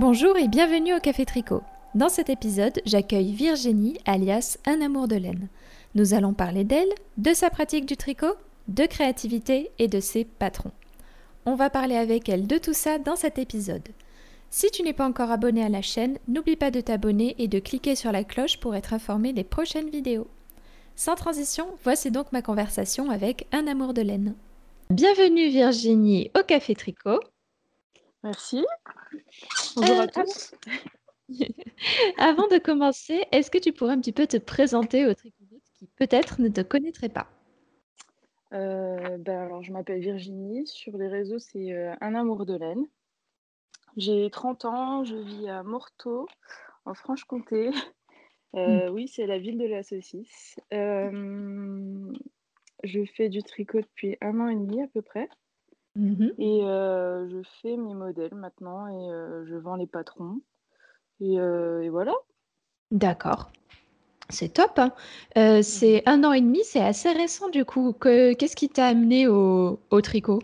Bonjour 0.00 0.38
et 0.38 0.48
bienvenue 0.48 0.94
au 0.94 0.98
Café 0.98 1.26
Tricot. 1.26 1.60
Dans 1.94 2.08
cet 2.08 2.30
épisode, 2.30 2.80
j'accueille 2.86 3.34
Virginie, 3.34 3.98
alias 4.06 4.56
Un 4.64 4.80
amour 4.80 5.08
de 5.08 5.16
laine. 5.16 5.48
Nous 5.94 6.14
allons 6.14 6.32
parler 6.32 6.64
d'elle, 6.64 6.88
de 7.18 7.34
sa 7.34 7.50
pratique 7.50 7.84
du 7.84 7.98
tricot, 7.98 8.34
de 8.68 8.86
créativité 8.86 9.70
et 9.78 9.88
de 9.88 10.00
ses 10.00 10.24
patrons. 10.24 10.72
On 11.44 11.54
va 11.54 11.68
parler 11.68 11.96
avec 11.96 12.30
elle 12.30 12.46
de 12.46 12.56
tout 12.56 12.72
ça 12.72 12.98
dans 12.98 13.14
cet 13.14 13.38
épisode. 13.38 13.86
Si 14.48 14.70
tu 14.70 14.82
n'es 14.84 14.94
pas 14.94 15.06
encore 15.06 15.30
abonné 15.30 15.62
à 15.62 15.68
la 15.68 15.82
chaîne, 15.82 16.16
n'oublie 16.28 16.56
pas 16.56 16.70
de 16.70 16.80
t'abonner 16.80 17.34
et 17.36 17.46
de 17.46 17.58
cliquer 17.58 17.94
sur 17.94 18.10
la 18.10 18.24
cloche 18.24 18.58
pour 18.58 18.74
être 18.74 18.94
informé 18.94 19.34
des 19.34 19.44
prochaines 19.44 19.90
vidéos. 19.90 20.28
Sans 20.96 21.14
transition, 21.14 21.66
voici 21.84 22.10
donc 22.10 22.32
ma 22.32 22.40
conversation 22.40 23.10
avec 23.10 23.46
Un 23.52 23.66
amour 23.66 23.92
de 23.92 24.00
laine. 24.00 24.34
Bienvenue 24.88 25.50
Virginie 25.50 26.30
au 26.34 26.42
Café 26.42 26.74
Tricot. 26.74 27.20
Merci. 28.24 28.64
Bonjour 29.76 29.98
Euh, 29.98 30.02
à 30.02 30.08
tous. 30.08 30.54
Avant 32.18 32.48
de 32.48 32.58
commencer, 32.58 33.24
est-ce 33.32 33.50
que 33.50 33.58
tu 33.58 33.72
pourrais 33.72 33.94
un 33.94 34.00
petit 34.00 34.12
peu 34.12 34.26
te 34.26 34.36
présenter 34.36 35.06
aux 35.06 35.14
tricotautes 35.14 35.62
qui 35.78 35.86
peut-être 35.96 36.40
ne 36.40 36.48
te 36.48 36.60
connaîtraient 36.60 37.08
pas? 37.08 37.28
Euh, 38.52 39.16
ben 39.18 39.38
alors, 39.38 39.62
je 39.62 39.72
m'appelle 39.72 40.00
Virginie. 40.00 40.66
Sur 40.66 40.96
les 40.96 41.08
réseaux, 41.08 41.38
c'est 41.38 41.72
euh, 41.72 41.94
Un 42.00 42.14
amour 42.14 42.46
de 42.46 42.56
laine. 42.56 42.86
J'ai 43.96 44.28
30 44.30 44.64
ans, 44.64 45.04
je 45.04 45.16
vis 45.16 45.48
à 45.48 45.62
Morteau, 45.62 46.28
en 46.84 46.94
Franche-Comté. 46.94 47.70
Euh, 48.56 48.88
Oui, 48.90 49.06
c'est 49.08 49.26
la 49.26 49.38
ville 49.38 49.58
de 49.58 49.66
la 49.66 49.82
saucisse. 49.82 50.58
Je 52.82 53.04
fais 53.14 53.28
du 53.28 53.42
tricot 53.42 53.80
depuis 53.80 54.16
un 54.20 54.40
an 54.40 54.48
et 54.48 54.56
demi 54.56 54.82
à 54.82 54.88
peu 54.88 55.02
près. 55.02 55.28
Mhm. 55.96 56.32
Et 56.38 56.64
euh, 56.64 57.28
je 57.28 57.42
fais 57.60 57.76
mes 57.76 57.94
modèles 57.94 58.34
maintenant 58.34 58.86
et 58.88 59.12
euh, 59.12 59.44
je 59.46 59.56
vends 59.56 59.76
les 59.76 59.86
patrons. 59.86 60.40
Et, 61.20 61.38
euh, 61.38 61.82
et 61.82 61.88
voilà. 61.90 62.14
D'accord. 62.90 63.50
C'est 64.28 64.54
top. 64.54 64.78
hein. 64.78 64.92
Euh, 65.36 65.62
c'est 65.62 66.02
un 66.06 66.22
an 66.24 66.32
et 66.32 66.40
demi, 66.40 66.60
c'est 66.64 66.82
assez 66.84 67.10
récent 67.12 67.48
du 67.48 67.64
coup. 67.64 67.92
Que- 67.92 68.32
Qu'est-ce 68.34 68.56
qui 68.56 68.68
t'a 68.68 68.86
amené 68.86 69.26
au, 69.26 69.80
au 69.90 70.00
tricot? 70.00 70.40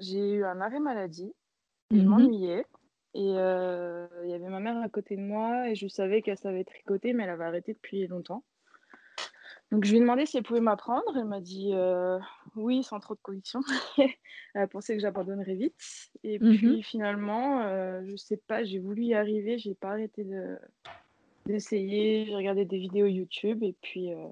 J'ai 0.00 0.34
eu 0.34 0.44
un 0.44 0.60
arrêt 0.60 0.80
maladie. 0.80 1.32
Je 1.90 1.96
Mhm. 1.96 2.08
m'ennuyais. 2.08 2.66
Et 3.14 3.24
il 3.24 4.30
y 4.30 4.34
avait 4.34 4.48
ma 4.48 4.60
mère 4.60 4.78
à 4.82 4.88
côté 4.88 5.16
de 5.16 5.22
moi 5.22 5.68
et 5.70 5.74
je 5.74 5.88
savais 5.88 6.22
qu'elle 6.22 6.38
savait 6.38 6.64
tricoter, 6.64 7.12
mais 7.12 7.24
elle 7.24 7.30
avait 7.30 7.44
arrêté 7.44 7.72
depuis 7.72 8.06
longtemps. 8.06 8.44
Donc 9.70 9.84
je 9.84 9.90
lui 9.90 9.98
ai 9.98 10.00
demandé 10.00 10.24
si 10.24 10.36
elle 10.38 10.42
pouvait 10.42 10.60
m'apprendre. 10.60 11.04
Elle 11.16 11.26
m'a 11.26 11.40
dit 11.40 11.70
euh, 11.74 12.18
oui, 12.56 12.82
sans 12.82 13.00
trop 13.00 13.14
de 13.14 13.20
conviction. 13.22 13.60
elle 14.54 14.68
pensait 14.68 14.94
que 14.94 15.00
j'abandonnerais 15.02 15.54
vite. 15.56 15.74
Et 16.24 16.38
Mhm. 16.38 16.56
puis 16.56 16.82
finalement, 16.82 17.60
euh, 17.62 18.02
je 18.06 18.16
sais 18.16 18.38
pas, 18.38 18.64
j'ai 18.64 18.78
voulu 18.78 19.02
y 19.04 19.14
arriver. 19.14 19.58
J'ai 19.58 19.74
pas 19.74 19.90
arrêté 19.90 20.24
de- 20.24 20.58
d'essayer. 21.46 22.24
J'ai 22.26 22.34
regardé 22.34 22.64
des 22.64 22.78
vidéos 22.78 23.06
YouTube 23.06 23.62
et 23.62 23.74
puis. 23.82 24.12
euh, 24.12 24.26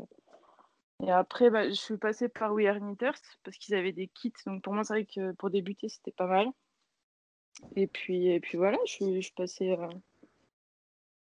et 1.04 1.10
après, 1.10 1.50
bah, 1.50 1.68
je 1.68 1.74
suis 1.74 1.98
passée 1.98 2.30
par 2.30 2.54
We 2.54 2.66
Are 2.66 2.80
Knitters 2.80 3.20
parce 3.44 3.58
qu'ils 3.58 3.74
avaient 3.74 3.92
des 3.92 4.08
kits. 4.08 4.32
Donc 4.46 4.62
pour 4.62 4.72
moi, 4.72 4.82
c'est 4.82 4.94
vrai 4.94 5.04
que 5.04 5.32
pour 5.32 5.50
débuter, 5.50 5.90
c'était 5.90 6.12
pas 6.12 6.26
mal. 6.26 6.48
Et 7.74 7.86
puis, 7.86 8.28
et 8.28 8.40
puis 8.40 8.56
voilà, 8.56 8.78
je 8.86 8.92
suis, 8.92 9.14
je 9.16 9.20
suis 9.20 9.34
passée. 9.34 9.76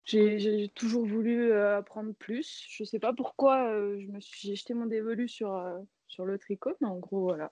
J'ai 0.08 0.72
toujours 0.74 1.06
voulu 1.06 1.52
euh, 1.52 1.80
apprendre 1.80 2.14
plus. 2.14 2.66
Je 2.70 2.86
sais 2.86 3.00
pas 3.00 3.12
pourquoi 3.12 3.70
euh, 3.70 4.00
je 4.00 4.08
me 4.08 4.22
suis, 4.22 4.48
j'ai 4.48 4.56
jeté 4.56 4.74
mon 4.74 4.86
dévolu 4.86 5.28
sur, 5.28 5.54
euh, 5.54 5.80
sur 6.08 6.26
le 6.26 6.38
tricot, 6.38 6.72
mais 6.80 6.88
en 6.88 6.98
gros, 6.98 7.24
voilà. 7.24 7.52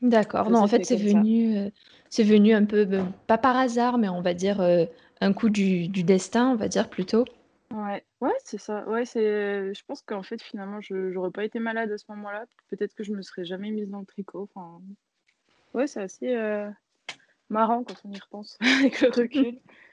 D'accord. 0.00 0.48
Non, 0.50 0.60
en 0.60 0.68
fait, 0.68 0.84
c'est 0.84 0.96
venu, 0.96 1.58
euh, 1.58 1.68
c'est 2.08 2.22
venu 2.22 2.54
un 2.54 2.64
peu, 2.64 2.86
euh, 2.90 3.02
pas 3.26 3.38
par 3.38 3.56
hasard, 3.56 3.98
mais 3.98 4.08
on 4.08 4.22
va 4.22 4.34
dire 4.34 4.60
euh, 4.60 4.86
un 5.20 5.32
coup 5.32 5.50
du, 5.50 5.88
du 5.88 6.04
destin, 6.04 6.52
on 6.52 6.54
va 6.54 6.68
dire 6.68 6.88
plutôt. 6.88 7.24
Ouais, 7.72 8.04
ouais, 8.20 8.34
c'est 8.44 8.58
ça. 8.58 8.88
Ouais, 8.88 9.04
c'est. 9.04 9.74
Je 9.74 9.84
pense 9.84 10.00
qu'en 10.02 10.22
fait, 10.22 10.40
finalement, 10.40 10.80
je 10.80 11.10
j'aurais 11.10 11.30
pas 11.32 11.44
été 11.44 11.58
malade 11.58 11.90
à 11.90 11.98
ce 11.98 12.04
moment-là. 12.10 12.44
Peut-être 12.68 12.94
que 12.94 13.02
je 13.02 13.12
me 13.12 13.22
serais 13.22 13.44
jamais 13.44 13.70
mise 13.70 13.90
dans 13.90 14.00
le 14.00 14.06
tricot. 14.06 14.48
Enfin, 14.54 14.80
ouais, 15.74 15.86
c'est 15.88 16.00
assez 16.00 16.36
marrant 17.48 17.82
quand 17.82 18.00
on 18.04 18.12
y 18.12 18.18
repense 18.18 18.58
avec 18.80 19.00
le 19.00 19.10
recul. 19.10 19.58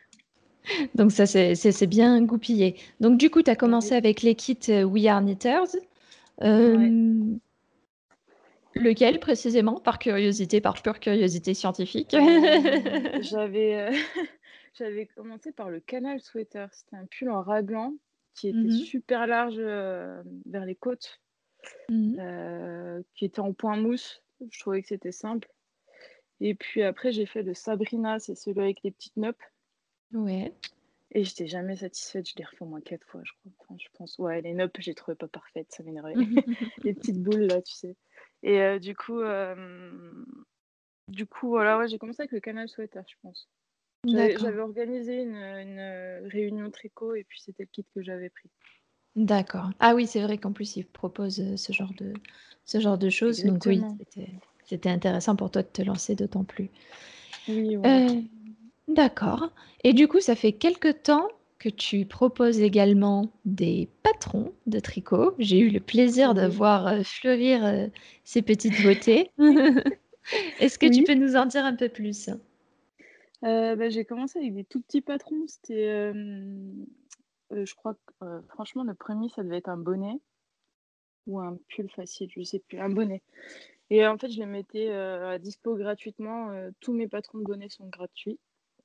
Donc 0.96 1.12
ça, 1.12 1.26
c'est 1.26 1.88
bien 1.88 2.22
goupillé. 2.22 2.76
Donc 3.00 3.18
du 3.18 3.30
coup, 3.30 3.42
tu 3.42 3.52
as 3.52 3.56
commencé 3.56 3.96
avec 3.96 4.22
les 4.22 4.36
kits 4.36 4.58
euh, 4.70 4.84
We 4.84 5.06
Are 5.08 5.22
Knitters. 5.22 5.76
Euh, 6.44 6.90
Lequel 8.76 9.20
précisément? 9.20 9.80
Par 9.80 9.98
curiosité, 10.00 10.62
par 10.62 10.82
pure 10.82 11.00
curiosité 11.00 11.54
scientifique? 11.54 12.14
Euh, 12.14 12.20
j'avais 13.22 13.76
euh, 13.76 15.06
commencé 15.16 15.52
par 15.52 15.70
le 15.70 15.80
canal 15.80 16.20
sweater. 16.22 16.70
C'était 16.72 16.96
un 16.96 17.06
pull 17.06 17.32
en 17.32 17.42
raglan 17.42 17.94
qui 18.36 18.50
était 18.50 18.58
Mhm. 18.60 18.72
super 18.72 19.26
large 19.26 19.58
vers 19.58 20.66
les 20.66 20.76
côtes, 20.76 21.20
euh, 21.92 23.02
qui 23.16 23.26
était 23.26 23.40
en 23.40 23.54
point 23.54 23.78
mousse. 23.78 24.22
Je 24.52 24.60
trouvais 24.60 24.82
que 24.84 24.88
c'était 24.90 25.12
simple. 25.12 25.50
Et 26.40 26.54
puis 26.54 26.84
après, 26.84 27.12
j'ai 27.12 27.26
fait 27.26 27.42
le 27.42 27.56
Sabrina, 27.56 28.20
c'est 28.20 28.36
celui 28.36 28.60
avec 28.60 28.84
les 28.84 28.92
petites 28.92 29.18
noppes. 29.18 29.42
Ouais. 30.14 30.54
Et 31.12 31.24
j'étais 31.24 31.48
jamais 31.48 31.78
satisfaite. 31.78 32.30
Je 32.30 32.36
l'ai 32.38 32.44
refait 32.44 32.64
au 32.64 32.68
moins 32.68 32.82
quatre 32.82 33.06
fois, 33.08 33.22
je 33.24 33.32
crois. 33.34 33.52
Enfin, 33.60 33.76
je 33.80 33.88
pense. 33.98 34.18
Ouais, 34.20 34.42
les 34.42 34.54
noppes, 34.54 34.78
j'ai 34.80 34.94
trouvé 34.94 35.16
pas 35.16 35.28
parfaites. 35.28 35.72
Ça 35.72 35.84
m'énervait. 35.84 36.14
les 36.84 36.94
petites 36.94 37.22
boules 37.22 37.48
là, 37.48 37.62
tu 37.62 37.74
sais. 37.74 37.96
Et 38.44 38.62
euh, 38.62 38.80
du 38.80 38.96
coup, 38.96 39.20
euh, 39.20 40.26
du 41.08 41.26
coup, 41.26 41.50
voilà, 41.50 41.78
ouais, 41.78 41.88
j'ai 41.88 41.98
commencé 41.98 42.22
avec 42.22 42.32
le 42.32 42.40
canal 42.40 42.68
sweater, 42.68 43.04
je 43.08 43.16
pense. 43.22 43.50
J'avais 44.06 44.60
organisé 44.60 45.22
une, 45.22 45.36
une, 45.36 45.80
euh, 45.80 46.28
réunion 46.28 46.70
tricot 46.70 47.16
et 47.16 47.24
puis 47.24 47.42
c'était 47.42 47.64
le 47.64 47.70
kit 47.72 47.86
que 47.94 48.02
j'avais 48.02 48.30
pris. 48.30 48.50
D'accord. 49.16 49.72
Ah 49.80 49.96
oui, 49.96 50.06
c'est 50.06 50.22
vrai 50.22 50.38
qu'en 50.38 50.52
plus, 50.52 50.78
ils 50.78 50.86
proposent 50.86 51.40
euh, 51.40 51.58
ce 51.58 51.74
genre 51.74 51.94
de, 51.98 52.14
ce 52.66 52.80
genre 52.80 52.98
de 52.98 53.10
choses. 53.10 53.44
Donc 53.44 53.66
oui, 53.66 53.82
c'était, 54.68 54.90
intéressant 54.90 55.36
pour 55.36 55.50
toi 55.50 55.64
de 55.64 55.68
te 55.68 55.82
lancer 55.82 56.16
d'autant 56.16 56.44
plus. 56.44 56.70
Oui, 57.48 57.76
voilà. 57.78 58.12
Euh, 58.12 58.22
d'accord. 58.88 59.50
Et 59.84 59.94
du 59.94 60.08
coup, 60.08 60.20
ça 60.20 60.36
fait 60.36 60.54
quelque 60.54 60.92
temps 60.92 61.28
que 61.60 61.70
tu 61.70 62.06
proposes 62.06 62.60
également 62.62 63.32
des 63.46 63.90
patrons 64.04 64.54
de 64.68 64.80
tricot. 64.80 65.34
J'ai 65.40 65.60
eu 65.60 65.70
le 65.70 65.80
plaisir 65.80 66.34
de 66.34 66.46
Oui. 66.46 66.48
voir 66.48 66.88
euh, 66.88 67.04
fleurir 67.04 67.66
euh, 67.66 67.88
ces 68.24 68.42
petites 68.42 68.82
beautés. 68.82 69.32
Est-ce 70.60 70.78
que 70.78 70.88
tu 70.88 71.04
peux 71.04 71.16
nous 71.16 71.36
en 71.36 71.46
dire 71.46 71.66
un 71.66 71.76
peu 71.76 71.90
plus? 71.90 72.30
Euh, 73.44 73.76
bah, 73.76 73.90
j'ai 73.90 74.06
commencé 74.06 74.40
avec 74.40 74.54
des 74.54 74.66
tout 74.66 74.82
petits 74.82 75.02
patrons. 75.02 75.48
C'était, 75.48 76.14
je 77.52 77.76
crois 77.76 77.96
que, 77.96 78.42
franchement, 78.50 78.84
le 78.84 78.94
premier, 78.94 79.30
ça 79.30 79.44
devait 79.44 79.58
être 79.58 79.70
un 79.70 79.78
bonnet 79.78 80.20
ou 81.28 81.40
un 81.40 81.58
pull 81.70 81.90
facile, 81.90 82.30
je 82.36 82.42
sais 82.42 82.60
plus, 82.60 82.80
un 82.80 82.90
bonnet. 82.90 83.22
Et 83.90 84.06
en 84.08 84.18
fait, 84.18 84.30
je 84.30 84.40
les 84.40 84.46
mettais 84.46 84.92
à 84.92 85.38
dispo 85.40 85.76
gratuitement. 85.76 86.52
tous 86.80 86.94
mes 86.94 87.08
patrons 87.08 87.40
de 87.40 87.44
bonnets 87.44 87.70
sont 87.70 87.88
gratuits. 87.88 88.40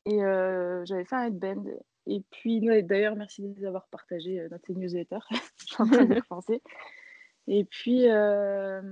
Et 0.06 0.22
euh, 0.22 0.84
j'avais 0.84 1.04
fait 1.04 1.16
un 1.16 1.26
headband. 1.26 1.64
Et 2.06 2.22
puis, 2.30 2.60
d'ailleurs, 2.60 3.14
merci 3.16 3.42
de 3.42 3.54
les 3.54 3.64
avoir 3.64 3.86
partagés 3.88 4.40
euh, 4.40 4.48
dans 4.48 4.58
tes 4.58 4.74
newsletters. 4.74 5.18
je 5.58 5.66
suis 5.66 5.82
en 5.82 5.86
train 5.86 6.06
repenser. 6.06 6.62
Et 7.46 7.64
puis, 7.64 8.08
euh, 8.08 8.82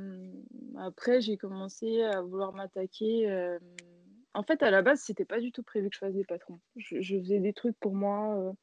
après, 0.78 1.20
j'ai 1.20 1.36
commencé 1.36 2.02
à 2.02 2.20
vouloir 2.22 2.52
m'attaquer. 2.52 3.48
En 4.34 4.42
fait, 4.42 4.62
à 4.62 4.70
la 4.70 4.82
base, 4.82 5.00
c'était 5.00 5.24
pas 5.24 5.40
du 5.40 5.52
tout 5.52 5.62
prévu 5.62 5.88
que 5.88 5.94
je 5.94 6.00
fasse 6.00 6.14
des 6.14 6.24
patrons. 6.24 6.60
Je, 6.76 7.00
je 7.00 7.18
faisais 7.18 7.40
des 7.40 7.52
trucs 7.52 7.78
pour 7.78 7.94
moi. 7.94 8.54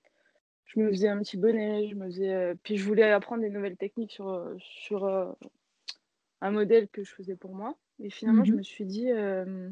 Je 0.66 0.80
me 0.80 0.89
faisais 0.89 1.07
un 1.07 1.19
petit 1.19 1.38
bonnet. 1.38 1.88
Je 1.88 1.95
me 1.95 2.06
faisais, 2.06 2.56
Puis, 2.63 2.77
je 2.77 2.86
voulais 2.86 3.12
apprendre 3.12 3.42
des 3.42 3.50
nouvelles 3.50 3.77
techniques 3.77 4.12
sur, 4.12 4.54
sur 4.60 5.06
un 6.42 6.51
modèle 6.51 6.88
que 6.89 7.04
je 7.04 7.13
faisais 7.13 7.36
pour 7.36 7.56
moi. 7.56 7.77
Et 8.00 8.10
finalement, 8.10 8.44
je 8.44 8.51
Mhm. 8.51 8.57
me 8.57 8.63
suis 8.63 8.86
dit, 8.86 9.12
euh, 9.12 9.69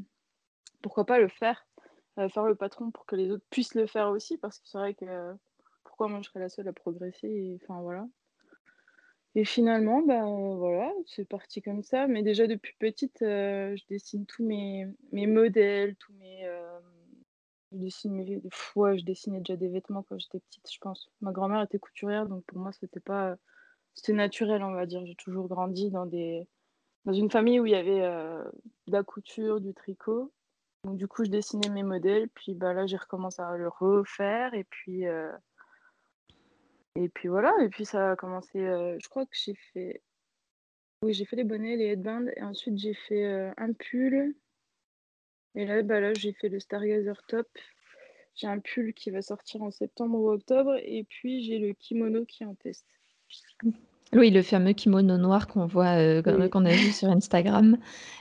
pourquoi 0.81 1.05
pas 1.05 1.19
le 1.19 1.27
faire, 1.27 1.67
faire 2.29 2.45
le 2.45 2.55
patron 2.55 2.91
pour 2.91 3.05
que 3.05 3.15
les 3.15 3.31
autres 3.31 3.45
puissent 3.49 3.75
le 3.75 3.87
faire 3.87 4.09
aussi, 4.09 4.37
parce 4.37 4.59
que 4.59 4.67
c'est 4.67 4.77
vrai 4.77 4.93
que 4.93 5.05
euh, 5.05 5.33
pourquoi 5.83 6.07
moi 6.07 6.19
je 6.21 6.29
serais 6.29 6.39
la 6.39 6.49
seule 6.49 6.67
à 6.67 6.73
progresser, 6.73 7.27
et, 7.27 7.59
enfin 7.63 7.81
voilà. 7.81 8.07
Et 9.35 9.43
finalement, 9.43 10.01
ben 10.01 10.55
voilà, 10.55 10.93
c'est 11.05 11.27
parti 11.27 11.61
comme 11.61 11.83
ça. 11.83 12.07
Mais 12.07 12.23
déjà 12.23 12.47
depuis 12.47 12.73
petite, 12.79 13.21
euh, 13.21 13.75
je 13.75 13.83
dessine 13.89 14.25
tous 14.25 14.45
mes, 14.45 14.87
mes 15.11 15.27
modèles, 15.27 15.97
tous 15.97 16.13
mes, 16.13 16.45
euh, 16.45 16.79
je 17.73 17.77
dessine 17.77 18.13
mes, 18.13 18.41
ouais, 18.77 18.97
je 18.97 19.03
dessinais 19.03 19.39
déjà 19.39 19.57
des 19.57 19.67
vêtements 19.67 20.03
quand 20.03 20.17
j'étais 20.17 20.39
petite, 20.39 20.71
je 20.71 20.79
pense. 20.79 21.11
Ma 21.19 21.33
grand-mère 21.33 21.61
était 21.61 21.79
couturière, 21.79 22.27
donc 22.27 22.45
pour 22.45 22.59
moi 22.59 22.71
c'était 22.71 23.01
pas, 23.01 23.35
c'était 23.93 24.13
naturel, 24.13 24.63
on 24.63 24.71
va 24.71 24.85
dire. 24.85 25.05
J'ai 25.05 25.15
toujours 25.15 25.49
grandi 25.49 25.91
dans 25.91 26.05
des, 26.05 26.47
dans 27.03 27.13
une 27.13 27.29
famille 27.29 27.59
où 27.59 27.65
il 27.65 27.73
y 27.73 27.75
avait 27.75 27.99
de 28.87 28.91
la 28.91 29.03
couture, 29.03 29.59
du 29.59 29.73
tricot. 29.73 30.31
Donc 30.85 30.97
du 30.97 31.07
coup, 31.07 31.25
je 31.25 31.31
dessinais 31.31 31.69
mes 31.69 31.81
modèles, 31.81 32.29
puis 32.29 32.53
bah, 32.53 32.73
là, 32.73 32.85
j'ai 32.85 32.97
recommencé 32.97 33.41
à 33.41 33.57
le 33.57 33.67
refaire, 33.67 34.53
et 34.53 34.65
puis, 34.65 35.07
euh, 35.07 35.31
et 36.95 37.09
puis 37.09 37.27
voilà, 37.27 37.51
et 37.63 37.69
puis 37.69 37.85
ça 37.85 38.11
a 38.11 38.15
commencé, 38.15 38.59
euh, 38.59 38.95
je 39.01 39.09
crois 39.09 39.25
que 39.25 39.35
j'ai 39.35 39.55
fait, 39.73 40.03
oui, 41.01 41.13
j'ai 41.15 41.25
fait 41.25 41.37
les 41.37 41.43
bonnets, 41.43 41.75
les 41.75 41.85
headbands, 41.87 42.27
et 42.37 42.43
ensuite 42.43 42.77
j'ai 42.77 42.93
fait 42.93 43.25
euh, 43.25 43.51
un 43.57 43.73
pull, 43.73 44.35
Et 45.55 45.65
là, 45.65 45.81
bah 45.81 45.99
là 45.99 46.13
j'ai 46.13 46.33
fait 46.33 46.49
le 46.49 46.59
Stargazer 46.59 47.19
Top. 47.27 47.47
J'ai 48.35 48.47
un 48.47 48.59
pull 48.59 48.93
qui 48.93 49.09
va 49.09 49.21
sortir 49.23 49.63
en 49.63 49.71
septembre 49.71 50.19
ou 50.19 50.29
octobre. 50.29 50.75
Et 50.83 51.05
puis, 51.05 51.43
j'ai 51.43 51.57
le 51.57 51.73
kimono 51.73 52.25
qui 52.25 52.43
est 52.43 52.45
en 52.45 52.55
test. 52.55 52.85
Oui, 54.13 54.29
le 54.29 54.41
fameux 54.41 54.73
kimono 54.73 55.17
noir 55.17 55.47
qu'on 55.47 55.65
voit, 55.65 55.97
euh, 55.97 56.21
qu'on 56.49 56.65
a 56.65 56.71
vu 56.71 56.91
sur 56.91 57.09
Instagram. 57.09 57.77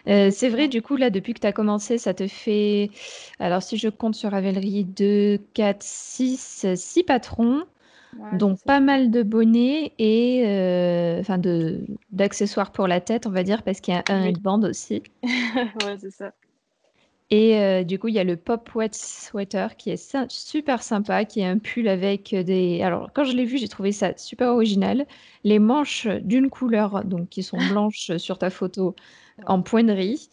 Euh, 0.08 0.31
c'est 0.31 0.48
vrai, 0.48 0.69
du 0.69 0.82
coup, 0.82 0.96
là, 0.96 1.10
depuis 1.10 1.34
que 1.34 1.40
tu 1.40 1.46
as 1.46 1.52
commencé, 1.52 1.98
ça 1.98 2.14
te 2.14 2.26
fait, 2.26 2.90
alors 3.38 3.62
si 3.62 3.76
je 3.76 3.88
compte 3.88 4.14
sur 4.14 4.31
Ravelry, 4.31 4.84
2, 4.84 5.38
4, 5.54 5.82
6, 5.82 6.66
6 6.75 7.02
patrons, 7.04 7.64
donc 8.32 8.58
pas 8.64 8.81
mal 8.81 9.10
de 9.10 9.22
bonnets 9.22 9.92
et 9.98 10.44
euh, 10.46 11.20
enfin 11.20 11.38
de 11.38 11.84
d'accessoires 12.10 12.72
pour 12.72 12.88
la 12.88 13.00
tête, 13.00 13.26
on 13.26 13.30
va 13.30 13.42
dire, 13.42 13.62
parce 13.62 13.80
qu'il 13.80 13.94
y 13.94 13.96
a 13.96 14.04
un 14.08 14.25
headband 14.25 14.62
aussi. 14.62 15.02
ouais, 15.25 15.96
c'est 15.98 16.10
ça. 16.10 16.32
Et 17.34 17.58
euh, 17.58 17.82
du 17.82 17.98
coup, 17.98 18.06
il 18.06 18.14
y 18.14 18.20
a 18.20 18.25
le 18.25 18.36
Pop 18.36 18.72
Wet 18.76 18.90
Sweater 18.92 19.75
qui 19.75 19.90
est 19.90 20.16
super 20.28 20.84
sympa, 20.84 21.25
qui 21.25 21.40
est 21.40 21.46
un 21.46 21.58
pull 21.58 21.88
avec 21.88 22.32
des. 22.32 22.81
Alors, 22.81 23.10
quand 23.12 23.25
je 23.25 23.36
l'ai 23.36 23.44
vu, 23.44 23.58
j'ai 23.58 23.66
trouvé 23.66 23.90
ça 23.90 24.16
super 24.16 24.50
original. 24.50 25.04
Les 25.42 25.58
manches 25.58 26.06
d'une 26.06 26.48
couleur, 26.48 27.04
donc 27.04 27.31
qui 27.31 27.42
sont 27.42 27.56
blanches 27.72 28.16
sur 28.19 28.38
ta 28.38 28.50
photo, 28.50 28.94
en 29.46 29.62
poinerie. 29.62 30.28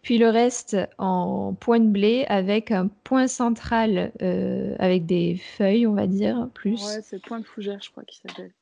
Puis 0.00 0.16
le 0.16 0.30
reste 0.30 0.78
en 0.96 1.52
point 1.52 1.78
de 1.78 1.88
blé 1.88 2.24
avec 2.30 2.70
un 2.70 2.88
point 3.04 3.26
central 3.26 4.12
euh, 4.22 4.76
avec 4.78 5.04
des 5.04 5.36
feuilles, 5.36 5.86
on 5.86 5.92
va 5.92 6.06
dire, 6.06 6.48
plus. 6.54 6.82
Ouais, 6.86 7.02
c'est 7.02 7.16
le 7.16 7.22
point 7.22 7.40
de 7.40 7.44
fougère, 7.44 7.80
je 7.82 7.90
crois 7.90 8.04
qu'il 8.04 8.26
s'appelle. 8.26 8.52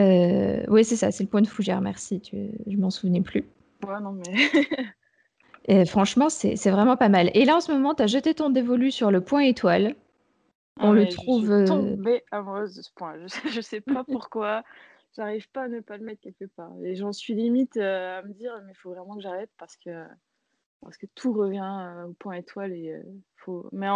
Euh, 0.00 0.64
oui, 0.66 0.84
c'est 0.84 0.96
ça, 0.96 1.12
c'est 1.12 1.22
le 1.22 1.28
point 1.28 1.42
de 1.42 1.46
fougère, 1.46 1.80
merci. 1.82 2.20
Tu... 2.20 2.48
Je 2.66 2.76
m'en 2.78 2.90
souvenais 2.90 3.20
plus. 3.20 3.44
Ouais, 3.86 4.00
non, 4.02 4.10
mais. 4.10 4.50
Et 5.66 5.84
franchement, 5.84 6.28
c'est 6.28 6.70
vraiment 6.70 6.96
pas 6.96 7.08
mal. 7.08 7.30
Et 7.34 7.44
là, 7.44 7.56
en 7.56 7.60
ce 7.60 7.72
moment, 7.72 7.94
tu 7.94 8.02
as 8.02 8.06
jeté 8.06 8.34
ton 8.34 8.50
dévolu 8.50 8.90
sur 8.90 9.10
le 9.10 9.20
point 9.20 9.42
étoile. 9.42 9.94
On 10.78 10.92
ah 10.92 10.94
le 10.94 11.08
trouve. 11.08 11.42
Je 11.42 11.46
suis 11.46 11.62
euh, 11.62 11.66
tombée 11.66 12.24
amoureuse 12.30 12.74
de 12.74 12.82
ce 12.82 12.90
point. 12.94 13.16
Je 13.20 13.28
sais, 13.28 13.62
sais 13.62 13.80
pas 13.80 14.04
pourquoi. 14.04 14.64
J'arrive 15.14 15.48
pas 15.50 15.64
à 15.64 15.68
ne 15.68 15.80
pas 15.80 15.98
le 15.98 16.04
mettre 16.04 16.22
quelque 16.22 16.46
part. 16.56 16.72
Et 16.82 16.96
j'en 16.96 17.12
suis 17.12 17.34
limite 17.34 17.76
euh, 17.76 18.18
à 18.18 18.22
me 18.22 18.32
dire, 18.32 18.58
mais 18.64 18.72
il 18.72 18.76
faut 18.76 18.90
vraiment 18.90 19.16
que 19.16 19.20
j'arrête 19.20 19.50
parce 19.58 19.76
que, 19.76 20.04
parce 20.80 20.96
que 20.96 21.06
tout 21.14 21.32
revient 21.32 21.60
euh, 21.60 22.06
au 22.06 22.12
point 22.14 22.34
étoile. 22.34 22.72
Et, 22.72 23.00
faut... 23.36 23.68
Mais 23.72 23.88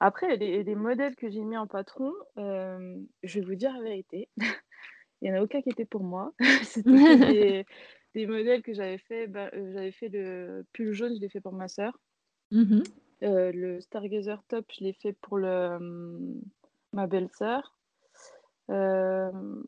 après, 0.00 0.36
les, 0.36 0.64
les, 0.64 0.74
modèles 0.74 1.14
que 1.14 1.30
j'ai 1.30 1.44
mis 1.44 1.56
en 1.56 1.68
patron, 1.68 2.12
je 2.36 3.38
vais 3.40 3.46
vous 3.46 3.54
dire 3.54 3.72
la 3.72 3.82
vérité. 3.82 4.28
il 5.22 5.30
n'y 5.30 5.38
en 5.38 5.40
a 5.40 5.44
aucun 5.44 5.62
qui 5.62 5.70
était 5.70 5.84
pour 5.84 6.02
moi. 6.02 6.32
C'était 6.64 7.16
des, 7.16 7.66
des 8.14 8.26
modèles 8.26 8.62
que 8.62 8.72
j'avais 8.72 8.98
fait. 8.98 9.26
Bah, 9.26 9.50
euh, 9.54 9.72
j'avais 9.72 9.92
fait 9.92 10.08
le 10.08 10.64
pull 10.72 10.92
jaune, 10.92 11.14
je 11.16 11.20
l'ai 11.20 11.28
fait 11.28 11.40
pour 11.40 11.52
ma 11.52 11.68
sœur. 11.68 11.98
Mmh 12.50 12.82
euh, 13.22 13.52
le 13.52 13.80
Stargazer 13.80 14.42
top, 14.48 14.66
je 14.76 14.84
l'ai 14.84 14.92
fait 14.92 15.14
pour 15.14 15.38
le, 15.38 15.76
hum, 15.76 16.42
ma 16.92 17.06
belle-sœur. 17.06 17.74
Euh, 18.70 19.62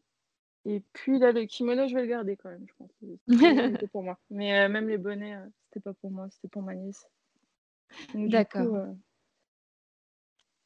et 0.66 0.82
puis 0.93 1.19
là, 1.19 1.32
le 1.32 1.46
kimono, 1.46 1.87
je 1.87 1.94
vais 1.94 2.02
le 2.02 2.08
garder 2.08 2.37
quand 2.37 2.50
même, 2.50 2.66
je 2.69 2.75
pense. 2.76 2.90
C'était 3.31 3.87
pour 3.93 4.02
moi. 4.02 4.19
Mais 4.28 4.69
même 4.69 4.88
les 4.88 4.98
bonnets, 4.98 5.38
c'était 5.64 5.81
pas 5.81 5.94
pour 5.94 6.10
moi, 6.10 6.28
c'était 6.31 6.48
pour 6.48 6.62
ma 6.62 6.75
nièce. 6.75 7.06
D'accord. 8.14 8.88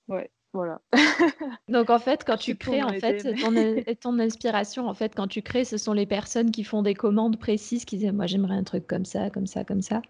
ouais. 0.08 0.30
Voilà. 0.52 0.81
Donc 1.69 1.91
en 1.91 1.99
fait, 1.99 2.25
quand 2.25 2.37
tu 2.37 2.56
crées, 2.56 2.82
en 2.82 2.93
fait, 2.93 3.35
ton, 3.37 3.55
ton 4.00 4.19
inspiration, 4.19 4.88
en 4.88 4.94
fait, 4.94 5.14
quand 5.14 5.29
tu 5.29 5.43
crées, 5.43 5.64
ce 5.64 5.76
sont 5.76 5.93
les 5.93 6.06
personnes 6.06 6.50
qui 6.50 6.64
font 6.64 6.82
des 6.82 6.94
commandes 6.94 7.38
précises, 7.38 7.85
qui 7.85 7.99
disent, 7.99 8.12
moi 8.12 8.26
j'aimerais 8.26 8.56
un 8.56 8.64
truc 8.64 8.87
comme 8.87 9.05
ça, 9.05 9.31
comme 9.31 9.47
ça, 9.47 9.64
comme 9.64 9.82
ça. 9.82 10.02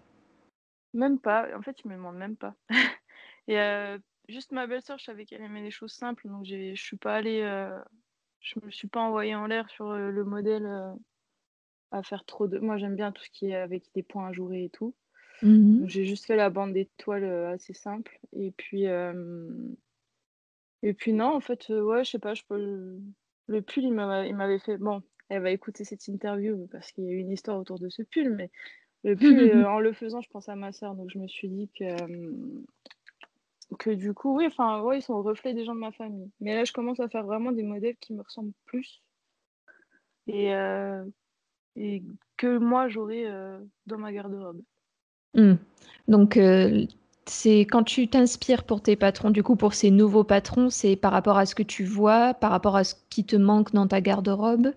Même 0.95 1.19
pas. 1.19 1.47
En 1.57 1.63
fait, 1.63 1.77
ils 1.85 1.89
me 1.89 1.95
demandent 1.95 2.17
même 2.17 2.37
pas. 2.37 2.55
Et 3.49 3.59
euh, 3.59 3.99
juste 4.29 4.53
ma 4.53 4.67
belle-sœur, 4.67 4.99
je 4.99 5.05
savais 5.05 5.25
qu'elle 5.25 5.43
aimait 5.43 5.63
les 5.63 5.71
choses 5.71 5.93
simples, 5.93 6.29
donc 6.29 6.45
je 6.45 6.75
suis 6.75 6.97
pas 6.97 7.17
allée, 7.17 7.43
euh, 7.43 7.79
je 8.41 8.55
me 8.65 8.71
suis 8.71 8.89
pas 8.89 9.01
envoyée 9.01 9.35
en 9.35 9.47
l'air 9.47 9.69
sur 9.69 9.91
euh, 9.91 10.11
le 10.11 10.25
modèle 10.25 10.69
à 11.91 12.03
faire 12.03 12.25
trop 12.25 12.47
de. 12.47 12.59
Moi, 12.59 12.79
j'aime 12.79 12.97
bien 12.97 13.13
tout 13.13 13.23
ce 13.23 13.31
qui 13.31 13.51
est 13.51 13.57
avec 13.57 13.85
des 13.95 14.03
points 14.03 14.29
ajourés 14.29 14.65
et 14.65 14.71
tout. 14.71 14.95
Mmh 15.43 15.87
j'ai 15.87 16.05
juste 16.05 16.27
fait 16.27 16.37
la 16.37 16.51
bande 16.51 16.75
d'étoiles 16.75 17.25
assez 17.25 17.73
simple. 17.73 18.19
Et 18.35 18.51
puis 18.51 18.87
et 20.82 20.94
puis 20.94 21.12
non, 21.12 21.35
en 21.35 21.41
fait, 21.41 21.71
euh, 21.71 21.82
ouais, 21.82 22.05
je 22.05 22.11
sais 22.11 22.19
pas, 22.19 22.35
je 22.35 22.43
peux 22.49 22.99
le 23.47 23.62
pull, 23.62 23.85
il 23.85 23.93
m'avait 23.93 24.59
fait 24.59 24.79
bon, 24.79 25.03
elle 25.29 25.43
va 25.43 25.50
écouter 25.50 25.85
cette 25.85 26.06
interview 26.09 26.67
parce 26.69 26.93
qu'il 26.93 27.05
y 27.05 27.09
a 27.09 27.11
eu 27.11 27.19
une 27.19 27.32
histoire 27.32 27.59
autour 27.59 27.79
de 27.79 27.88
ce 27.88 28.03
pull, 28.03 28.35
mais 28.35 28.50
le 29.05 29.17
pull, 29.17 29.38
euh, 29.65 29.69
en 29.69 29.81
le 29.81 29.93
faisant, 29.93 30.21
je 30.21 30.31
pense 30.31 30.49
à 30.49 30.56
ma 30.56 30.73
sœur, 30.73 30.94
donc 30.94 31.11
je 31.11 31.19
me 31.19 31.29
suis 31.29 31.49
dit 31.49 31.69
que, 31.79 31.85
que 33.79 33.91
du 33.91 34.15
coup, 34.15 34.37
oui, 34.37 34.47
enfin, 34.47 34.82
ouais, 34.82 34.99
ils 34.99 35.03
sont 35.03 35.15
au 35.15 35.23
reflet 35.23 35.53
des 35.53 35.65
gens 35.65 35.75
de 35.75 35.81
ma 35.81 35.93
famille. 35.93 36.31
Mais 36.41 36.55
là, 36.55 36.65
je 36.65 36.73
commence 36.73 37.00
à 37.00 37.09
faire 37.09 37.25
vraiment 37.25 37.53
des 37.53 37.62
modèles 37.62 37.97
qui 37.97 38.15
me 38.15 38.23
ressemblent 38.23 38.53
plus 38.65 39.03
et, 40.27 40.55
euh, 40.55 41.05
et 41.77 42.03
que 42.37 42.59
moi, 42.59 42.88
j'aurais 42.88 43.27
dans 43.87 43.99
ma 43.99 44.12
garde-robe. 44.12 44.62
Mmh. 45.35 45.55
Donc, 46.09 46.37
c'est 47.31 47.61
quand 47.61 47.85
tu 47.85 48.09
t'inspires 48.09 48.65
pour 48.65 48.82
tes 48.82 48.97
patrons, 48.97 49.31
du 49.31 49.43
coup, 49.43 49.55
pour 49.55 49.73
ces 49.73 49.91
nouveaux 49.91 50.25
patrons, 50.25 50.69
c'est 50.69 50.97
par 50.97 51.12
rapport 51.12 51.38
à 51.38 51.47
ce 51.47 51.55
que 51.55 51.62
tu 51.62 51.85
vois, 51.85 52.35
par 52.35 52.50
rapport 52.50 52.77
à 52.77 52.85
ce 52.85 52.97
qui 53.09 53.25
te 53.25 53.37
manque 53.37 53.73
dans 53.73 53.87
ta 53.87 54.00
garde-robe? 54.00 54.73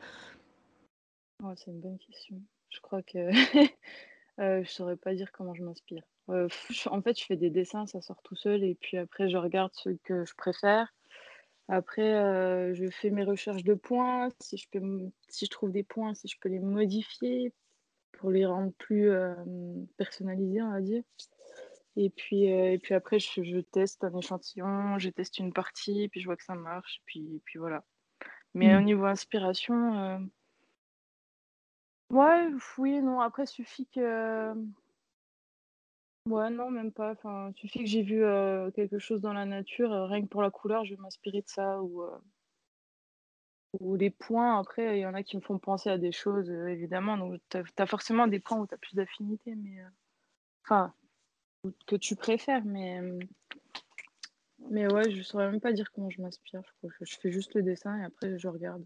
Oh, 1.44 1.52
C'est 1.58 1.72
une 1.72 1.82
bonne 1.82 1.98
question. 1.98 2.40
Je 2.70 2.80
crois 2.80 3.02
que 3.02 3.18
euh, 4.40 4.64
je 4.64 4.70
saurais 4.70 4.96
pas 4.96 5.16
dire 5.16 5.32
comment 5.32 5.56
je 5.56 5.64
m'inspire. 5.64 6.04
Euh, 6.30 6.48
en 6.86 7.02
fait, 7.02 7.20
je 7.20 7.26
fais 7.26 7.36
des 7.36 7.50
dessins, 7.50 7.88
ça 7.88 8.02
sort 8.02 8.22
tout 8.22 8.36
seul, 8.36 8.64
et 8.64 8.76
puis 8.76 8.98
après, 8.98 9.30
je 9.30 9.38
regarde 9.38 9.72
ce 9.74 9.90
que 10.04 10.24
je 10.24 10.36
préfère. 10.36 10.94
Après, 11.70 12.14
euh, 12.14 12.76
je 12.76 12.90
fais 12.90 13.10
mes 13.10 13.24
recherches 13.24 13.64
de 13.64 13.74
points, 13.74 14.30
si 14.40 14.58
je, 14.58 14.68
peux, 14.70 14.82
si 15.28 15.46
je 15.46 15.50
trouve 15.50 15.72
des 15.72 15.84
points, 15.84 16.14
si 16.14 16.28
je 16.28 16.38
peux 16.40 16.50
les 16.50 16.60
modifier 16.60 17.52
pour 18.12 18.30
les 18.30 18.46
rendre 18.46 18.72
plus 18.78 19.12
personnalisés, 19.98 20.62
on 20.62 20.72
va 20.72 20.82
dire. 20.82 21.02
Et 21.96 22.10
puis, 22.10 22.52
euh, 22.52 22.74
et 22.74 22.80
puis 22.80 22.94
après, 22.96 23.20
je, 23.20 23.60
teste 23.60 24.04
un 24.04 24.18
échantillon, 24.18 24.98
je 24.98 25.10
teste 25.10 25.38
une 25.38 25.54
partie, 25.54 26.10
puis 26.10 26.22
je 26.22 26.26
vois 26.26 26.36
que 26.36 26.44
ça 26.44 26.56
marche, 26.56 27.02
puis, 27.06 27.42
puis 27.46 27.60
voilà. 27.60 27.84
Mais 28.56 28.76
au 28.76 28.82
mmh. 28.82 28.86
niveau 28.86 29.06
inspiration, 29.06 30.00
euh, 30.00 30.20
ouais, 32.12 32.50
oui, 32.78 33.02
non, 33.02 33.20
après, 33.22 33.46
suffit 33.46 33.88
que. 33.88 34.54
Ouais, 36.30 36.50
non, 36.50 36.72
même 36.72 36.92
pas. 36.92 37.12
Enfin, 37.12 37.52
suffit 37.56 37.80
que 37.80 37.90
j'ai 37.90 38.02
vu 38.02 38.24
euh, 38.24 38.72
quelque 38.72 38.98
chose 38.98 39.22
dans 39.22 39.34
la 39.34 39.46
nature, 39.46 39.92
rien 40.08 40.22
que 40.22 40.30
pour 40.30 40.42
la 40.42 40.52
couleur, 40.52 40.86
je 40.86 40.96
vais 40.96 41.02
m'inspirer 41.02 41.42
de 41.42 41.48
ça. 41.48 41.82
Ou, 41.82 42.04
ou 43.80 43.96
les 43.96 44.10
points, 44.10 44.60
après, 44.60 44.98
il 44.98 45.02
y 45.02 45.06
en 45.06 45.14
a 45.14 45.24
qui 45.24 45.36
me 45.36 45.42
font 45.42 45.60
penser 45.60 45.90
à 45.90 45.98
des 45.98 46.12
choses, 46.12 46.50
évidemment. 46.50 47.18
Donc, 47.18 47.42
tu 47.50 47.58
as, 47.78 47.86
forcément 47.86 48.28
des 48.28 48.40
points 48.40 48.60
où 48.60 48.68
tu 48.68 48.74
as 48.74 48.78
plus 48.78 48.96
d'affinité, 48.96 49.56
mais. 49.56 49.84
Enfin, 50.64 50.94
que 51.88 51.96
tu 51.96 52.16
préfères, 52.16 52.64
mais, 52.66 53.02
mais 54.70 54.92
ouais, 54.92 55.12
je 55.12 55.22
saurais 55.22 55.50
même 55.50 55.62
pas 55.62 55.74
dire 55.74 55.92
comment 55.94 56.10
je 56.10 56.22
m'inspire. 56.22 56.62
Je, 57.02 57.16
fais 57.22 57.32
juste 57.32 57.54
le 57.56 57.64
dessin 57.64 58.00
et 58.00 58.04
après 58.04 58.38
je 58.38 58.48
regarde. 58.48 58.84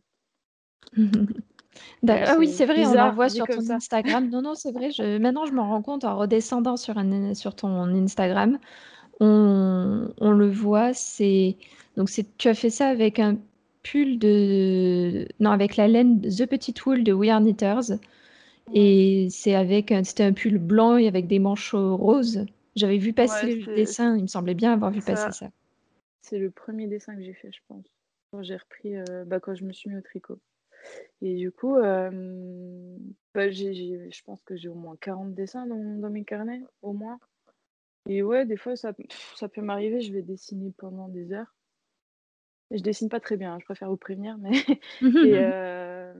ah 2.07 2.35
oui, 2.37 2.49
c'est 2.49 2.65
vrai, 2.65 2.85
on 2.85 2.97
en 2.97 3.11
voit 3.11 3.29
sur 3.29 3.45
ton 3.45 3.69
Instagram. 3.69 4.29
Non, 4.29 4.41
non, 4.41 4.55
c'est 4.55 4.71
vrai. 4.71 4.91
Je... 4.91 5.17
Maintenant, 5.17 5.45
je 5.45 5.53
m'en 5.53 5.69
rends 5.69 5.81
compte 5.81 6.05
en 6.05 6.17
redescendant 6.17 6.77
sur, 6.77 6.97
un... 6.97 7.33
sur 7.33 7.55
ton 7.55 7.83
Instagram. 7.95 8.59
On, 9.19 10.09
on 10.19 10.31
le 10.31 10.49
voit. 10.49 10.93
C'est 10.93 11.57
donc 11.95 12.09
c'est 12.09 12.37
tu 12.37 12.47
as 12.47 12.53
fait 12.53 12.69
ça 12.69 12.87
avec 12.87 13.19
un 13.19 13.37
pull 13.81 14.19
de 14.19 15.27
non 15.39 15.49
avec 15.49 15.75
la 15.75 15.87
laine 15.87 16.21
The 16.21 16.45
Petit 16.45 16.75
Wool 16.85 17.03
de 17.03 17.13
We 17.13 17.31
Are 17.31 17.41
Knitters. 17.41 17.97
Et 18.73 19.27
c'est 19.31 19.55
avec 19.55 19.93
c'était 20.03 20.23
un 20.23 20.33
pull 20.33 20.59
blanc 20.59 20.97
et 20.97 21.07
avec 21.07 21.27
des 21.27 21.39
manchots 21.39 21.97
roses. 21.97 22.45
J'avais 22.77 22.99
vu 22.99 23.11
passer 23.11 23.55
le 23.55 23.75
dessin, 23.75 24.15
il 24.15 24.21
me 24.21 24.27
semblait 24.27 24.53
bien 24.53 24.71
avoir 24.71 24.91
vu 24.91 25.01
passer 25.01 25.31
ça. 25.31 25.49
C'est 26.21 26.37
le 26.37 26.51
premier 26.51 26.87
dessin 26.87 27.15
que 27.15 27.23
j'ai 27.23 27.33
fait, 27.33 27.51
je 27.51 27.59
pense. 27.67 27.85
Quand 28.31 28.43
j'ai 28.43 28.57
repris, 28.57 28.95
euh, 28.95 29.25
bah, 29.25 29.39
quand 29.39 29.55
je 29.55 29.63
me 29.63 29.71
suis 29.71 29.89
mis 29.89 29.97
au 29.97 30.01
tricot. 30.01 30.39
Et 31.21 31.35
du 31.35 31.51
coup, 31.51 31.75
euh, 31.75 32.97
bah, 33.33 33.49
je 33.49 34.23
pense 34.23 34.43
que 34.43 34.55
j'ai 34.55 34.67
au 34.67 34.75
moins 34.75 34.95
40 34.97 35.33
dessins 35.33 35.65
dans, 35.65 36.09
mes 36.09 36.23
carnets, 36.23 36.61
au 36.81 36.93
moins. 36.93 37.19
Et 38.07 38.21
ouais, 38.21 38.45
des 38.45 38.57
fois, 38.57 38.75
ça, 38.75 38.93
ça 39.35 39.49
peut 39.49 39.61
m'arriver, 39.61 40.01
je 40.01 40.13
vais 40.13 40.21
dessiner 40.21 40.71
pendant 40.77 41.07
des 41.07 41.33
heures. 41.33 41.55
Je 42.71 42.81
dessine 42.81 43.09
pas 43.09 43.19
très 43.19 43.37
bien, 43.37 43.53
hein, 43.53 43.57
je 43.59 43.65
préfère 43.65 43.89
vous 43.89 43.97
prévenir, 43.97 44.37
mais. 44.37 44.51
et, 45.01 45.01
euh, 45.01 46.13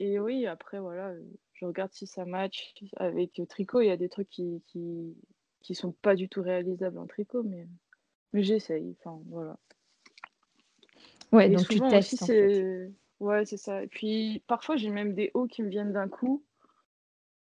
et, 0.00 0.18
oui, 0.18 0.46
après, 0.46 0.80
voilà, 0.80 1.14
je 1.52 1.64
regarde 1.64 1.92
si 1.92 2.06
ça 2.06 2.24
match. 2.24 2.74
Avec 2.96 3.38
le 3.38 3.46
tricot, 3.46 3.82
il 3.82 3.86
y 3.86 3.90
a 3.90 3.96
des 3.96 4.08
trucs 4.08 4.30
qui, 4.30 4.62
qui 4.66 5.14
sont 5.74 5.92
pas 5.92 6.14
du 6.14 6.28
tout 6.28 6.42
réalisables 6.42 6.98
en 6.98 7.06
tricot, 7.06 7.42
mais, 7.42 7.66
mais 8.32 8.42
j'essaye. 8.42 8.94
Enfin, 9.00 9.20
voilà. 9.26 9.58
Ouais, 11.32 11.48
donc 11.48 11.66
tu 11.68 11.80
testes. 11.80 12.24
c'est... 12.24 12.90
Ouais, 13.18 13.44
c'est 13.46 13.56
ça. 13.56 13.82
Et 13.82 13.86
puis 13.86 14.42
parfois, 14.46 14.76
j'ai 14.76 14.90
même 14.90 15.14
des 15.14 15.30
hauts 15.34 15.46
qui 15.46 15.62
me 15.62 15.68
viennent 15.68 15.92
d'un 15.92 16.08
coup. 16.08 16.44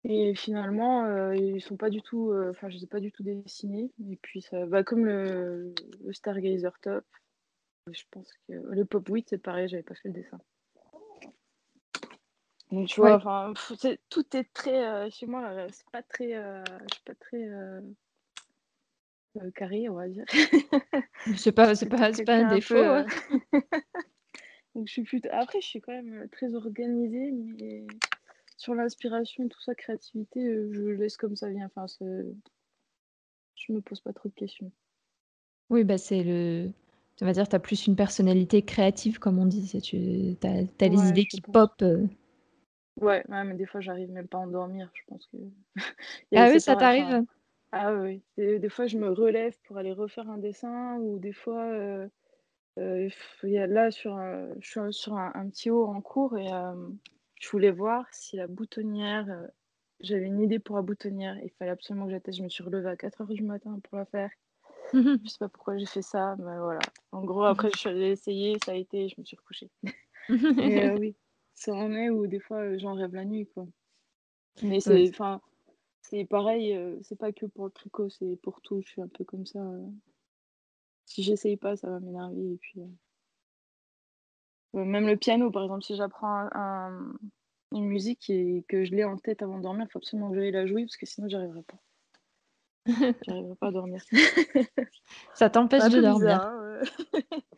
Et 0.07 0.35
finalement, 0.35 1.07
euh, 1.07 1.35
ils 1.35 1.63
sont 1.63 1.79
pas 1.79 1.89
du 1.89 2.03
tout, 2.03 2.31
euh, 2.31 2.51
enfin, 2.51 2.69
je 2.69 2.77
les 2.77 2.85
ai 2.85 2.87
pas 2.87 3.01
du 3.01 3.11
tout 3.11 3.23
dessinés. 3.23 3.91
Et 4.11 4.17
puis 4.17 4.43
ça 4.43 4.67
va 4.67 4.85
comme 4.85 5.07
le, 5.07 5.75
le 6.05 6.13
Stargazer 6.13 6.79
Top. 6.81 7.05
Je 7.91 8.03
pense 8.11 8.31
que 8.47 8.53
le 8.53 8.85
Pop 8.85 9.09
8, 9.09 9.29
c'est 9.31 9.39
pareil, 9.39 9.69
j'avais 9.69 9.83
pas 9.83 9.95
fait 9.95 10.09
le 10.09 10.15
dessin. 10.15 10.39
Donc 12.71 12.89
tu 12.89 13.01
vois, 13.01 13.11
Ouais. 13.11 13.17
enfin, 13.17 13.53
tout 14.11 14.37
est 14.37 14.53
très, 14.53 14.87
euh, 14.87 15.09
chez 15.11 15.27
moi, 15.27 15.49
euh, 15.51 15.69
c'est 15.71 15.89
pas 15.91 16.03
très, 16.03 16.33
je 16.33 16.95
suis 16.95 17.05
pas 17.05 17.15
très 17.15 17.47
euh, 19.37 19.41
euh, 19.47 19.51
carré, 19.51 19.89
on 19.89 19.95
va 19.95 20.09
dire. 20.09 20.25
C'est 21.37 21.53
pas, 21.53 21.75
c'est 21.75 21.89
pas, 21.89 22.13
c'est 22.13 22.25
pas 22.25 22.37
un 22.37 22.55
défaut. 22.55 22.75
peu. 22.75 22.85
hein. 22.85 23.07
euh, 23.55 23.61
Donc 24.75 24.89
je 24.89 24.93
suis 24.93 25.03
plutôt. 25.03 25.29
Après, 25.33 25.61
je 25.61 25.67
suis 25.67 25.81
quand 25.81 25.93
même 25.93 26.23
euh, 26.23 26.29
très 26.31 26.55
organisée, 26.55 27.31
mais 27.33 27.87
sur 28.57 28.75
l'inspiration, 28.75 29.49
tout 29.49 29.61
ça, 29.61 29.75
créativité, 29.75 30.45
euh, 30.47 30.71
je 30.73 30.83
laisse 30.83 31.17
comme 31.17 31.37
ça 31.37 31.49
vient. 31.49 31.67
Enfin, 31.75 31.87
je 33.57 33.73
me 33.73 33.81
pose 33.81 34.01
pas 34.01 34.13
trop 34.13 34.29
de 34.29 34.35
questions. 34.35 34.71
Oui, 35.71 35.85
bah 35.85 35.99
c'est 35.99 36.23
le. 36.23 36.71
On 37.23 37.27
va 37.27 37.33
dire, 37.33 37.49
tu 37.49 37.55
as 37.55 37.61
plus 37.61 37.87
une 37.87 37.95
personnalité 37.97 38.63
créative, 38.63 39.19
comme 39.19 39.39
on 39.39 39.47
dit. 39.47 39.81
Tu 39.81 40.37
as, 40.43 40.89
les 40.89 40.89
Ouais, 40.99 41.09
idées 41.11 41.27
qui 41.27 41.41
pense. 41.41 41.53
pop. 41.53 41.73
euh. 41.83 42.07
Ouais, 43.01 43.25
ouais, 43.29 43.45
mais 43.45 43.55
des 43.55 43.67
fois, 43.67 43.81
j'arrive 43.81 44.11
même 44.11 44.29
pas 44.29 44.39
à 44.39 44.41
endormir. 44.43 44.91
Je 44.95 45.03
pense 45.07 45.27
que. 45.29 45.37
Ah 46.35 46.49
oui, 46.51 46.61
ça 46.61 46.75
t'arrive? 46.77 47.25
Ah 47.77 47.93
oui, 47.93 48.23
des, 48.37 48.61
des 48.61 48.69
fois 48.69 48.87
je 48.87 48.97
me 48.97 49.11
relève 49.11 49.59
pour 49.65 49.79
aller 49.79 49.93
refaire 49.93 50.31
un 50.31 50.39
dessin 50.39 50.97
ou 51.01 51.19
des 51.19 51.33
fois 51.33 51.65
euh, 51.65 52.09
euh, 52.79 53.09
y 53.43 53.59
a 53.59 53.67
là 53.67 53.91
sur 53.91 54.15
un, 54.15 54.49
je 54.61 54.69
suis 54.71 54.93
sur 54.93 55.15
un, 55.15 55.33
un 55.35 55.49
petit 55.49 55.71
haut 55.71 55.87
en 55.87 56.01
cours 56.01 56.39
et 56.39 56.53
euh, 56.53 56.89
je 57.41 57.49
voulais 57.51 57.73
voir 57.73 58.07
si 58.13 58.37
la 58.37 58.47
boutonnière, 58.47 59.29
euh, 59.29 59.49
j'avais 59.99 60.27
une 60.27 60.41
idée 60.41 60.61
pour 60.61 60.77
la 60.77 60.83
boutonnière, 60.83 61.37
il 61.43 61.51
fallait 61.51 61.73
absolument 61.73 62.05
que 62.07 62.13
j'atteste, 62.13 62.39
je 62.39 62.45
me 62.45 62.49
suis 62.49 62.63
relevée 62.63 62.91
à 62.91 62.97
4h 62.97 63.35
du 63.35 63.43
matin 63.43 63.81
pour 63.83 63.99
la 63.99 64.05
faire. 64.05 64.31
Je 64.93 65.29
sais 65.29 65.39
pas 65.39 65.49
pourquoi 65.49 65.77
j'ai 65.77 65.87
fait 65.87 66.03
ça, 66.03 66.37
mais 66.39 66.59
voilà. 66.59 66.81
En 67.11 67.25
gros, 67.25 67.43
après 67.45 67.71
je 67.73 67.79
suis 67.79 67.89
allée 67.89 68.11
essayer, 68.11 68.59
ça 68.61 68.73
a 68.73 68.75
été, 68.75 69.09
je 69.09 69.17
me 69.19 69.25
suis 69.25 69.37
recouchée. 69.37 69.71
Mais 70.29 70.93
oui, 70.93 71.17
ça 71.55 71.73
en 71.73 71.93
est 71.93 72.11
où 72.11 72.27
des 72.29 72.41
fois 72.41 72.77
j'en 72.79 72.95
rêve 72.95 73.15
la 73.15 73.25
nuit 73.25 73.49
quoi. 73.49 73.67
Mais 74.63 74.81
c'est, 74.81 75.09
enfin, 75.11 75.41
c'est 76.11 76.25
pareil, 76.27 76.75
euh, 76.75 76.97
c'est 77.03 77.17
pas 77.19 77.33
que 77.33 77.47
pour 77.47 77.65
le 77.65 77.71
tricot, 77.71 78.09
c'est 78.11 78.37
pour 78.43 78.61
tout. 78.61 78.81
Je 78.83 78.89
suis 78.91 79.01
un 79.03 79.09
peu 79.09 79.25
comme 79.25 79.47
ça. 79.47 79.59
euh. 79.61 79.87
Si 81.07 81.23
j'essaye 81.23 81.57
pas, 81.57 81.77
ça 81.77 81.89
va 81.89 82.01
m'énerver. 82.01 82.53
Et 82.53 82.57
puis, 82.57 82.81
euh, 82.81 82.87
euh, 84.81 84.85
même 84.85 85.07
le 85.07 85.17
piano, 85.17 85.51
par 85.51 85.63
exemple, 85.65 85.83
si 85.85 85.97
j'apprends 85.97 86.29
un- 86.29 86.51
un- 86.55 87.13
une 87.73 87.87
musique 87.87 88.29
et 88.31 88.65
que 88.69 88.85
je 88.85 88.93
l'ai 88.95 89.05
en 89.05 89.17
tête 89.17 89.43
avant 89.43 89.59
de 89.59 89.63
dormir, 89.63 89.87
il 89.89 89.91
faut 89.93 89.99
absolument 89.99 90.31
que 90.31 90.37
j'aille 90.37 90.53
la 90.53 90.67
jouer 90.67 90.85
parce 90.85 90.97
que 90.97 91.07
sinon, 91.07 91.29
j'y 91.29 91.37
arriverai 91.37 91.63
pas. 91.63 91.79
J'arriverai 93.27 93.55
pas 93.61 93.67
à 93.69 93.73
dormir. 93.73 94.03
Ça 95.35 95.51
t'empêche 95.51 95.91
de 95.91 96.01
dormir. 96.01 96.41
hein, 96.43 96.81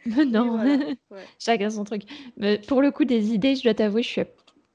Mais 0.07 0.25
non, 0.25 0.51
voilà. 0.57 0.77
Ouais. 1.11 1.25
chacun 1.39 1.69
son 1.71 1.83
truc. 1.85 2.03
Mais 2.37 2.59
pour 2.59 2.81
le 2.81 2.91
coup, 2.93 3.05
des 3.05 3.33
idées, 3.35 3.57
je 3.57 3.65
dois 3.65 3.75
t'avouer, 3.75 4.03
je 4.03 4.09
suis 4.09 4.21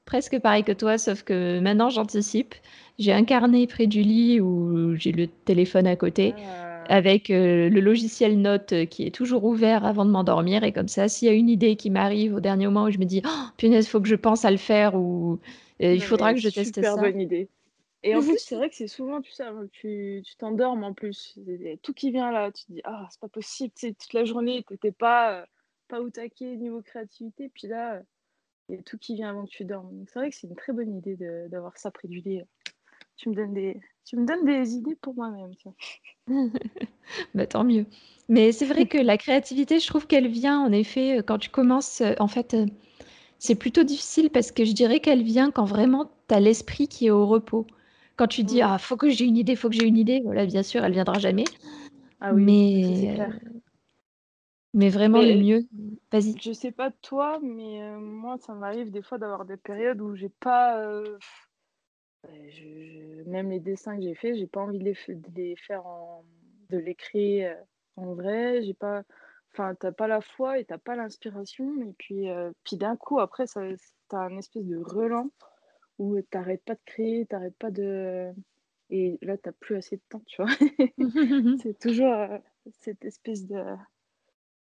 presque 0.04 0.38
pareil 0.40 0.64
que 0.64 0.72
toi, 0.72 0.98
sauf 0.98 1.22
que 1.22 1.60
maintenant 1.60 1.90
j'anticipe. 1.90 2.54
J'ai 2.98 3.12
un 3.12 3.24
carnet 3.24 3.66
près 3.66 3.86
du 3.86 4.02
lit 4.02 4.40
où 4.40 4.94
j'ai 4.96 5.12
le 5.12 5.26
téléphone 5.26 5.86
à 5.86 5.96
côté, 5.96 6.34
Ah, 6.36 6.84
avec 6.88 7.30
euh, 7.30 7.68
le 7.68 7.80
logiciel 7.80 8.40
Note 8.40 8.86
qui 8.90 9.06
est 9.06 9.14
toujours 9.14 9.44
ouvert 9.44 9.84
avant 9.84 10.04
de 10.04 10.10
m'endormir. 10.10 10.64
Et 10.64 10.72
comme 10.72 10.88
ça, 10.88 11.08
s'il 11.08 11.28
y 11.28 11.30
a 11.30 11.34
une 11.34 11.48
idée 11.48 11.76
qui 11.76 11.90
m'arrive 11.90 12.34
au 12.34 12.40
dernier 12.40 12.66
moment 12.66 12.84
où 12.84 12.90
je 12.90 12.98
me 12.98 13.04
dis, 13.04 13.22
oh, 13.24 13.44
punaise, 13.56 13.88
faut 13.88 14.00
que 14.00 14.08
je 14.08 14.14
pense 14.14 14.44
à 14.44 14.50
le 14.50 14.56
faire 14.56 14.94
ou 14.94 15.38
euh, 15.82 15.94
il 15.94 16.02
faudra 16.02 16.34
que 16.34 16.40
je 16.40 16.48
teste 16.48 16.74
super 16.74 16.94
ça. 16.94 17.00
bonne 17.00 17.20
idée. 17.20 17.48
Et 18.04 18.16
en 18.16 18.20
plus, 18.20 18.38
c'est 18.38 18.56
vrai 18.56 18.68
que 18.68 18.74
c'est 18.74 18.88
souvent, 18.88 19.20
tu 19.20 19.32
sais, 19.32 19.44
tu 19.72 20.36
t'endormes 20.36 20.82
en 20.82 20.92
plus. 20.92 21.34
Il 21.36 21.78
Tout 21.82 21.94
qui 21.94 22.10
vient 22.10 22.32
là, 22.32 22.50
tu 22.50 22.64
te 22.64 22.72
dis, 22.72 22.80
ah, 22.84 23.06
c'est 23.10 23.20
pas 23.20 23.28
possible, 23.28 23.72
tu 23.76 23.88
sais, 23.88 23.94
toute 23.94 24.12
la 24.12 24.24
journée, 24.24 24.64
t'étais 24.68 24.90
pas, 24.90 25.42
euh, 25.42 25.46
pas 25.86 26.00
au 26.00 26.10
taquet 26.10 26.56
niveau 26.56 26.82
créativité, 26.82 27.48
puis 27.48 27.68
là, 27.68 28.02
il 28.68 28.76
y 28.76 28.78
a 28.78 28.82
tout 28.82 28.98
qui 28.98 29.14
vient 29.14 29.30
avant 29.30 29.44
que 29.44 29.50
tu 29.50 29.64
dormes. 29.64 29.90
Donc 29.98 30.08
c'est 30.10 30.18
vrai 30.18 30.30
que 30.30 30.36
c'est 30.36 30.46
une 30.48 30.56
très 30.56 30.72
bonne 30.72 30.96
idée 30.96 31.16
de- 31.16 31.48
d'avoir 31.50 31.76
ça 31.78 31.90
près 31.90 32.08
du 32.08 32.20
lit. 32.20 32.42
Tu 33.16 33.30
me 33.30 33.34
donnes 33.34 33.54
des, 33.54 33.80
tu 34.04 34.16
me 34.16 34.26
donnes 34.26 34.44
des 34.46 34.74
idées 34.74 34.96
pour 34.96 35.14
moi-même. 35.14 35.52
Bah, 37.34 37.46
tant 37.46 37.64
mieux. 37.64 37.86
Mais 38.28 38.52
c'est 38.52 38.66
vrai 38.66 38.86
que 38.86 38.98
la 38.98 39.18
créativité, 39.18 39.80
je 39.80 39.86
trouve 39.86 40.06
qu'elle 40.06 40.28
vient 40.28 40.60
en 40.60 40.72
effet 40.72 41.18
euh, 41.18 41.22
quand 41.22 41.38
tu 41.38 41.50
commences. 41.50 42.00
euh, 42.00 42.14
En 42.18 42.28
fait, 42.28 42.54
euh, 42.54 42.66
c'est 43.38 43.54
plutôt 43.56 43.84
difficile 43.84 44.30
parce 44.30 44.52
que 44.52 44.64
je 44.64 44.72
dirais 44.72 45.00
qu'elle 45.00 45.22
vient 45.22 45.50
quand 45.50 45.64
vraiment 45.64 46.10
tu 46.28 46.34
as 46.34 46.40
l'esprit 46.40 46.88
qui 46.88 47.06
est 47.08 47.10
au 47.10 47.26
repos. 47.26 47.66
Quand 48.16 48.28
tu 48.28 48.44
dis, 48.44 48.62
ah, 48.62 48.78
faut 48.78 48.96
que 48.96 49.10
j'ai 49.10 49.24
une 49.26 49.36
idée, 49.38 49.56
faut 49.56 49.68
que 49.70 49.76
j'ai 49.76 49.86
une 49.86 49.98
idée, 49.98 50.22
voilà, 50.24 50.46
bien 50.46 50.62
sûr, 50.62 50.84
elle 50.84 50.92
viendra 50.92 51.18
jamais. 51.18 51.44
Ah 52.20 52.34
oui, 52.34 52.48
ça, 52.80 52.94
c'est 52.94 53.06
Mais, 53.06 53.14
clair. 53.14 53.38
Mais 54.74 54.90
vraiment, 54.90 55.22
le 55.22 55.34
mieux, 55.34 55.66
vas-y. 56.12 56.40
je 56.40 56.52
sais 56.52 56.72
pas 56.72 56.90
toi, 56.90 57.38
mais 57.42 57.82
euh, 57.82 57.98
moi, 57.98 58.38
ça 58.38 58.54
m'arrive 58.54 58.90
des 58.90 59.02
fois 59.02 59.18
d'avoir 59.18 59.44
des 59.44 59.56
périodes 59.56 60.00
où 60.00 60.14
j'ai 60.14 60.28
pas. 60.28 60.78
euh, 60.80 61.18
je- 62.24 63.22
je- 63.24 63.28
même 63.30 63.50
les 63.50 63.60
dessins 63.60 63.96
que 63.96 64.02
j'ai 64.02 64.14
faits, 64.14 64.36
j'ai 64.36 64.46
pas 64.46 64.60
envie 64.60 64.78
de 64.78 64.84
les, 64.84 64.94
fa- 64.94 65.12
de 65.14 65.28
les 65.36 65.56
faire 65.56 65.86
en. 65.86 66.24
de 66.70 66.78
l'écrire 66.78 67.52
euh, 67.58 67.62
en 67.96 68.14
vrai. 68.14 68.62
J'ai 68.62 68.74
pas. 68.74 69.02
Enfin, 69.52 69.74
t'as 69.74 69.92
pas 69.92 70.06
la 70.08 70.20
foi 70.22 70.58
et 70.58 70.64
t'as 70.64 70.78
pas 70.78 70.96
l'inspiration. 70.96 71.80
Et 71.82 71.92
puis, 71.98 72.30
euh, 72.30 72.50
puis 72.64 72.76
d'un 72.76 72.96
coup, 72.96 73.18
après, 73.20 73.46
ça, 73.46 73.60
t'as 74.08 74.18
un 74.20 74.38
espèce 74.38 74.64
de 74.66 74.78
relan 74.78 75.30
où 75.98 76.20
t'arrêtes 76.22 76.64
pas 76.64 76.74
de 76.74 76.80
créer, 76.86 77.26
t'arrêtes 77.26 77.56
pas 77.58 77.70
de. 77.72 78.32
Et 78.90 79.18
là, 79.22 79.38
t'as 79.38 79.52
plus 79.52 79.76
assez 79.76 79.96
de 79.96 80.02
temps, 80.10 80.22
tu 80.26 80.42
vois. 80.42 80.50
C'est 81.54 81.78
toujours 81.78 82.14
cette 82.80 83.04
espèce 83.04 83.46
de, 83.46 83.62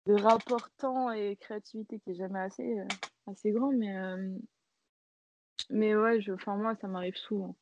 de 0.05 0.13
rapport 0.13 0.69
temps 0.77 1.11
et 1.11 1.35
créativité 1.35 1.99
qui 1.99 2.11
est 2.11 2.15
jamais 2.15 2.39
assez, 2.39 2.79
euh, 2.79 2.87
assez 3.27 3.51
grand, 3.51 3.71
mais, 3.71 3.97
euh, 3.97 4.37
mais 5.69 5.95
ouais, 5.95 6.21
je, 6.21 6.31
moi, 6.47 6.75
ça 6.75 6.87
m'arrive 6.87 7.15
souvent. 7.15 7.55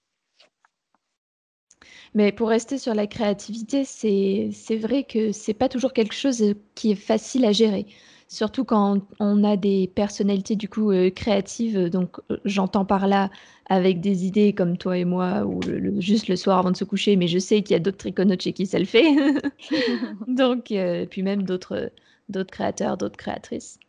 Mais 2.13 2.31
pour 2.31 2.49
rester 2.49 2.77
sur 2.77 2.93
la 2.93 3.07
créativité, 3.07 3.83
c'est 3.85 4.77
vrai 4.77 5.03
que 5.03 5.31
c'est 5.31 5.53
pas 5.53 5.69
toujours 5.69 5.93
quelque 5.93 6.13
chose 6.13 6.55
qui 6.75 6.91
est 6.91 6.95
facile 6.95 7.45
à 7.45 7.51
gérer. 7.51 7.85
Surtout 8.29 8.65
quand 8.65 9.01
on 9.19 9.43
a 9.45 9.55
des 9.55 9.87
personnalités 9.95 10.57
du 10.57 10.67
coup 10.67 10.91
euh, 10.91 11.09
créatives. 11.09 11.89
Donc 11.89 12.17
j'entends 12.43 12.83
par 12.83 13.07
là 13.07 13.29
avec 13.67 14.01
des 14.01 14.25
idées 14.25 14.53
comme 14.53 14.77
toi 14.77 14.97
et 14.97 15.05
moi, 15.05 15.45
ou 15.45 15.61
juste 15.99 16.27
le 16.27 16.35
soir 16.35 16.57
avant 16.57 16.71
de 16.71 16.75
se 16.75 16.83
coucher. 16.83 17.15
Mais 17.15 17.27
je 17.27 17.39
sais 17.39 17.61
qu'il 17.61 17.73
y 17.73 17.77
a 17.77 17.79
d'autres 17.79 17.97
triconautes 17.97 18.41
chez 18.41 18.53
qui 18.53 18.65
ça 18.65 18.79
le 18.79 18.85
fait. 18.85 19.05
Donc 20.27 20.71
euh, 20.71 21.05
puis 21.05 21.23
même 21.23 21.43
d'autres 21.43 21.91
d'autres 22.29 22.51
créateurs, 22.51 22.97
d'autres 22.97 23.17
créatrices. 23.17 23.79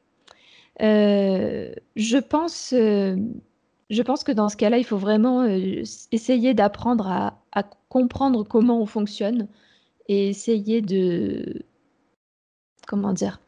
Euh, 0.83 1.73
je 1.97 2.19
pense, 2.19 2.73
euh, 2.73 3.17
je 3.91 4.03
pense 4.03 4.25
que 4.25 4.33
dans 4.33 4.49
ce 4.49 4.57
cas-là, 4.57 4.79
il 4.79 4.85
faut 4.85 4.99
vraiment 4.99 5.43
euh, 5.43 5.83
essayer 6.13 6.55
d'apprendre 6.55 7.09
à, 7.09 7.43
à 7.53 7.65
comprendre 7.89 8.45
comment 8.45 8.81
on 8.81 8.87
fonctionne 8.87 9.49
et 10.09 10.29
essayer 10.29 10.83
de, 10.83 11.63
comment 12.87 13.13
dire, 13.13 13.41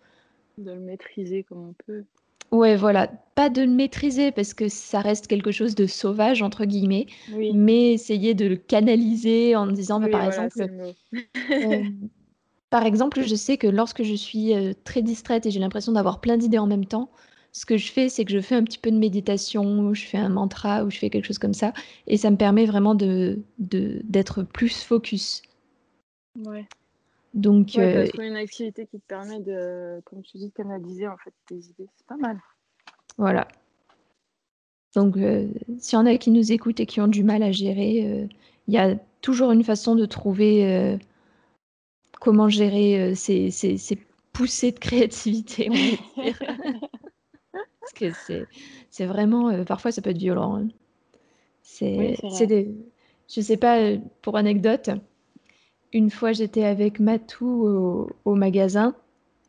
de 0.59 0.71
le 0.73 0.81
maîtriser 0.81 1.43
comme 1.43 1.71
on 1.71 1.75
peut. 1.75 2.05
ouais, 2.53 2.77
voilà, 2.77 3.09
pas 3.35 3.51
de 3.51 3.63
le 3.63 3.69
maîtriser 3.69 4.33
parce 4.33 4.55
que 4.55 4.69
ça 4.69 5.01
reste 5.01 5.27
quelque 5.27 5.51
chose 5.53 5.75
de 5.75 5.87
sauvage, 5.87 6.43
entre 6.43 6.65
guillemets, 6.65 7.07
Oui, 7.27 7.53
mais 7.53 7.93
essayer 7.93 8.35
de 8.35 8.47
le 8.47 8.57
canaliser 8.57 9.57
en 9.57 9.67
disant, 9.67 10.01
bah, 10.01 10.09
par 10.09 10.23
voilà, 10.23 10.45
exemple, 10.45 10.71
Par 12.71 12.85
exemple, 12.87 13.21
je 13.23 13.35
sais 13.35 13.57
que 13.57 13.67
lorsque 13.67 14.03
je 14.05 14.15
suis 14.15 14.55
euh, 14.55 14.73
très 14.85 15.03
distraite 15.03 15.45
et 15.47 15.51
j'ai 15.51 15.61
l'impression 15.61 15.93
d'avoir 15.93 16.21
plein 16.21 16.37
d'idées 16.37 16.59
en 16.59 16.67
même 16.67 16.87
temps, 16.87 17.11
ce 17.53 17.67
que 17.67 17.77
je 17.77 17.91
fais, 17.91 18.09
c'est 18.09 18.25
que 18.25 18.33
je 18.33 18.41
fais 18.41 18.55
un 18.55 18.63
petit 18.63 18.79
peu 18.79 18.93
de 18.93 18.99
méditation, 18.99 19.81
ou 19.81 19.95
je 19.95 20.05
fais 20.05 20.19
un 20.19 20.29
mantra, 20.29 20.85
ou 20.85 20.91
je 20.91 20.99
fais 20.99 21.11
quelque 21.11 21.25
chose 21.27 21.39
comme 21.39 21.55
ça, 21.55 21.73
et 22.07 22.17
ça 22.17 22.31
me 22.31 22.37
permet 22.37 22.65
vraiment 22.67 22.95
de, 22.95 23.41
d'être 23.59 24.45
plus 24.45 24.83
focus. 24.85 25.43
Ouais. 26.39 26.69
Donc, 27.35 27.73
Ouais, 27.77 27.97
euh, 27.97 28.09
trouvé 28.09 28.29
une 28.29 28.37
activité 28.37 28.87
qui 28.87 29.01
te 29.01 29.07
permet 29.07 29.41
de, 29.41 30.01
comme 30.05 30.23
tu 30.23 30.39
dis, 30.39 30.49
de 30.49 30.53
canaliser 30.53 31.09
en 31.09 31.17
fait 31.17 31.33
tes 31.47 31.57
idées. 31.57 31.89
C'est 31.97 32.07
pas 32.07 32.17
mal. 32.17 32.41
voilà. 33.19 33.49
Donc, 34.95 35.17
euh, 35.17 35.49
s'il 35.79 35.97
y 35.99 36.03
en 36.03 36.07
a 36.07 36.17
qui 36.17 36.31
nous 36.31 36.53
écoutent 36.53 36.81
et 36.81 36.87
qui 36.87 37.01
ont 37.01 37.09
du 37.09 37.23
mal 37.23 37.43
à 37.43 37.53
gérer, 37.53 38.05
euh, 38.07 38.27
il 38.67 38.75
y 38.75 38.79
a 38.79 38.97
toujours 39.21 39.53
une 39.53 39.63
façon 39.65 39.95
de 39.95 40.07
trouver 40.07 40.67
euh, 40.67 40.97
comment 42.21 42.49
gérer 42.49 43.01
euh, 43.13 43.15
ces, 43.17 43.51
ces- 43.51 43.79
ces 43.79 43.99
poussées 44.33 44.73
de 44.73 44.79
créativité, 44.79 45.71
on 45.71 45.79
va 45.79 45.97
dire. 46.25 46.43
Parce 47.81 47.93
que 47.95 48.13
c'est, 48.13 48.49
c'est 48.91 49.07
vraiment, 49.07 49.51
euh, 49.51 49.65
parfois 49.65 49.93
ça 49.93 50.03
peut 50.03 50.11
être 50.11 50.19
violent. 50.19 50.57
hein. 50.57 50.69
Oui, 51.99 52.17
C'est, 52.31 52.47
des, 52.47 52.75
je 53.29 53.41
sais 53.41 53.57
pas, 53.57 53.79
euh, 53.81 53.99
pour 54.23 54.37
anecdote, 54.37 54.91
une 55.93 56.11
fois 56.11 56.33
j'étais 56.33 56.65
avec 56.65 57.01
Matou 57.01 57.67
au, 57.67 58.11
au 58.25 58.35
magasin 58.35 58.95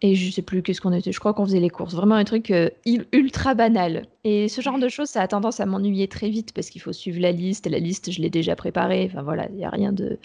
et 0.01 0.15
je 0.15 0.31
sais 0.31 0.41
plus 0.41 0.63
qu'est-ce 0.63 0.81
qu'on 0.81 0.93
était. 0.93 1.11
Je 1.11 1.19
crois 1.19 1.33
qu'on 1.33 1.45
faisait 1.45 1.59
les 1.59 1.69
courses. 1.69 1.93
Vraiment 1.95 2.15
un 2.15 2.23
truc 2.23 2.51
euh, 2.51 2.69
ultra 3.13 3.53
banal. 3.53 4.07
Et 4.23 4.49
ce 4.49 4.61
genre 4.61 4.79
de 4.79 4.89
choses, 4.89 5.09
ça 5.09 5.21
a 5.21 5.27
tendance 5.27 5.59
à 5.59 5.65
m'ennuyer 5.67 6.07
très 6.07 6.29
vite 6.29 6.53
parce 6.53 6.69
qu'il 6.71 6.81
faut 6.81 6.93
suivre 6.93 7.19
la 7.21 7.31
liste. 7.31 7.67
Et 7.67 7.69
la 7.69 7.79
liste, 7.79 8.11
je 8.11 8.21
l'ai 8.21 8.31
déjà 8.31 8.55
préparée. 8.55 9.05
Enfin 9.11 9.21
voilà, 9.23 9.47
il 9.49 9.55
n'y 9.57 9.65
a 9.65 9.69
rien 9.69 9.93
de, 9.93 10.17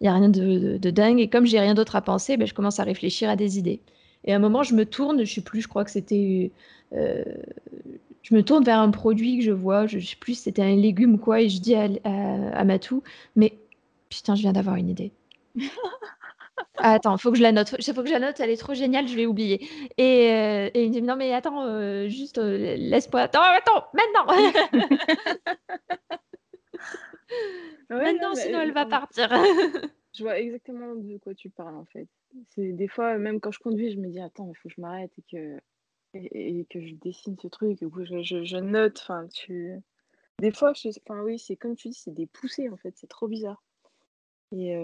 il 0.00 0.08
a 0.08 0.14
rien 0.14 0.28
de, 0.28 0.90
dingue. 0.90 1.20
Et 1.20 1.28
comme 1.28 1.46
j'ai 1.46 1.60
rien 1.60 1.74
d'autre 1.74 1.96
à 1.96 2.02
penser, 2.02 2.36
ben, 2.36 2.46
je 2.46 2.54
commence 2.54 2.80
à 2.80 2.84
réfléchir 2.84 3.28
à 3.30 3.36
des 3.36 3.58
idées. 3.58 3.80
Et 4.24 4.32
à 4.32 4.36
un 4.36 4.38
moment, 4.38 4.62
je 4.62 4.74
me 4.74 4.84
tourne. 4.84 5.24
Je 5.24 5.34
sais 5.34 5.40
plus. 5.40 5.60
Je 5.60 5.68
crois 5.68 5.84
que 5.84 5.90
c'était. 5.90 6.50
Euh, 6.92 7.24
je 8.22 8.34
me 8.34 8.42
tourne 8.42 8.64
vers 8.64 8.78
un 8.78 8.90
produit 8.90 9.38
que 9.38 9.44
je 9.44 9.52
vois. 9.52 9.86
Je, 9.86 9.96
ne 9.96 10.02
sais 10.02 10.16
plus. 10.16 10.34
C'était 10.38 10.62
un 10.62 10.76
légume 10.76 11.18
quoi. 11.18 11.40
Et 11.40 11.48
je 11.48 11.60
dis 11.60 11.74
à, 11.74 11.88
à, 12.04 12.58
à 12.58 12.64
Matou, 12.64 13.02
mais 13.36 13.58
putain, 14.08 14.34
je 14.34 14.42
viens 14.42 14.52
d'avoir 14.52 14.76
une 14.76 14.88
idée. 14.88 15.12
Attends, 16.76 17.16
faut 17.18 17.30
que 17.30 17.38
je 17.38 17.42
la 17.42 17.52
note. 17.52 17.68
Faut 17.68 18.02
que 18.02 18.08
je 18.08 18.12
la 18.12 18.18
note, 18.18 18.40
elle 18.40 18.50
est 18.50 18.56
trop 18.56 18.74
géniale, 18.74 19.08
je 19.08 19.14
vais 19.14 19.26
oublier. 19.26 19.66
Et, 19.96 20.30
euh, 20.32 20.70
et 20.74 20.84
il 20.84 20.88
me 20.88 20.94
dit 20.94 21.02
non 21.02 21.16
mais 21.16 21.32
attends, 21.32 21.64
euh, 21.64 22.08
juste 22.08 22.38
euh, 22.38 22.76
laisse-moi. 22.76 23.22
Attends, 23.22 23.42
attends, 23.42 23.84
maintenant. 23.94 24.26
maintenant, 27.90 28.34
sinon 28.34 28.60
elle 28.60 28.72
va 28.72 28.86
partir. 28.86 29.28
je 30.14 30.22
vois 30.22 30.38
exactement 30.38 30.94
de 30.94 31.18
quoi 31.18 31.34
tu 31.34 31.50
parles 31.50 31.76
en 31.76 31.86
fait. 31.86 32.08
C'est 32.50 32.72
des 32.72 32.88
fois, 32.88 33.16
même 33.18 33.40
quand 33.40 33.52
je 33.52 33.60
conduis, 33.60 33.92
je 33.92 33.98
me 33.98 34.08
dis 34.08 34.20
attends, 34.20 34.48
il 34.48 34.56
faut 34.56 34.68
que 34.68 34.74
je 34.74 34.80
m'arrête 34.80 35.12
et 35.18 35.22
que 35.30 35.60
et, 36.14 36.64
que 36.70 36.80
je 36.80 36.94
dessine 36.94 37.36
ce 37.40 37.48
truc, 37.48 37.80
que 37.80 38.04
je, 38.04 38.44
je, 38.44 38.56
note. 38.56 39.00
Enfin, 39.02 39.26
tu. 39.28 39.74
Des 40.40 40.52
fois, 40.52 40.72
je... 40.74 40.88
enfin 40.88 41.20
oui, 41.22 41.38
c'est 41.38 41.56
comme 41.56 41.74
tu 41.74 41.88
dis, 41.88 41.94
c'est 41.94 42.14
des 42.14 42.26
poussées 42.26 42.68
en 42.68 42.76
fait. 42.76 42.94
C'est 42.96 43.08
trop 43.08 43.26
bizarre. 43.28 43.62
Et 44.52 44.76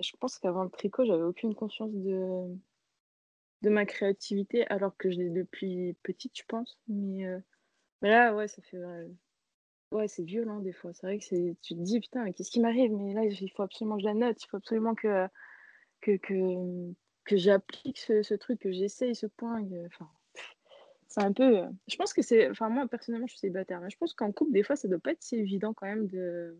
je 0.00 0.16
pense 0.18 0.38
qu'avant 0.38 0.64
le 0.64 0.70
tricot, 0.70 1.04
j'avais 1.04 1.22
aucune 1.22 1.54
conscience 1.54 1.92
de, 1.92 2.46
de 3.62 3.70
ma 3.70 3.86
créativité, 3.86 4.66
alors 4.68 4.96
que 4.96 5.10
je 5.10 5.18
l'ai 5.18 5.30
depuis 5.30 5.94
petite, 6.02 6.36
je 6.38 6.44
pense. 6.46 6.78
Mais, 6.88 7.26
euh, 7.26 7.38
mais 8.02 8.10
là, 8.10 8.34
ouais, 8.34 8.48
ça 8.48 8.62
fait. 8.62 8.78
Ouais, 9.94 10.08
c'est 10.08 10.22
violent 10.22 10.60
des 10.60 10.72
fois. 10.72 10.92
C'est 10.92 11.06
vrai 11.06 11.18
que 11.18 11.24
c'est, 11.24 11.56
tu 11.62 11.74
te 11.74 11.80
dis, 11.80 12.00
putain, 12.00 12.30
qu'est-ce 12.32 12.50
qui 12.50 12.60
m'arrive? 12.60 12.92
Mais 12.92 13.14
là, 13.14 13.24
il 13.24 13.50
faut 13.50 13.62
absolument 13.62 13.96
que 13.96 14.02
je 14.02 14.06
la 14.06 14.14
note, 14.14 14.42
il 14.42 14.46
faut 14.48 14.56
absolument 14.56 14.94
que, 14.94 15.26
que, 16.00 16.16
que, 16.16 16.92
que 17.24 17.36
j'applique 17.36 17.98
ce, 17.98 18.22
ce, 18.22 18.34
truc, 18.34 18.60
que 18.60 18.72
j'essaye 18.72 19.14
ce 19.14 19.26
point. 19.26 19.62
Enfin, 19.86 20.10
c'est 21.08 21.22
un 21.22 21.32
peu. 21.32 21.58
Euh, 21.58 21.68
je 21.88 21.96
pense 21.96 22.12
que 22.12 22.22
c'est. 22.22 22.50
Enfin, 22.50 22.68
moi, 22.68 22.86
personnellement, 22.88 23.26
je 23.26 23.32
suis 23.32 23.40
célibataire, 23.40 23.80
mais 23.80 23.90
je 23.90 23.96
pense 23.96 24.14
qu'en 24.14 24.32
couple, 24.32 24.52
des 24.52 24.62
fois, 24.62 24.76
ça 24.76 24.88
doit 24.88 24.98
pas 24.98 25.12
être 25.12 25.22
si 25.22 25.36
évident 25.36 25.72
quand 25.72 25.86
même 25.86 26.06
de 26.06 26.58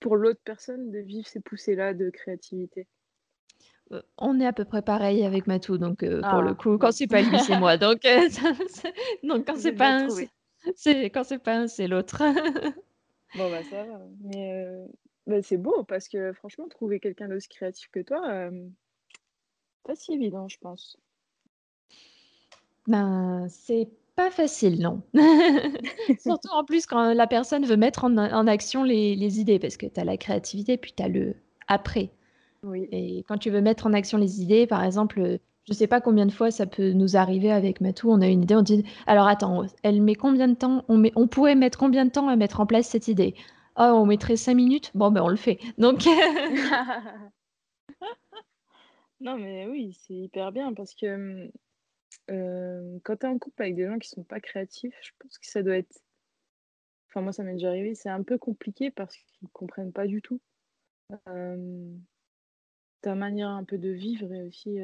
pour 0.00 0.16
l'autre 0.16 0.40
personne 0.44 0.90
de 0.90 0.98
vivre 0.98 1.28
ces 1.28 1.40
poussées-là 1.40 1.92
de 1.94 2.08
créativité 2.08 2.88
euh, 3.92 4.00
on 4.18 4.38
est 4.38 4.46
à 4.46 4.52
peu 4.52 4.64
près 4.64 4.82
pareil 4.82 5.24
avec 5.24 5.48
Matou, 5.48 5.76
donc 5.76 6.04
euh, 6.04 6.20
pour 6.22 6.42
le 6.42 6.50
ah, 6.50 6.54
coup, 6.54 6.78
quand 6.78 6.92
c'est 6.92 7.08
pas 7.08 7.22
lui, 7.22 7.38
c'est 7.40 7.58
moi. 7.58 7.76
Donc, 7.76 8.04
euh, 8.04 8.28
donc 9.24 9.46
quand 9.46 9.56
c'est 9.58 9.72
pas 9.72 10.04
un, 10.04 10.08
c'est 10.76 11.10
quand 11.10 11.24
c'est 11.24 11.38
pas 11.38 11.56
un, 11.56 11.66
c'est 11.68 11.88
l'autre. 11.88 12.22
bon 13.36 13.50
bah 13.50 13.62
ça 13.64 13.84
va. 13.84 14.00
Mais 14.20 14.86
bah, 15.26 15.42
c'est 15.42 15.56
beau 15.56 15.84
parce 15.84 16.08
que 16.08 16.32
franchement, 16.32 16.68
trouver 16.68 17.00
quelqu'un 17.00 17.28
d'aussi 17.28 17.48
créatif 17.48 17.88
que 17.92 18.00
toi, 18.00 18.50
pas 19.84 19.94
si 19.94 20.12
évident, 20.12 20.48
je 20.48 20.58
pense. 20.58 20.98
Ben, 22.86 23.46
c'est 23.48 23.88
pas 24.16 24.30
facile, 24.30 24.80
non. 24.80 25.02
Surtout 26.18 26.50
en 26.52 26.64
plus 26.64 26.86
quand 26.86 27.14
la 27.14 27.26
personne 27.26 27.64
veut 27.64 27.76
mettre 27.76 28.04
en, 28.04 28.46
action 28.46 28.84
les, 28.84 29.40
idées, 29.40 29.58
parce 29.58 29.76
que 29.76 29.86
tu 29.86 30.00
as 30.00 30.04
la 30.04 30.16
créativité, 30.16 30.76
puis 30.76 30.92
tu 30.96 31.02
as 31.02 31.08
le 31.08 31.36
après. 31.68 32.10
Oui. 32.62 32.88
Et 32.92 33.24
quand 33.28 33.38
tu 33.38 33.50
veux 33.50 33.60
mettre 33.60 33.86
en 33.86 33.92
action 33.92 34.18
les 34.18 34.42
idées, 34.42 34.66
par 34.66 34.84
exemple, 34.84 35.38
je 35.68 35.72
sais 35.74 35.86
pas 35.86 36.00
combien 36.00 36.26
de 36.26 36.32
fois 36.32 36.50
ça 36.50 36.66
peut 36.66 36.92
nous 36.92 37.16
arriver 37.16 37.50
avec 37.50 37.80
Matou, 37.80 38.10
on 38.10 38.20
a 38.20 38.26
une 38.26 38.42
idée, 38.42 38.54
on 38.56 38.62
dit 38.62 38.84
alors 39.06 39.26
attends, 39.28 39.64
elle 39.82 40.02
met 40.02 40.14
combien 40.14 40.48
de 40.48 40.54
temps 40.54 40.84
on, 40.88 40.96
met, 40.96 41.12
on 41.16 41.28
pourrait 41.28 41.54
mettre 41.54 41.78
combien 41.78 42.04
de 42.04 42.10
temps 42.10 42.28
à 42.28 42.36
mettre 42.36 42.60
en 42.60 42.66
place 42.66 42.88
cette 42.88 43.08
idée? 43.08 43.34
Oh, 43.76 43.82
on 43.94 44.06
mettrait 44.06 44.36
cinq 44.36 44.54
minutes? 44.54 44.90
Bon, 44.94 45.10
ben 45.10 45.22
on 45.22 45.28
le 45.28 45.36
fait. 45.36 45.58
Donc. 45.78 46.04
non, 49.20 49.36
mais 49.36 49.66
oui, 49.68 49.96
c'est 50.00 50.14
hyper 50.14 50.52
bien 50.52 50.74
parce 50.74 50.94
que 50.94 51.50
hum, 52.28 53.00
quand 53.04 53.16
tu 53.16 53.26
es 53.26 53.28
en 53.28 53.38
couple 53.38 53.62
avec 53.62 53.76
des 53.76 53.86
gens 53.86 53.98
qui 53.98 54.08
sont 54.08 54.24
pas 54.24 54.40
créatifs, 54.40 54.94
je 55.02 55.10
pense 55.18 55.38
que 55.38 55.46
ça 55.46 55.62
doit 55.62 55.76
être 55.76 56.00
enfin 57.08 57.22
moi 57.22 57.32
ça 57.32 57.42
m'est 57.42 57.54
déjà 57.54 57.68
arrivé, 57.68 57.94
c'est 57.94 58.08
un 58.08 58.22
peu 58.22 58.38
compliqué 58.38 58.90
parce 58.90 59.16
qu'ils 59.16 59.48
comprennent 59.50 59.92
pas 59.92 60.06
du 60.06 60.22
tout, 60.22 60.40
ta 63.02 63.14
manière 63.14 63.48
un 63.48 63.64
peu 63.64 63.78
de 63.78 63.90
vivre 63.90 64.32
et 64.32 64.42
aussi, 64.42 64.78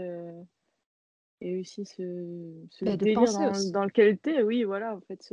et 1.41 1.61
aussi 1.61 1.85
ce 1.85 2.53
ce 2.71 2.85
bah, 2.85 2.97
délire 2.97 3.53
dans 3.73 3.85
lequel 3.85 4.19
tu 4.19 4.31
es, 4.31 4.43
oui 4.43 4.65
voilà 4.65 4.95
en 4.95 5.01
fait, 5.01 5.33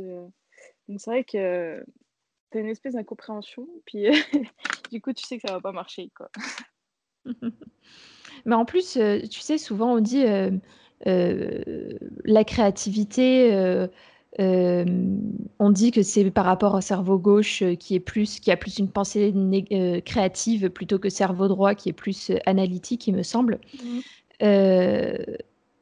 donc 0.88 1.00
c'est 1.00 1.10
vrai 1.10 1.24
que 1.24 1.84
tu 2.50 2.58
as 2.58 2.60
une 2.60 2.68
espèce 2.68 2.94
d'incompréhension 2.94 3.66
puis 3.86 4.06
du 4.92 5.00
coup 5.00 5.12
tu 5.12 5.24
sais 5.24 5.36
que 5.38 5.46
ça 5.46 5.54
va 5.54 5.60
pas 5.60 5.72
marcher 5.72 6.10
quoi. 6.16 6.30
Mais 8.46 8.54
en 8.54 8.66
plus, 8.66 8.98
tu 9.30 9.40
sais 9.40 9.56
souvent 9.56 9.94
on 9.94 10.00
dit, 10.00 10.24
euh, 11.06 11.98
la 12.24 12.44
créativité, 12.44 13.52
euh, 13.52 13.86
euh, 14.40 14.84
on 15.58 15.70
dit 15.70 15.90
que 15.90 16.02
c'est 16.02 16.30
par 16.30 16.44
rapport 16.44 16.74
au 16.74 16.80
cerveau 16.80 17.18
gauche 17.18 17.62
qui 17.78 17.94
est 17.94 18.00
plus, 18.00 18.40
qui 18.40 18.50
a 18.50 18.56
plus 18.56 18.78
une 18.78 18.88
pensée 18.88 19.32
créative 20.04 20.70
plutôt 20.70 20.98
que 20.98 21.08
cerveau 21.08 21.48
droit 21.48 21.74
qui 21.74 21.90
est 21.90 21.94
plus 21.94 22.32
analytique, 22.46 23.06
il 23.06 23.14
me 23.14 23.22
semble. 23.22 23.58
Mmh. 23.82 24.00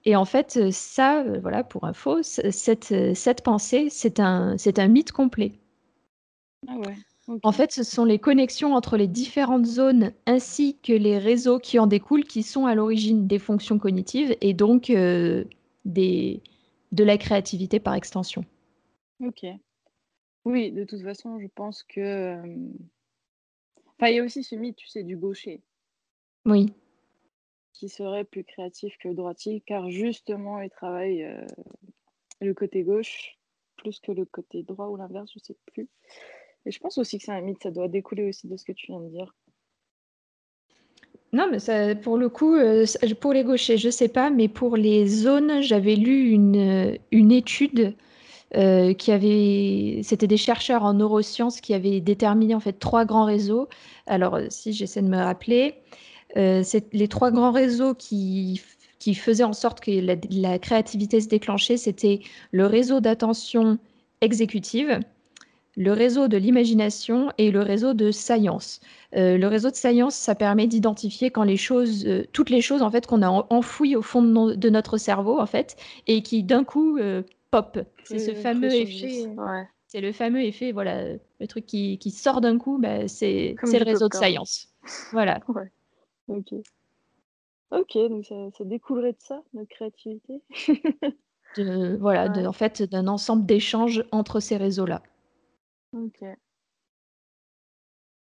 Et 0.05 0.17
en 0.17 0.25
fait, 0.25 0.71
ça, 0.71 1.25
voilà, 1.41 1.65
pour 1.65 1.85
info, 1.85 2.23
cette, 2.23 3.15
cette 3.15 3.43
pensée, 3.43 3.89
c'est 3.91 4.21
un, 4.21 4.57
c'est 4.59 4.79
un 4.79 4.89
mythe 4.89 5.13
complet. 5.13 5.53
Ah 6.69 6.77
ouais. 6.77 6.97
En 7.45 7.53
fait, 7.53 7.71
ce 7.71 7.85
sont 7.85 8.05
les 8.05 8.19
connexions 8.19 8.75
entre 8.75 8.97
les 8.97 9.07
différentes 9.07 9.65
zones 9.65 10.13
ainsi 10.27 10.77
que 10.81 10.93
les 10.93 11.19
réseaux 11.19 11.61
qui 11.61 11.79
en 11.79 11.87
découlent 11.87 12.25
qui 12.25 12.43
sont 12.43 12.67
à 12.67 12.75
l'origine 12.75 13.29
des 13.29 13.39
fonctions 13.39 13.79
cognitives 13.79 14.37
et 14.41 14.55
donc 14.55 14.91
euh, 14.91 15.45
des, 15.85 16.43
de 16.91 17.05
la 17.05 17.17
créativité 17.19 17.79
par 17.79 17.95
extension. 17.95 18.45
Ok. 19.21 19.47
Oui, 20.45 20.73
de 20.73 20.83
toute 20.83 21.03
façon, 21.03 21.39
je 21.39 21.47
pense 21.55 21.85
que. 21.85 22.01
Euh, 22.01 22.57
enfin, 23.97 24.11
il 24.11 24.17
y 24.17 24.19
a 24.19 24.25
aussi 24.25 24.43
ce 24.43 24.57
mythe, 24.57 24.77
tu 24.77 24.89
sais, 24.89 25.05
du 25.05 25.17
gaucher. 25.17 25.63
Oui. 26.45 26.73
Qui 27.73 27.89
serait 27.89 28.25
plus 28.25 28.45
créatif 28.45 28.97
que 28.99 29.09
droitier, 29.09 29.63
car 29.67 29.91
justement, 29.91 30.61
il 30.61 30.71
travaille 30.71 31.25
euh, 31.25 31.47
le 32.41 32.55
côté 32.55 32.83
gauche 32.83 33.39
plus 33.77 33.99
que 33.99 34.13
le 34.13 34.25
côté 34.25 34.63
droit 34.63 34.87
ou 34.87 34.97
l'inverse, 34.97 35.31
je 35.33 35.39
ne 35.39 35.45
sais 35.45 35.57
plus. 35.73 35.89
Et 36.67 36.71
je 36.71 36.79
pense 36.79 36.99
aussi 36.99 37.19
que 37.19 37.25
c'est 37.25 37.33
un 37.33 37.41
mythe, 37.41 37.63
ça 37.63 37.71
doit 37.71 37.89
découler 37.89 38.29
aussi 38.29 38.47
de 38.47 38.57
ce 38.57 38.65
que 38.65 38.73
tu 38.73 38.87
viens 38.89 39.01
de 39.01 39.09
dire. 39.09 39.35
Non, 41.33 41.51
mais 41.51 41.95
pour 41.97 42.19
le 42.19 42.29
coup, 42.29 42.55
euh, 42.55 42.85
pour 43.21 43.33
les 43.33 43.43
gauchers, 43.43 43.79
je 43.79 43.89
sais 43.89 44.09
pas, 44.09 44.29
mais 44.31 44.49
pour 44.49 44.77
les 44.77 45.07
zones, 45.07 45.63
j'avais 45.63 45.97
lu 45.97 46.31
une, 46.31 46.99
une 47.11 47.33
étude 47.33 47.97
euh, 48.55 48.93
qui 48.93 49.13
avait, 49.13 50.03
c'était 50.03 50.27
des 50.27 50.37
chercheurs 50.37 50.83
en 50.85 50.93
neurosciences 50.93 51.63
qui 51.63 51.73
avaient 51.73 52.01
déterminé 52.01 52.55
en 52.55 52.61
fait 52.61 52.75
trois 52.75 53.07
grands 53.07 53.25
réseaux. 53.25 53.69
Alors, 54.07 54.39
si 54.51 54.75
j'essaie 54.75 55.01
de 55.01 55.09
me 55.09 55.17
rappeler, 55.17 55.77
euh, 56.37 56.63
c'est 56.65 56.93
les 56.95 57.09
trois 57.09 57.31
grands 57.31 57.53
réseaux 57.53 57.95
qui, 57.95 58.61
qui 58.99 59.15
faisaient 59.15 59.45
en 59.45 59.53
sorte 59.53 59.81
que 59.81 59.91
la, 59.91 60.17
la 60.31 60.59
créativité 60.59 61.21
se 61.21 61.29
déclenchait, 61.29 61.77
c'était 61.77 62.21
le 62.51 62.67
réseau 62.67 63.01
d'attention 63.01 63.79
exécutive, 64.21 65.01
le 65.77 65.93
réseau 65.93 66.29
de 66.29 66.37
l'imagination 66.37 67.31
et 67.39 67.51
le 67.51 67.61
réseau 67.61 67.95
de 67.95 68.11
science. 68.11 68.81
Euh, 69.17 69.39
le 69.39 69.47
réseau 69.47 69.71
de 69.71 69.77
science, 69.77 70.15
ça 70.15 70.35
permet 70.35 70.67
d'identifier 70.67 71.31
quand 71.31 71.45
les 71.45 71.57
choses, 71.57 72.07
euh, 72.07 72.27
toutes 72.33 72.51
les 72.51 72.61
choses 72.61 72.83
en 72.83 72.91
fait 72.91 73.07
qu'on 73.07 73.23
a 73.23 73.29
enfouies 73.51 73.97
au 73.97 74.03
fond 74.03 74.23
de, 74.23 74.71
notre 74.71 74.99
cerveau 74.99 75.41
en 75.41 75.47
fait, 75.47 75.77
et 76.07 76.23
qui 76.23 76.43
d'un 76.43 76.65
coup 76.65 76.99
euh, 76.99 77.23
pop. 77.51 77.79
C'est 78.05 78.19
ce 78.19 78.35
fameux 78.35 78.73
effet. 78.73 79.29
C'est 79.87 80.01
le 80.01 80.13
fameux 80.13 80.43
effet, 80.43 80.73
voilà, 80.73 81.05
le 81.39 81.47
truc 81.47 81.67
qui, 81.67 81.99
sort 82.11 82.41
d'un 82.41 82.57
coup, 82.57 82.79
bah, 82.79 83.09
c'est 83.09 83.55
le 83.63 83.85
réseau 83.85 84.09
de 84.09 84.15
science. 84.15 84.69
Voilà. 85.13 85.41
Ok. 86.29 86.55
Ok, 87.71 87.95
donc 87.95 88.27
ça, 88.27 88.65
découlerait 88.65 89.13
de 89.13 89.21
ça, 89.21 89.43
notre 89.55 89.71
créativité. 89.71 90.43
voilà, 91.99 92.31
en 92.47 92.53
fait, 92.53 92.83
d'un 92.83 93.09
ensemble 93.09 93.47
d'échanges 93.47 94.05
entre 94.13 94.41
ces 94.41 94.57
réseaux-là. 94.57 95.03
OK. 95.95 96.25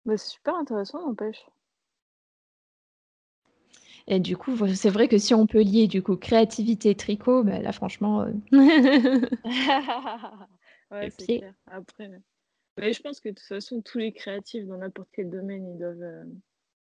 Bah, 0.07 0.17
c'est 0.17 0.33
super 0.33 0.55
intéressant, 0.57 1.01
n'empêche. 1.07 1.47
Et 4.07 4.21
du 4.21 4.37
coup, 4.37 4.55
c'est 4.75 4.91
vrai 4.91 5.09
que 5.09 5.17
si 5.17 5.35
on 5.35 5.47
peut 5.47 5.63
lier 5.63 5.87
du 5.87 6.03
coup 6.03 6.17
créativité 6.17 6.95
tricot, 6.95 7.43
bah, 7.43 7.59
là 7.61 7.73
franchement, 7.73 8.23
euh, 8.23 8.33
Ouais, 10.91 11.11
c'est 11.11 11.39
clair. 11.39 11.55
Après, 11.67 12.11
mais 12.77 12.93
je 12.93 13.03
pense 13.03 13.21
que 13.21 13.29
de 13.29 13.35
toute 13.35 13.47
façon, 13.47 13.81
tous 13.83 13.99
les 13.99 14.13
créatifs 14.13 14.67
dans 14.67 14.79
n'importe 14.79 15.09
quel 15.13 15.31
domaine, 15.31 15.67
ils 15.67 15.79
doivent, 15.79 16.03
euh, 16.03 16.25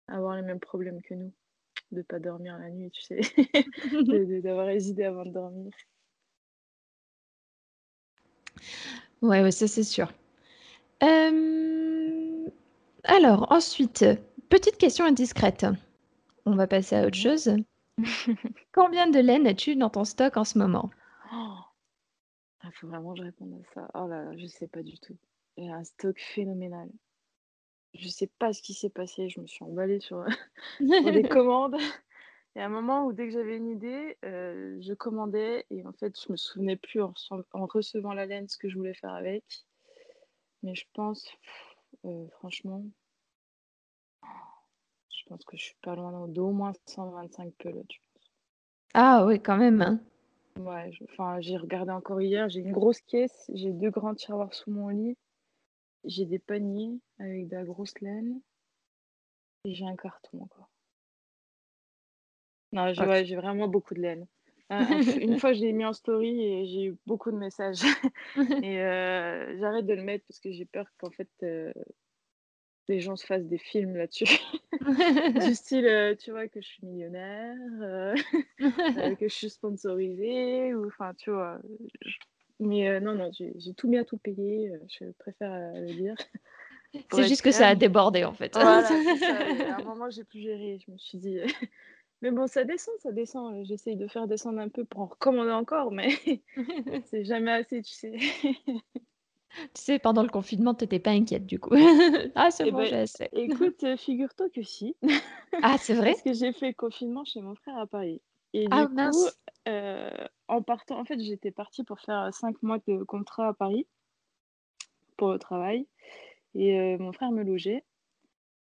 avoir 0.07 0.35
les 0.35 0.41
mêmes 0.41 0.59
problèmes 0.59 1.01
que 1.01 1.13
nous. 1.13 1.33
de 1.91 2.01
pas 2.01 2.19
dormir 2.19 2.57
la 2.57 2.69
nuit, 2.69 2.91
tu 2.91 3.01
sais, 3.01 3.19
d'avoir 4.41 4.69
hésité 4.69 5.05
avant 5.05 5.25
de 5.25 5.31
dormir. 5.31 5.71
Ouais, 9.21 9.41
ouais, 9.41 9.51
ça 9.51 9.67
c'est 9.67 9.83
sûr. 9.83 10.11
alors 13.03 13.51
ensuite, 13.51 14.05
petite 14.49 14.77
question 14.77 15.05
indiscrète. 15.05 15.65
On 16.45 16.55
va 16.55 16.67
passer 16.67 16.95
à 16.95 17.07
autre 17.07 17.17
chose. 17.17 17.55
Combien 18.73 19.09
de 19.09 19.19
laine 19.19 19.47
as-tu 19.47 19.75
dans 19.75 19.89
ton 19.89 20.03
stock 20.03 20.37
en 20.37 20.43
ce 20.43 20.57
moment? 20.57 20.91
Oh! 21.33 21.55
Il 22.63 22.71
faut 22.73 22.87
vraiment 22.87 23.13
que 23.13 23.19
je 23.19 23.23
réponde 23.23 23.53
à 23.53 23.73
ça. 23.73 23.89
Oh 23.93 24.07
là 24.07 24.23
là, 24.23 24.37
je 24.37 24.45
sais 24.47 24.67
pas 24.67 24.81
du 24.81 24.97
tout. 24.99 25.17
J'ai 25.57 25.69
un 25.69 25.83
stock 25.83 26.19
phénoménal. 26.19 26.89
Je 27.97 28.10
sais 28.10 28.27
pas 28.27 28.53
ce 28.53 28.62
qui 28.62 28.73
s'est 28.73 28.89
passé, 28.89 29.29
je 29.29 29.39
me 29.39 29.47
suis 29.47 29.63
emballée 29.63 29.99
sur, 29.99 30.25
des 30.79 31.23
commandes. 31.23 31.77
Il 32.55 32.60
y 32.60 32.62
a 32.62 32.65
un 32.65 32.69
moment 32.69 33.05
où 33.05 33.13
dès 33.13 33.27
que 33.27 33.34
j'avais 33.34 33.58
une 33.58 33.67
idée, 33.67 34.17
euh, 34.23 34.77
je 34.81 34.93
commandais 34.93 35.65
et 35.69 35.86
en 35.86 35.91
fait, 35.93 36.17
je 36.19 36.31
me 36.31 36.38
souvenais 36.38 36.77
plus 36.77 37.01
en, 37.01 37.13
recevant 37.53 38.13
la 38.13 38.25
laine 38.25 38.47
ce 38.47 38.58
que 38.58 38.69
je 38.69 38.77
voulais 38.77 38.93
faire 38.93 39.13
avec. 39.13 39.43
Mais 40.63 40.73
je 40.73 40.86
pense, 40.93 41.27
euh, 42.05 42.27
franchement, 42.39 42.84
je 45.10 45.23
pense 45.27 45.43
que 45.43 45.58
je 45.58 45.63
suis 45.63 45.77
pas 45.81 45.95
loin 45.95 46.27
d'au 46.27 46.51
moins 46.51 46.73
125 46.86 47.53
pelotes, 47.55 47.88
Ah 48.93 49.25
oui, 49.25 49.41
quand 49.41 49.58
même, 49.58 49.81
hein. 49.81 49.99
Ouais, 50.58 50.91
enfin, 51.03 51.41
j'ai 51.41 51.58
regardé 51.58 51.91
encore 51.91 52.21
hier, 52.21 52.47
j'ai 52.47 52.62
une 52.62 52.71
grosse 52.71 53.01
caisse, 53.01 53.51
j'ai 53.53 53.73
deux 53.73 53.89
grands 53.89 54.15
tiroirs 54.15 54.53
sous 54.53 54.71
mon 54.71 54.88
lit, 54.88 55.17
j'ai 56.05 56.25
des 56.25 56.39
paniers 56.39 56.99
avec 57.19 57.47
de 57.47 57.55
la 57.55 57.63
grosse 57.63 57.99
laine 58.01 58.41
et 59.65 59.73
j'ai 59.73 59.85
un 59.85 59.95
carton 59.95 60.41
encore. 60.41 60.69
Non, 62.71 62.93
j'ai 62.93 63.35
vraiment 63.35 63.67
beaucoup 63.67 63.93
de 63.93 64.01
laine. 64.01 64.27
une 65.21 65.39
fois, 65.39 65.53
je 65.53 65.61
l'ai 65.61 65.73
mis 65.73 65.85
en 65.85 65.93
story 65.93 66.41
et 66.41 66.65
j'ai 66.65 66.85
eu 66.85 66.97
beaucoup 67.05 67.31
de 67.31 67.37
messages. 67.37 67.83
et 68.63 68.81
euh, 68.81 69.57
j'arrête 69.59 69.85
de 69.85 69.93
le 69.93 70.03
mettre 70.03 70.25
parce 70.27 70.39
que 70.39 70.51
j'ai 70.51 70.65
peur 70.65 70.87
qu'en 70.97 71.11
fait, 71.11 71.29
euh, 71.43 71.71
les 72.87 72.99
gens 72.99 73.15
se 73.15 73.25
fassent 73.25 73.45
des 73.45 73.59
films 73.59 73.95
là-dessus. 73.95 74.25
du 75.47 75.55
style, 75.55 75.85
euh, 75.85 76.15
tu 76.15 76.31
vois, 76.31 76.47
que 76.47 76.61
je 76.61 76.67
suis 76.67 76.85
millionnaire, 76.85 77.55
que 78.59 79.27
je 79.27 79.33
suis 79.33 79.49
sponsorisée, 79.49 80.73
ou 80.73 80.87
enfin, 80.87 81.13
tu 81.13 81.31
vois. 81.31 81.59
Mais 82.59 82.99
non, 83.01 83.13
non, 83.13 83.31
j'ai 83.33 83.73
tout 83.75 83.87
mis 83.87 83.97
à 83.97 84.05
tout 84.05 84.17
payer, 84.17 84.71
je 84.87 85.11
préfère 85.19 85.73
le 85.73 85.93
dire. 85.93 86.15
C'est 87.11 87.27
juste 87.27 87.41
que 87.41 87.51
ça 87.51 87.67
a 87.67 87.75
débordé 87.75 88.23
en 88.23 88.33
fait. 88.33 88.53
Voilà, 88.53 88.87
à 88.87 89.81
un 89.81 89.83
moment, 89.83 90.09
j'ai 90.09 90.23
plus 90.23 90.39
géré. 90.39 90.79
Je 90.85 90.91
me 90.91 90.97
suis 90.97 91.17
dit, 91.17 91.39
mais 92.21 92.31
bon, 92.31 92.47
ça 92.47 92.63
descend, 92.63 92.93
ça 92.99 93.11
descend. 93.11 93.65
J'essaye 93.65 93.95
de 93.95 94.07
faire 94.07 94.27
descendre 94.27 94.59
un 94.59 94.69
peu 94.69 94.85
pour 94.85 95.01
en 95.01 95.05
recommander 95.07 95.51
encore, 95.51 95.91
mais 95.91 96.09
c'est 97.05 97.25
jamais 97.25 97.51
assez, 97.51 97.81
tu 97.81 97.93
sais. 97.93 98.17
Tu 99.73 99.81
sais, 99.81 99.99
pendant 99.99 100.21
le 100.21 100.27
confinement, 100.29 100.73
tu 100.73 100.83
n'étais 100.83 100.99
pas 100.99 101.11
inquiète 101.11 101.45
du 101.45 101.59
coup. 101.59 101.73
ah, 102.35 102.51
c'est 102.51 102.67
eh 102.67 102.71
bon, 102.71 102.79
ben, 102.79 103.07
écoute, 103.31 103.83
euh, 103.85 103.95
figure-toi 103.95 104.49
que 104.49 104.61
si. 104.63 104.97
ah, 105.61 105.77
c'est 105.79 105.93
vrai? 105.93 106.11
Parce 106.11 106.23
que 106.23 106.33
j'ai 106.33 106.51
fait 106.51 106.67
le 106.67 106.73
confinement 106.73 107.23
chez 107.23 107.39
mon 107.39 107.55
frère 107.55 107.77
à 107.77 107.87
Paris. 107.87 108.21
Et 108.55 108.67
ah, 108.71 108.85
du 108.85 108.95
coup, 108.95 109.25
euh, 109.67 110.27
en 110.47 110.61
partant, 110.61 110.99
en 110.99 111.05
fait, 111.05 111.19
j'étais 111.19 111.51
partie 111.51 111.83
pour 111.83 111.99
faire 111.99 112.33
cinq 112.33 112.61
mois 112.63 112.79
de 112.87 113.03
contrat 113.03 113.49
à 113.49 113.53
Paris 113.53 113.85
pour 115.17 115.31
le 115.31 115.39
travail. 115.39 115.87
Et 116.53 116.79
euh, 116.79 116.97
mon 116.97 117.11
frère 117.11 117.31
me 117.31 117.43
logeait. 117.43 117.83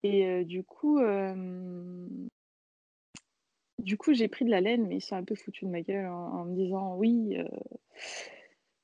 Et 0.02 0.44
du 0.44 0.62
coup, 0.62 1.00
du 3.78 3.96
coup, 3.96 4.14
j'ai 4.14 4.28
pris 4.28 4.44
de 4.44 4.50
la 4.50 4.60
laine, 4.60 4.86
mais 4.86 4.96
ils 4.96 5.00
sont 5.00 5.16
un 5.16 5.24
peu 5.24 5.34
foutus 5.34 5.64
de 5.64 5.72
ma 5.72 5.82
gueule 5.82 6.06
en, 6.06 6.44
me 6.44 6.54
disant 6.54 6.96
oui, 6.96 7.36
euh, 7.38 7.48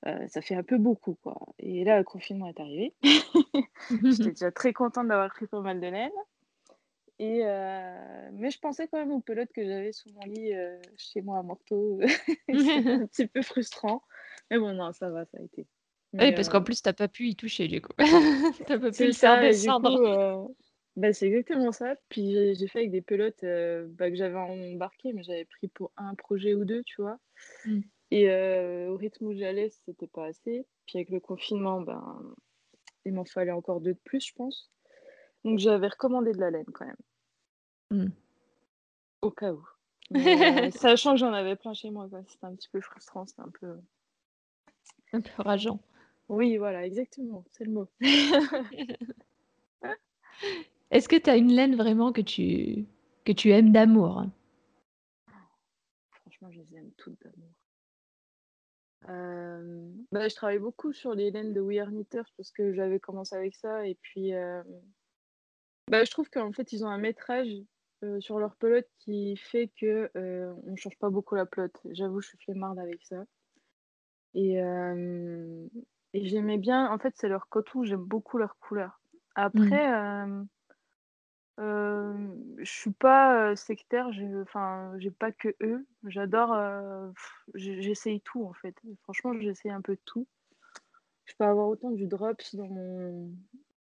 euh, 0.06 0.28
ça 0.28 0.42
fait 0.42 0.54
un 0.54 0.62
peu 0.62 0.78
beaucoup, 0.78 1.16
quoi. 1.22 1.38
Et 1.58 1.84
là, 1.84 1.98
le 1.98 2.04
confinement 2.04 2.46
est 2.46 2.60
arrivé. 2.60 2.94
J'étais 4.04 4.30
déjà 4.30 4.52
très 4.52 4.72
contente 4.72 5.08
d'avoir 5.08 5.30
pris 5.30 5.46
pas 5.46 5.60
mal 5.60 5.80
de 5.80 5.86
laine. 5.86 6.12
Et 7.22 7.42
euh, 7.44 8.30
mais 8.32 8.50
je 8.50 8.58
pensais 8.58 8.88
quand 8.88 8.98
même 8.98 9.12
aux 9.12 9.20
pelotes 9.20 9.52
que 9.54 9.64
j'avais 9.64 9.92
sous 9.92 10.08
mon 10.12 10.26
lit 10.26 10.50
chez 10.96 11.22
moi 11.22 11.38
à 11.38 11.42
Morteau. 11.44 12.00
C'était 12.48 12.90
un 12.90 13.06
petit 13.06 13.28
peu 13.28 13.42
frustrant. 13.42 14.02
Mais 14.50 14.58
bon, 14.58 14.72
non, 14.74 14.92
ça 14.92 15.08
va, 15.08 15.24
ça 15.26 15.38
a 15.38 15.42
été. 15.42 15.68
oui, 16.14 16.32
parce 16.32 16.48
qu'en 16.48 16.64
plus, 16.64 16.82
tu 16.82 16.88
n'as 16.88 16.94
pas 16.94 17.06
pu 17.06 17.28
y 17.28 17.36
toucher, 17.36 17.68
du 17.68 17.80
coup. 17.80 17.92
tu 17.98 18.72
n'as 18.72 18.78
pas 18.80 18.90
pu 18.90 19.06
le 19.06 19.12
faire 19.12 19.40
descendre. 19.40 20.52
Bah, 20.96 21.12
c'est 21.12 21.28
exactement 21.28 21.70
ça. 21.70 21.94
Puis 22.08 22.54
j'ai 22.56 22.66
fait 22.66 22.80
avec 22.80 22.90
des 22.90 23.02
pelotes 23.02 23.44
euh, 23.44 23.86
bah, 23.88 24.10
que 24.10 24.16
j'avais 24.16 24.36
embarquées, 24.36 25.12
mais 25.12 25.22
j'avais 25.22 25.44
pris 25.44 25.68
pour 25.68 25.92
un 25.96 26.16
projet 26.16 26.54
ou 26.54 26.64
deux, 26.64 26.82
tu 26.82 27.00
vois. 27.00 27.18
Mmh. 27.64 27.80
Et 28.10 28.30
euh, 28.30 28.90
au 28.90 28.96
rythme 28.96 29.26
où 29.26 29.34
j'allais, 29.34 29.70
c'était 29.86 30.08
pas 30.08 30.26
assez. 30.26 30.66
Puis 30.86 30.98
avec 30.98 31.10
le 31.10 31.20
confinement, 31.20 31.80
ben, 31.80 32.34
il 33.04 33.14
m'en 33.14 33.24
fallait 33.24 33.52
encore 33.52 33.80
deux 33.80 33.94
de 33.94 34.00
plus, 34.04 34.26
je 34.26 34.34
pense. 34.34 34.70
Donc 35.44 35.60
j'avais 35.60 35.88
recommandé 35.88 36.32
de 36.32 36.40
la 36.40 36.50
laine 36.50 36.66
quand 36.74 36.84
même. 36.84 36.96
Mmh. 37.92 38.10
Au 39.20 39.30
cas 39.30 39.52
où. 39.52 39.64
Euh, 40.14 40.70
sachant 40.72 41.12
que 41.12 41.18
j'en 41.18 41.32
avais 41.32 41.56
plein 41.56 41.72
chez 41.72 41.90
moi, 41.90 42.06
C'était 42.28 42.44
un 42.44 42.54
petit 42.54 42.68
peu 42.68 42.82
frustrant, 42.82 43.24
c'était 43.24 43.40
un 43.40 43.48
peu. 43.48 43.78
Un 45.14 45.22
peu 45.22 45.42
rageant. 45.42 45.80
Oui, 46.28 46.58
voilà, 46.58 46.84
exactement, 46.84 47.44
c'est 47.52 47.64
le 47.64 47.72
mot. 47.72 47.88
Est-ce 50.90 51.08
que 51.08 51.16
tu 51.16 51.30
as 51.30 51.36
une 51.36 51.52
laine 51.52 51.76
vraiment 51.76 52.12
que 52.12 52.20
tu, 52.20 52.84
que 53.24 53.32
tu 53.32 53.52
aimes 53.52 53.72
d'amour? 53.72 54.26
Franchement, 56.10 56.50
je 56.50 56.60
les 56.60 56.76
aime 56.76 56.90
toutes 56.98 57.18
d'amour. 57.22 57.48
Euh, 59.08 59.90
bah, 60.12 60.28
je 60.28 60.34
travaille 60.34 60.58
beaucoup 60.58 60.92
sur 60.92 61.14
les 61.14 61.30
laines 61.30 61.54
de 61.54 61.60
We 61.60 61.78
Are 61.78 61.90
Knitters 61.90 62.30
parce 62.36 62.50
que 62.50 62.74
j'avais 62.74 63.00
commencé 63.00 63.34
avec 63.34 63.54
ça. 63.54 63.86
Et 63.86 63.94
puis, 63.94 64.34
euh, 64.34 64.62
bah, 65.88 66.04
je 66.04 66.10
trouve 66.10 66.28
qu'en 66.28 66.52
fait, 66.52 66.70
ils 66.72 66.84
ont 66.84 66.88
un 66.88 66.98
métrage 66.98 67.48
euh, 68.02 68.20
sur 68.20 68.38
leur 68.38 68.56
pelote 68.56 68.88
qui 68.98 69.36
fait 69.36 69.70
que 69.80 70.10
on 70.14 70.76
change 70.76 70.98
pas 70.98 71.10
beaucoup 71.10 71.34
la 71.34 71.46
pelote. 71.46 71.78
J'avoue, 71.90 72.20
je 72.20 72.28
suis 72.28 72.38
flemmarde 72.38 72.78
avec 72.78 73.02
ça. 73.04 73.24
Et, 74.34 74.56
et 76.14 76.26
j'aimais 76.26 76.58
bien, 76.58 76.90
en 76.90 76.98
fait, 76.98 77.14
c'est 77.16 77.28
leur 77.28 77.48
coton, 77.48 77.84
j'aime 77.84 78.04
beaucoup 78.04 78.38
leur 78.38 78.56
couleur. 78.58 79.00
Mmh. 79.12 79.18
Après, 79.34 80.26
je 81.58 82.70
suis 82.70 82.92
pas, 82.92 83.54
sectaire, 83.56 84.10
j'ai 84.12 84.28
enfin, 84.40 84.94
j'ai 84.98 85.10
pas 85.10 85.32
que 85.32 85.54
eux. 85.62 85.86
J'adore, 86.04 86.56
j'essaye 87.54 88.20
tout 88.22 88.44
en 88.44 88.52
fait. 88.54 88.74
Franchement, 89.02 89.32
j'essaye 89.38 89.70
un 89.70 89.82
peu 89.82 89.98
tout. 90.04 90.26
Je 91.24 91.34
peux 91.38 91.44
avoir 91.44 91.68
autant 91.68 91.90
du 91.90 92.06
drops 92.06 92.54
dans 92.54 92.66
mon, 92.66 93.30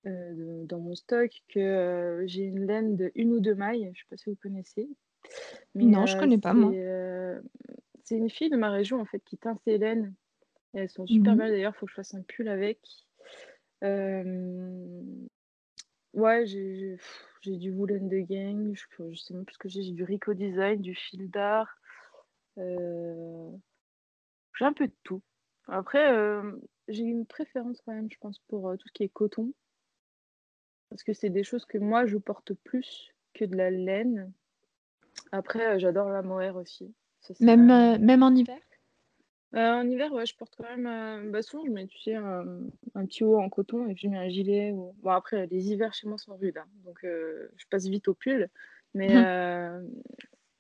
dans 0.05 0.79
mon 0.79 0.95
stock 0.95 1.31
que, 1.49 2.25
j'ai 2.27 2.43
une 2.43 2.67
laine 2.67 2.97
de 2.97 3.13
une 3.15 3.33
ou 3.33 3.41
deux 3.41 3.55
mailles, 3.55 3.91
je 3.95 4.01
sais 4.01 4.07
pas 4.11 4.17
si 4.17 4.31
vous 4.31 4.37
connaissez? 4.37 4.89
Non, 5.75 6.07
je 6.07 6.17
connais 6.19 6.39
pas 6.39 6.55
moi. 6.55 6.73
c'est, 8.05 8.17
une 8.17 8.31
fille 8.31 8.51
de 8.51 8.57
ma 8.57 8.71
région 8.71 9.01
en 9.01 9.05
fait 9.05 9.21
qui 9.25 9.39
teint 9.39 9.57
ses 9.65 9.79
laines 9.79 10.15
et 10.75 10.81
elles 10.81 10.91
sont 10.91 11.07
super 11.07 11.35
mmh 11.35 11.39
belles 11.39 11.51
d'ailleurs, 11.51 11.77
faut 11.77 11.87
que 11.87 11.91
je 11.91 11.97
fasse 11.97 12.15
un 12.15 12.23
pull 12.23 12.49
avec. 12.49 12.81
Ouais, 16.15 16.47
j'ai 16.47 16.99
j'ai 17.41 17.57
du 17.57 17.73
Woolen 17.73 18.09
de 18.09 18.19
Gang, 18.19 18.75
je, 18.75 19.13
je 19.13 19.21
sais 19.21 19.35
même 19.35 19.45
plus 19.45 19.55
ce 19.55 19.59
que 19.59 19.69
j'ai, 19.69 19.83
j'ai 19.83 19.93
du 19.93 20.05
Rico 20.05 20.33
Design, 20.35 20.81
du 20.81 20.95
fil 20.95 21.29
d'art. 21.31 21.77
Euh, 22.59 23.51
j'ai 24.57 24.65
un 24.65 24.73
peu 24.73 24.87
de 24.87 24.95
tout. 25.03 25.23
Après, 25.67 26.13
euh, 26.13 26.53
j'ai 26.89 27.03
une 27.03 27.27
préférence 27.27 27.81
quand 27.85 27.93
même, 27.93 28.11
je 28.11 28.19
pense, 28.21 28.39
pour 28.49 28.69
euh, 28.69 28.77
tout 28.77 28.87
ce 28.89 28.93
qui 28.93 29.03
est 29.03 29.09
coton. 29.09 29.53
Parce 30.93 31.05
que 31.05 31.15
c'est 31.15 31.31
des 31.31 31.43
choses 31.43 31.65
que 31.65 31.79
moi, 31.79 32.05
je 32.07 32.19
porte 32.19 32.53
plus 32.53 33.13
que 33.33 33.47
de 33.47 33.57
la 33.57 33.71
laine. 33.71 34.31
Après, 35.33 35.81
j'adore 35.81 36.11
la 36.11 36.23
mohair 36.23 36.57
aussi. 36.57 36.95
même, 37.41 37.99
même 37.99 38.23
en 38.23 38.35
hiver? 38.35 38.59
Euh, 39.55 39.73
en 39.73 39.89
hiver, 39.89 40.13
ouais, 40.13 40.25
je 40.25 40.35
porte 40.37 40.55
quand 40.57 40.65
même. 40.65 40.87
Euh, 40.87 41.31
bah, 41.31 41.43
souvent, 41.43 41.65
je 41.67 41.71
mets, 41.71 41.87
tu 41.87 41.99
sais, 41.99 42.15
un, 42.15 42.47
petit 43.07 43.23
haut 43.25 43.39
en 43.39 43.49
coton 43.49 43.87
et 43.89 43.95
puis 43.95 44.05
je 44.05 44.09
mets 44.09 44.19
un 44.19 44.29
gilet. 44.29 44.73
Bon, 44.73 44.95
après, 45.11 45.47
les 45.47 45.71
hivers 45.71 45.93
chez 45.93 46.09
moi 46.09 46.17
sont 46.19 46.37
rudes, 46.37 46.59
hein, 46.59 46.67
donc 46.85 47.05
euh, 47.05 47.49
je 47.57 47.67
passe 47.71 47.87
vite 47.87 48.09
au 48.09 48.15
pull. 48.15 48.49
Mais 48.95 49.09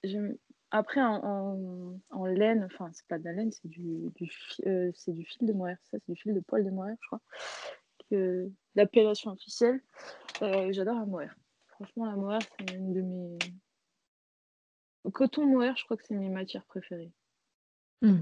mmh. 0.04 0.36
après, 0.70 1.02
en, 1.02 1.98
en, 2.10 2.26
laine, 2.26 2.64
enfin, 2.64 2.90
c'est 2.92 3.06
pas 3.06 3.18
de 3.18 3.24
la 3.24 3.32
laine, 3.32 3.52
c'est 3.52 3.68
du, 3.68 4.10
du, 4.14 4.30
c'est 4.94 5.12
du 5.12 5.24
fil 5.24 5.46
de 5.46 5.52
mohair. 5.52 5.76
Ça, 5.90 5.98
c'est 5.98 6.12
du 6.12 6.20
fil 6.20 6.34
de 6.34 6.40
poil 6.40 6.64
de 6.64 6.70
mohair, 6.70 6.96
je 7.00 7.06
crois. 7.06 7.20
Que, 8.10 8.50
l'appellation 8.74 9.30
officielle. 9.30 9.80
J'adore 10.70 10.98
la 10.98 11.06
mohair. 11.06 11.34
Franchement, 11.68 12.06
la 12.06 12.16
mohair, 12.16 12.40
c'est 12.42 12.74
une 12.74 12.92
de 12.92 13.02
mes. 13.02 13.38
Coton 15.12 15.46
mohair, 15.46 15.76
je 15.76 15.84
crois 15.84 15.96
que 15.96 16.04
c'est 16.06 16.14
mes 16.14 16.28
matières 16.28 16.64
préférées. 16.64 17.12
Mmh. 18.02 18.20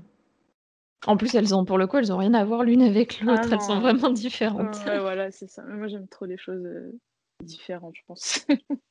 En 1.06 1.16
plus, 1.16 1.35
elles 1.35 1.54
ont, 1.54 1.64
pour 1.64 1.78
le 1.78 1.87
coup, 1.87 1.96
elles 1.96 2.12
ont 2.12 2.18
rien 2.18 2.35
à 2.35 2.44
voir 2.44 2.62
l'une 2.62 2.83
avec 2.83 3.18
ah 3.22 3.24
l'autre. 3.24 3.52
elles 3.52 3.61
sont 3.61 3.80
vraiment 3.80 4.11
différentes. 4.11 4.76
Ouais, 4.87 4.98
voilà, 5.00 5.30
c'est 5.30 5.46
ça. 5.46 5.62
Moi, 5.62 5.88
j'aime 5.88 6.09
trop 6.09 6.26
les 6.26 6.37
choses 6.37 6.64
euh, 6.64 6.98
différentes, 7.42 7.94
je 7.96 8.02
pense. 8.06 8.46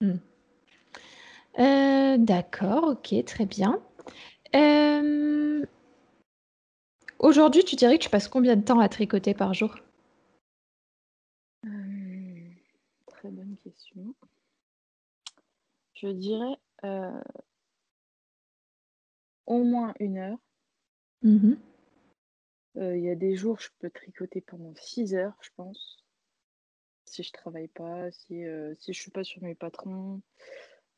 Hmm. 0.00 0.18
Euh, 1.58 2.16
d'accord, 2.18 2.84
ok, 2.84 3.24
très 3.24 3.46
bien. 3.46 3.82
Euh, 4.54 5.66
aujourd'hui, 7.18 7.64
tu 7.64 7.74
dirais 7.74 7.98
que 7.98 8.04
tu 8.04 8.10
passes 8.10 8.28
combien 8.28 8.54
de 8.54 8.62
temps 8.62 8.78
à 8.78 8.88
tricoter 8.88 9.34
par 9.34 9.54
jour 9.54 9.74
Euh, 11.66 11.68
très 13.08 13.28
bonne 13.30 13.56
question. 13.78 14.14
Je 15.94 16.08
dirais 16.08 16.56
euh, 16.84 17.20
au 19.46 19.62
moins 19.62 19.94
une 20.00 20.18
heure. 20.18 20.38
Mhm. 21.22 21.58
Euh, 22.76 22.96
Il 22.96 23.04
y 23.04 23.10
a 23.10 23.14
des 23.14 23.34
jours, 23.34 23.58
je 23.60 23.68
peux 23.78 23.90
tricoter 23.90 24.40
pendant 24.40 24.74
6 24.76 25.14
heures, 25.14 25.36
je 25.40 25.50
pense. 25.56 26.04
Si 27.06 27.22
je 27.22 27.32
travaille 27.32 27.68
pas, 27.68 28.10
si, 28.10 28.44
euh, 28.44 28.74
si 28.78 28.92
je 28.92 29.00
suis 29.00 29.10
pas 29.10 29.24
sur 29.24 29.42
mes 29.42 29.54
patrons. 29.54 30.20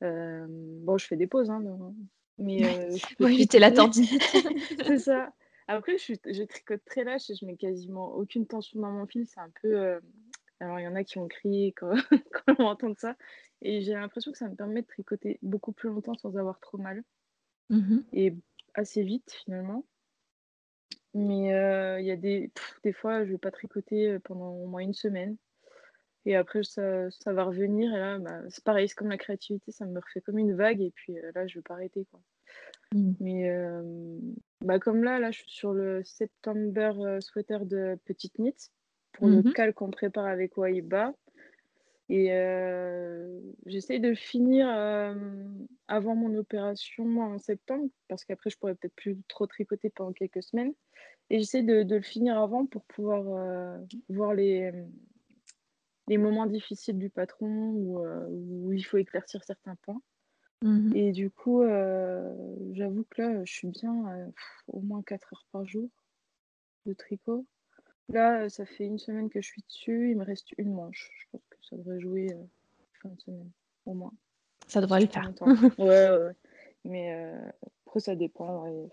Euh, 0.03 0.47
bon, 0.49 0.99
je 0.99 1.07
fais 1.07 1.17
des 1.17 1.27
pauses, 1.27 1.51
hein, 1.51 1.61
non, 1.61 1.95
mais 2.39 2.89
Pour 3.19 3.29
éviter 3.29 3.59
la 3.59 3.71
tendinite. 3.71 4.23
C'est 4.87 4.99
ça. 4.99 5.33
Après, 5.69 5.99
je, 5.99 6.15
je 6.27 6.43
tricote 6.43 6.85
très 6.85 7.05
lâche 7.05 7.31
et 7.31 7.35
je 7.37 7.45
mets 7.45 7.57
quasiment 7.57 8.15
aucune 8.15 8.47
tension 8.47 8.81
dans 8.81 8.91
mon 8.91 9.07
fil. 9.07 9.27
C'est 9.27 9.41
un 9.41 9.53
peu. 9.63 10.01
Alors, 10.61 10.79
il 10.79 10.85
y 10.85 10.89
en 10.89 10.95
a 10.95 11.05
qui 11.05 11.19
ont 11.19 11.29
crié 11.29 11.73
quand, 11.73 11.91
quand 12.33 12.55
on 12.59 12.65
entend 12.65 12.95
ça. 12.95 13.17
Et 13.63 13.81
j'ai 13.83 13.93
l'impression 13.93 14.33
que 14.33 14.39
ça 14.39 14.49
me 14.49 14.55
permet 14.55 14.83
de 14.83 14.87
tricoter 14.87 15.39
beaucoup 15.43 15.73
plus 15.73 15.89
longtemps 15.89 16.15
sans 16.15 16.37
avoir 16.37 16.61
trop 16.61 16.79
mal. 16.79 17.03
Mhm. 17.71 18.05
Et 18.13 18.35
assez 18.75 19.03
vite, 19.03 19.33
finalement. 19.45 19.85
Mais 21.15 21.55
euh, 21.55 22.01
il 22.01 22.07
y 22.07 22.11
a 22.11 22.17
des, 22.17 22.51
pff, 22.55 22.81
des 22.85 22.93
fois, 22.93 23.25
je 23.25 23.33
vais 23.33 23.39
pas 23.39 23.51
tricoter 23.51 24.13
euh, 24.13 24.19
pendant 24.21 24.51
au 24.51 24.67
moins 24.67 24.81
une 24.81 24.95
semaine. 24.95 25.37
Et 26.27 26.37
après, 26.37 26.63
ça, 26.63 27.11
ça 27.11 27.33
va 27.33 27.45
revenir. 27.45 27.93
Et 27.95 27.99
là, 27.99 28.19
bah, 28.19 28.43
c'est 28.49 28.63
pareil, 28.63 28.89
c'est 28.89 28.95
comme 28.95 29.09
la 29.09 29.19
créativité, 29.19 29.73
ça 29.73 29.87
me 29.87 29.99
refait 29.99 30.21
comme 30.21 30.39
une 30.39 30.55
vague. 30.55 30.81
Et 30.81 30.93
puis 30.95 31.19
euh, 31.19 31.33
là, 31.35 31.47
je 31.47 31.59
vais 31.59 31.63
pas 31.63 31.75
arrêter, 31.75 32.07
quoi. 32.11 32.21
Mhm. 32.95 33.17
Mais 33.21 33.51
euh, 33.51 34.19
bah, 34.61 34.79
comme 34.79 35.03
là, 35.03 35.19
là, 35.19 35.31
je 35.31 35.41
suis 35.41 35.51
sur 35.51 35.73
le 35.73 36.03
September 36.05 37.19
sweater 37.21 37.67
de 37.67 37.99
Petite 38.05 38.39
Knit 38.39 38.71
pour 39.13 39.29
le 39.29 39.43
Mhm. 39.43 39.53
cal 39.55 39.75
qu'on 39.75 39.91
prépare 39.91 40.27
avec 40.27 40.57
Waiba. 40.57 41.15
Et 42.09 42.33
euh, 42.33 43.41
j'essaye 43.67 44.01
de 44.01 44.09
le 44.09 44.15
finir 44.17 44.69
euh, 44.69 45.15
avant 45.87 46.17
mon 46.17 46.35
opération 46.37 47.05
moi, 47.05 47.27
en 47.27 47.39
septembre, 47.39 47.89
parce 48.09 48.25
qu'après, 48.25 48.51
je 48.51 48.59
pourrais 48.59 48.75
peut-être 48.75 48.97
plus 48.97 49.17
trop 49.29 49.47
tricoter 49.47 49.91
pendant 49.91 50.13
quelques 50.13 50.43
semaines. 50.43 50.75
Et 51.31 51.39
j'essaie 51.41 51.63
de, 51.65 51.83
de 51.85 51.97
le 51.97 52.03
finir 52.03 52.39
avant 52.39 52.67
pour 52.67 52.85
pouvoir 52.87 53.25
euh, 53.29 53.79
voir 54.11 54.35
les, 54.35 54.73
les 56.09 56.19
moments 56.19 56.45
difficiles 56.47 56.99
du 56.99 57.09
patron 57.11 57.71
où, 57.71 58.05
euh, 58.05 58.27
où 58.29 58.73
il 58.73 58.83
faut 58.85 58.99
éclaircir 58.99 59.43
certains 59.45 59.77
points. 59.77 60.03
Mhm. 60.63 60.95
Et 60.95 61.13
du 61.13 61.31
coup, 61.31 61.63
j'avoue 62.73 63.05
que 63.11 63.23
là, 63.23 63.45
je 63.45 63.53
suis 63.53 63.69
bien 63.69 64.05
pff, 64.35 64.65
au 64.69 64.81
moins 64.81 65.03
4 65.03 65.33
heures 65.35 65.47
par 65.53 65.67
jour 65.67 65.89
de 66.87 66.93
tricot. 66.95 67.47
Là, 68.13 68.49
ça 68.49 68.67
fait 68.67 68.85
une 68.87 68.99
semaine 68.99 69.31
que 69.31 69.41
je 69.41 69.47
suis 69.47 69.63
dessus, 69.63 70.11
il 70.11 70.17
me 70.17 70.25
reste 70.25 70.53
une 70.59 70.75
manche. 70.75 71.11
Je 71.17 71.27
pense 71.31 71.47
que 71.49 71.57
ça 71.63 71.77
devrait 71.77 72.01
jouer 72.01 72.33
euh, 72.33 72.45
fin 73.03 73.09
de 73.09 73.21
semaine, 73.21 73.51
au 73.87 73.95
moins, 73.95 74.13
Ça 74.67 74.81
devrait 74.81 75.01
le 75.01 75.07
faire. 75.07 75.31
Ouais, 75.79 76.11
ouais, 76.11 76.17
ouais. 76.19 76.33
Mais 76.85 77.15
euh, 77.15 77.51
après, 77.87 78.01
ça 78.01 78.17
dépend. 78.17 78.65
ouais. 78.65 78.89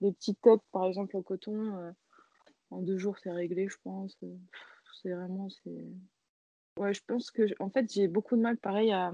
Des 0.00 0.12
petites 0.12 0.40
têtes, 0.42 0.60
par 0.70 0.86
exemple, 0.86 1.16
en 1.16 1.22
coton, 1.22 1.76
euh, 1.76 1.90
en 2.70 2.82
deux 2.82 2.98
jours, 2.98 3.16
c'est 3.18 3.30
réglé, 3.30 3.68
je 3.68 3.76
pense. 3.82 4.18
C'est 5.02 5.12
vraiment. 5.12 5.48
Ouais, 6.78 6.92
je 6.92 7.00
pense 7.06 7.30
que, 7.30 7.42
en 7.60 7.70
fait, 7.70 7.90
j'ai 7.92 8.06
beaucoup 8.08 8.36
de 8.36 8.42
mal, 8.42 8.56
pareil, 8.58 8.92
à... 8.92 9.12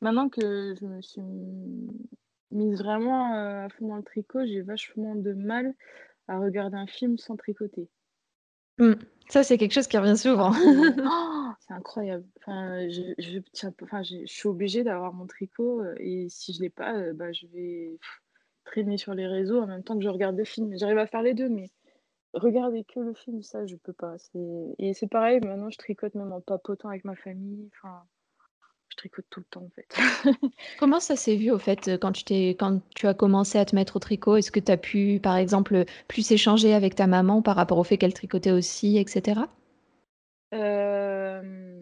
Maintenant 0.00 0.28
que 0.30 0.74
je 0.80 0.86
me 0.86 1.02
suis 1.02 1.20
mise 2.50 2.78
vraiment 2.78 3.34
à 3.34 3.68
fond 3.68 3.88
dans 3.88 3.96
le 3.96 4.02
tricot, 4.02 4.44
j'ai 4.46 4.62
vachement 4.62 5.14
de 5.14 5.34
mal 5.34 5.74
à 6.26 6.38
regarder 6.38 6.76
un 6.76 6.86
film 6.86 7.18
sans 7.18 7.36
tricoter. 7.36 7.88
Mm. 8.80 8.94
Ça, 9.28 9.44
c'est 9.44 9.58
quelque 9.58 9.72
chose 9.72 9.86
qui 9.86 9.96
revient 9.96 10.16
souvent. 10.16 10.52
C'est 10.52 10.60
oh, 11.04 11.50
c'est 11.60 11.74
incroyable. 11.74 12.26
Enfin, 12.38 12.88
je, 12.88 13.38
tiens, 13.52 13.72
je, 14.02 14.26
suis 14.26 14.48
obligée 14.48 14.82
d'avoir 14.82 15.12
mon 15.12 15.26
tricot 15.26 15.82
euh, 15.82 15.94
et 15.98 16.26
si 16.28 16.52
je 16.52 16.60
l'ai 16.60 16.70
pas, 16.70 16.96
euh, 16.96 17.12
bah, 17.12 17.30
je 17.30 17.46
vais 17.46 17.96
pff, 18.00 18.22
traîner 18.64 18.98
sur 18.98 19.14
les 19.14 19.28
réseaux 19.28 19.60
en 19.60 19.68
même 19.68 19.84
temps 19.84 19.96
que 19.96 20.02
je 20.02 20.08
regarde 20.08 20.36
le 20.36 20.44
film. 20.44 20.76
J'arrive 20.76 20.98
à 20.98 21.06
faire 21.06 21.22
les 21.22 21.34
deux, 21.34 21.48
mais 21.48 21.70
regarder 22.32 22.82
que 22.82 22.98
le 22.98 23.14
film, 23.14 23.42
ça, 23.42 23.66
je 23.66 23.76
peux 23.76 23.92
pas. 23.92 24.16
Et 24.78 24.94
c'est 24.94 25.08
pareil, 25.08 25.40
maintenant, 25.40 25.70
je 25.70 25.78
tricote 25.78 26.14
même 26.16 26.32
en 26.32 26.40
papotant 26.40 26.88
avec 26.88 27.04
ma 27.04 27.14
famille. 27.14 27.70
Enfin, 27.76 28.02
je 28.90 28.96
tricote 28.96 29.24
tout 29.30 29.40
le 29.40 29.46
temps, 29.46 29.64
en 29.64 29.70
fait. 29.70 29.88
Comment 30.78 31.00
ça 31.00 31.16
s'est 31.16 31.36
vu 31.36 31.50
au 31.50 31.58
fait 31.58 31.88
euh, 31.88 31.98
quand 31.98 32.12
tu 32.12 32.24
t'es, 32.24 32.50
quand 32.50 32.80
tu 32.94 33.06
as 33.06 33.14
commencé 33.14 33.58
à 33.58 33.64
te 33.64 33.74
mettre 33.74 33.96
au 33.96 33.98
tricot? 34.00 34.36
Est-ce 34.36 34.50
que 34.50 34.60
tu 34.60 34.70
as 34.70 34.76
pu, 34.76 35.20
par 35.22 35.36
exemple, 35.36 35.84
plus 36.08 36.30
échanger 36.30 36.74
avec 36.74 36.94
ta 36.94 37.06
maman 37.06 37.42
par 37.42 37.56
rapport 37.56 37.78
au 37.78 37.84
fait 37.84 37.96
qu'elle 37.98 38.14
tricotait 38.14 38.52
aussi, 38.52 38.98
etc. 38.98 39.42
Euh, 40.52 41.80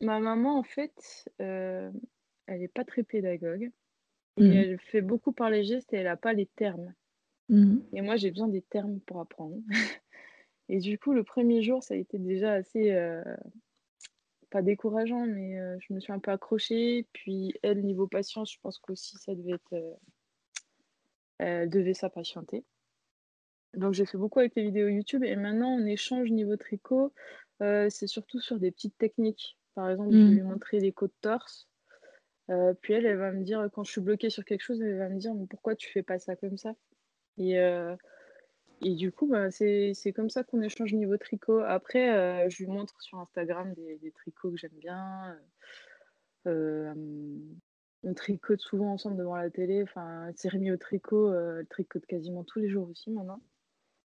ma 0.00 0.20
maman, 0.20 0.58
en 0.58 0.62
fait, 0.62 1.28
euh, 1.40 1.90
elle 2.46 2.60
n'est 2.60 2.68
pas 2.68 2.84
très 2.84 3.02
pédagogue 3.02 3.70
Mhm. 4.38 4.52
elle 4.52 4.78
fait 4.78 5.00
beaucoup 5.00 5.32
par 5.32 5.50
les 5.50 5.64
gestes 5.64 5.92
et 5.92 5.96
elle 5.96 6.04
n'a 6.04 6.16
pas 6.16 6.32
les 6.32 6.46
termes. 6.46 6.94
Mhm. 7.48 7.82
Et 7.92 8.02
moi, 8.02 8.16
j'ai 8.16 8.30
besoin 8.30 8.48
des 8.48 8.62
termes 8.62 9.00
pour 9.00 9.20
apprendre. 9.20 9.56
Et 10.68 10.78
du 10.78 10.98
coup, 10.98 11.12
le 11.14 11.24
premier 11.24 11.62
jour, 11.62 11.82
ça 11.82 11.94
a 11.94 11.96
été 11.96 12.18
déjà 12.18 12.52
assez, 12.52 12.92
euh, 12.92 13.22
pas 14.50 14.62
décourageant, 14.62 15.26
mais 15.26 15.58
euh, 15.60 15.76
je 15.80 15.92
me 15.94 16.00
suis 16.00 16.12
un 16.12 16.18
peu 16.20 16.30
accrochée. 16.30 17.06
Puis 17.12 17.54
elle, 17.62 17.82
niveau 17.84 18.06
patience, 18.06 18.52
je 18.52 18.58
pense 18.62 18.78
qu'aussi 18.78 19.16
ça 19.18 19.34
devait 19.34 19.52
être, 19.54 19.72
euh, 19.74 19.94
elle 21.38 21.70
devait 21.70 21.94
s'impatienter. 21.94 22.64
Donc 23.74 23.94
j'ai 23.94 24.06
fait 24.06 24.18
beaucoup 24.18 24.38
avec 24.40 24.54
les 24.56 24.62
vidéos 24.64 24.88
YouTube 24.88 25.24
et 25.24 25.36
maintenant 25.36 25.70
on 25.74 25.86
échange 25.86 26.30
niveau 26.30 26.56
tricot. 26.56 27.12
euh, 27.62 27.88
c'est 27.90 28.06
surtout 28.06 28.40
sur 28.40 28.58
des 28.58 28.70
petites 28.70 28.96
techniques. 28.98 29.58
Par 29.74 29.90
exemple, 29.90 30.14
je 30.14 30.24
vais 30.24 30.30
lui 30.32 30.42
Mhm. 30.42 30.48
montrer 30.50 30.80
les 30.80 30.92
côtes 30.92 31.14
torse. 31.20 31.68
euh, 32.50 32.74
puis 32.80 32.94
elle, 32.94 33.06
elle 33.06 33.18
va 33.18 33.32
me 33.32 33.44
dire, 33.44 33.68
quand 33.72 33.84
je 33.84 33.92
suis 33.92 34.00
bloquée 34.00 34.30
sur 34.30 34.44
quelque 34.44 34.62
chose, 34.62 34.80
elle 34.82 34.98
va 34.98 35.08
me 35.08 35.18
dire, 35.18 35.34
mais 35.34 35.46
pourquoi 35.46 35.76
tu 35.76 35.90
fais 35.92 36.02
pas 36.02 36.18
ça 36.18 36.36
comme 36.36 36.56
ça? 36.58 36.74
Et, 37.38 37.58
euh, 37.58 37.96
et 38.80 38.94
du 38.94 39.12
coup, 39.12 39.26
bah, 39.26 39.50
c'est 39.50 39.92
c'est 39.94 40.12
comme 40.12 40.30
ça 40.30 40.44
qu'on 40.44 40.62
échange 40.62 40.92
niveau 40.94 41.16
tricot. 41.16 41.60
Après, 41.60 42.10
euh, 42.14 42.48
je 42.48 42.58
lui 42.64 42.66
montre 42.70 43.00
sur 43.00 43.18
Instagram 43.18 43.74
des, 43.74 43.98
des 43.98 44.12
tricots 44.12 44.50
que 44.50 44.56
j'aime 44.56 44.78
bien. 44.78 45.36
Euh, 46.46 46.94
on 48.04 48.14
tricote 48.14 48.60
souvent 48.60 48.92
ensemble 48.92 49.16
devant 49.16 49.36
la 49.36 49.50
télé. 49.50 49.82
Enfin, 49.82 50.28
elle 50.28 50.36
s'est 50.36 50.48
remis 50.48 50.70
au 50.70 50.76
tricot. 50.76 51.30
euh, 51.30 51.60
elle 51.60 51.66
tricote 51.66 52.06
quasiment 52.06 52.44
tous 52.44 52.60
les 52.60 52.68
jours 52.68 52.88
aussi 52.88 53.10
maintenant. 53.10 53.42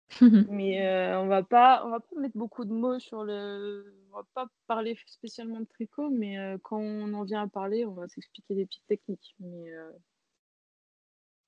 Mais 0.50 0.87
euh, 0.87 1.20
on 1.20 1.26
va 1.26 1.42
pas, 1.42 1.87
on 1.87 1.90
va 1.90 2.00
pas 2.00 2.20
mettre 2.20 2.37
beaucoup 2.37 2.64
de 2.64 2.72
mots 2.72 2.98
sur 2.98 3.24
le. 3.24 3.94
On 4.12 4.16
va 4.16 4.26
pas 4.35 4.48
parler 4.66 4.98
spécialement 5.06 5.61
de 5.61 5.64
tricot, 5.64 6.11
mais 6.11 6.37
quand 6.62 6.78
on 6.78 7.14
en 7.14 7.24
vient 7.24 7.42
à 7.42 7.48
parler, 7.48 7.87
on 7.87 7.94
va 7.94 8.08
s'expliquer 8.08 8.54
des 8.54 8.66
petites 8.66 8.87
techniques. 8.87 9.35
Mais, 9.40 9.72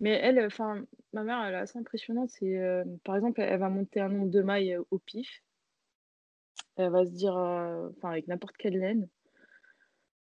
mais 0.00 0.10
elle, 0.10 0.44
enfin, 0.44 0.84
ma 1.12 1.22
mère, 1.24 1.42
elle 1.44 1.54
est 1.54 1.58
assez 1.58 1.78
impressionnante. 1.78 2.30
C'est, 2.30 2.58
euh, 2.58 2.84
par 3.04 3.16
exemple, 3.16 3.40
elle 3.40 3.60
va 3.60 3.68
monter 3.68 4.00
un 4.00 4.08
nombre 4.08 4.30
de 4.30 4.42
mailles 4.42 4.74
euh, 4.74 4.84
au 4.90 4.98
pif. 4.98 5.42
Elle 6.76 6.90
va 6.90 7.04
se 7.06 7.10
dire, 7.12 7.36
euh, 7.36 7.88
enfin, 7.96 8.10
avec 8.10 8.26
n'importe 8.28 8.56
quelle 8.56 8.78
laine. 8.78 9.08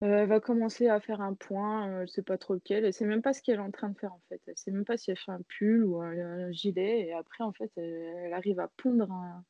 Euh, 0.04 0.22
elle 0.24 0.28
va 0.30 0.40
commencer 0.40 0.88
à 0.90 1.00
faire 1.00 1.22
un 1.22 1.34
point, 1.34 1.90
euh, 1.90 2.02
elle 2.02 2.10
sait 2.10 2.22
pas 2.22 2.38
trop 2.38 2.54
lequel. 2.54 2.86
Elle 2.86 2.94
sait 2.94 3.06
même 3.06 3.22
pas 3.24 3.34
ce 3.34 3.42
qu'elle 3.42 3.56
est 3.56 3.60
en 3.60 3.72
train 3.72 3.90
de 3.90 3.98
faire 3.98 4.14
en 4.14 4.22
fait. 4.30 4.40
Elle 4.46 4.58
sait 4.58 4.72
même 4.72 4.86
pas 4.86 4.98
si 4.98 5.10
elle 5.10 5.18
fait 5.18 5.32
un 5.32 5.42
pull 5.58 5.84
ou 5.84 6.02
un, 6.02 6.52
gilet. 6.52 7.08
Et 7.08 7.14
après, 7.14 7.44
en 7.44 7.52
fait, 7.54 7.72
elle, 7.78 7.84
elle 8.26 8.34
arrive 8.34 8.60
à 8.60 8.68
pondre 8.78 9.12
un, 9.12 9.44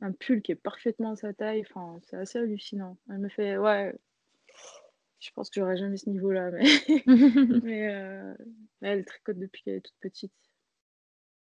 un 0.00 0.12
pull 0.12 0.42
qui 0.42 0.52
est 0.52 0.56
parfaitement 0.56 1.12
à 1.12 1.16
sa 1.16 1.32
taille. 1.32 1.64
Enfin, 1.68 2.00
c'est 2.02 2.16
assez 2.16 2.38
hallucinant. 2.38 2.98
Elle 3.08 3.18
me 3.18 3.28
fait, 3.28 3.56
ouais, 3.56 3.94
je 5.24 5.30
pense 5.32 5.50
que 5.50 5.60
j'aurais 5.60 5.76
jamais 5.76 5.96
ce 5.96 6.10
niveau-là, 6.10 6.50
mais, 6.52 6.64
mais 7.62 7.94
euh, 7.94 8.34
elle 8.82 9.04
tricote 9.04 9.38
depuis 9.38 9.62
qu'elle 9.62 9.76
est 9.76 9.80
toute 9.80 9.96
petite. 10.00 10.32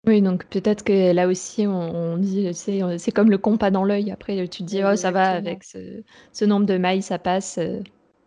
Oui, 0.07 0.21
donc 0.21 0.45
peut-être 0.49 0.83
que 0.83 1.11
là 1.13 1.27
aussi, 1.27 1.67
on, 1.67 1.71
on 2.13 2.17
dit, 2.17 2.53
c'est, 2.55 3.11
comme 3.11 3.29
le 3.29 3.37
compas 3.37 3.69
dans 3.71 3.83
l'œil. 3.83 4.11
Après, 4.11 4.35
tu 4.47 4.63
te 4.63 4.63
dis, 4.63 4.83
oh, 4.83 4.95
ça 4.95 5.11
va 5.11 5.29
avec 5.29 5.63
ce, 5.63 6.03
ce 6.33 6.45
nombre 6.45 6.65
de 6.65 6.77
mailles, 6.77 7.03
ça 7.03 7.19
passe. 7.19 7.57
euh. 7.59 7.81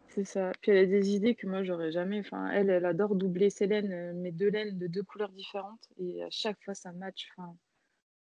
C'est 0.08 0.24
ça. 0.24 0.52
Puis 0.60 0.70
elle 0.70 0.78
a 0.78 0.86
des 0.86 1.14
idées 1.16 1.34
que 1.34 1.46
moi 1.46 1.64
j'aurais 1.64 1.90
jamais. 1.92 2.20
Enfin, 2.20 2.48
elle, 2.50 2.70
elle 2.70 2.84
adore 2.86 3.16
doubler 3.16 3.50
ses 3.50 3.66
laines, 3.66 3.92
euh, 3.92 4.12
mes 4.14 4.32
deux 4.32 4.48
laines 4.48 4.78
de 4.78 4.86
deux 4.86 5.02
couleurs 5.02 5.32
différentes. 5.32 5.88
Et 5.98 6.22
à 6.22 6.28
chaque 6.30 6.62
fois 6.64 6.74
ça 6.74 6.92
match. 6.92 7.28
Enfin, 7.36 7.56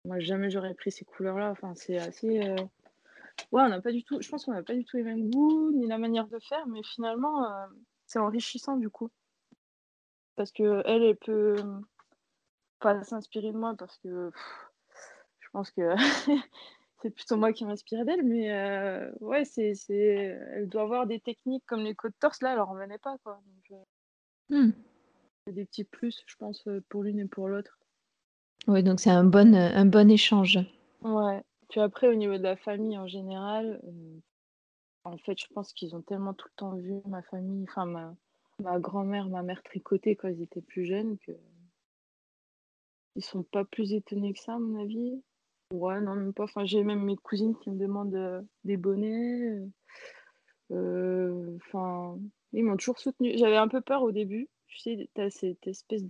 moi 0.04 0.20
jamais 0.20 0.50
j'aurais 0.50 0.74
pris 0.74 0.92
ces 0.92 1.04
couleurs-là. 1.04 1.50
Enfin, 1.50 1.74
c'est 1.76 1.98
assez. 1.98 2.40
euh, 2.42 2.56
Ouais, 3.52 3.62
on 3.62 3.68
n'a 3.68 3.80
pas 3.80 3.92
du 3.92 4.04
tout. 4.04 4.20
Je 4.20 4.28
pense 4.28 4.44
qu'on 4.44 4.52
n'a 4.52 4.62
pas 4.62 4.74
du 4.74 4.84
tout 4.84 4.96
les 4.96 5.02
mêmes 5.02 5.30
goûts 5.30 5.72
ni 5.72 5.86
la 5.86 5.98
manière 5.98 6.26
de 6.28 6.38
faire, 6.40 6.66
mais 6.66 6.82
finalement 6.82 7.44
euh, 7.44 7.66
c'est 8.06 8.18
enrichissant 8.18 8.76
du 8.76 8.90
coup. 8.90 9.10
Parce 10.36 10.52
que 10.52 10.82
elle, 10.86 11.02
elle 11.02 11.16
peut 11.16 11.56
euh, 11.58 11.80
pas 12.78 13.02
s'inspirer 13.02 13.52
de 13.52 13.58
moi 13.58 13.74
parce 13.78 13.98
que 13.98 14.30
pff, 14.30 14.70
je 15.40 15.48
pense 15.52 15.70
que 15.70 15.94
c'est 17.02 17.10
plutôt 17.10 17.36
moi 17.36 17.52
qui 17.52 17.64
m'inspire 17.64 18.04
d'elle, 18.04 18.24
mais 18.24 18.52
euh, 18.52 19.10
ouais, 19.20 19.44
c'est, 19.44 19.74
elle 19.88 20.68
doit 20.68 20.82
avoir 20.82 21.06
des 21.06 21.20
techniques 21.20 21.64
comme 21.66 21.80
les 21.82 21.94
côtes 21.94 22.14
torse 22.20 22.40
là, 22.42 22.52
elle 22.52 22.60
en 22.60 22.66
revenait 22.66 22.98
pas 22.98 23.16
quoi. 23.22 23.40
Donc, 23.46 23.78
euh, 23.78 23.84
Mmh. 24.52 24.72
des 25.52 25.64
petits 25.64 25.84
plus, 25.84 26.24
je 26.26 26.34
pense, 26.34 26.68
pour 26.88 27.04
l'une 27.04 27.20
et 27.20 27.26
pour 27.26 27.46
l'autre. 27.46 27.78
Oui, 28.66 28.82
donc 28.82 28.98
c'est 28.98 29.10
un 29.10 29.22
bon, 29.22 29.54
un 29.54 29.84
bon 29.84 30.10
échange. 30.10 30.58
Ouais. 31.02 31.44
Puis 31.70 31.80
après, 31.80 32.08
au 32.08 32.14
niveau 32.14 32.36
de 32.36 32.42
la 32.42 32.56
famille 32.56 32.98
en 32.98 33.06
général, 33.06 33.80
en 35.04 35.16
fait, 35.18 35.38
je 35.38 35.46
pense 35.54 35.72
qu'ils 35.72 35.94
ont 35.96 36.02
tellement 36.02 36.34
tout 36.34 36.48
le 36.48 36.56
temps 36.56 36.74
vu 36.74 37.00
ma 37.06 37.22
famille, 37.22 37.64
enfin 37.68 37.86
ma, 37.86 38.14
ma 38.60 38.78
grand-mère, 38.78 39.28
ma 39.28 39.42
mère 39.42 39.62
tricoter 39.62 40.16
quand 40.16 40.28
ils 40.28 40.42
étaient 40.42 40.60
plus 40.60 40.84
jeunes 40.84 41.16
que 41.18 41.32
ils 43.16 43.24
sont 43.24 43.42
pas 43.42 43.64
plus 43.64 43.92
étonnés 43.92 44.32
que 44.32 44.38
ça, 44.38 44.54
à 44.54 44.58
mon 44.58 44.80
avis. 44.80 45.22
Ouais, 45.72 46.00
non, 46.00 46.14
même 46.14 46.32
pas. 46.32 46.44
Enfin, 46.44 46.64
j'ai 46.64 46.82
même 46.82 47.04
mes 47.04 47.16
cousines 47.16 47.56
qui 47.56 47.70
me 47.70 47.78
demandent 47.78 48.46
des 48.64 48.76
bonnets. 48.76 49.60
Enfin, 50.70 52.18
ils 52.52 52.64
m'ont 52.64 52.76
toujours 52.76 52.98
soutenu. 52.98 53.36
J'avais 53.36 53.56
un 53.56 53.68
peu 53.68 53.80
peur 53.80 54.02
au 54.02 54.12
début. 54.12 54.48
Tu 54.70 54.78
sais, 54.78 55.08
tu 55.12 55.20
as 55.20 55.30
cette 55.30 55.66
espèce 55.66 56.04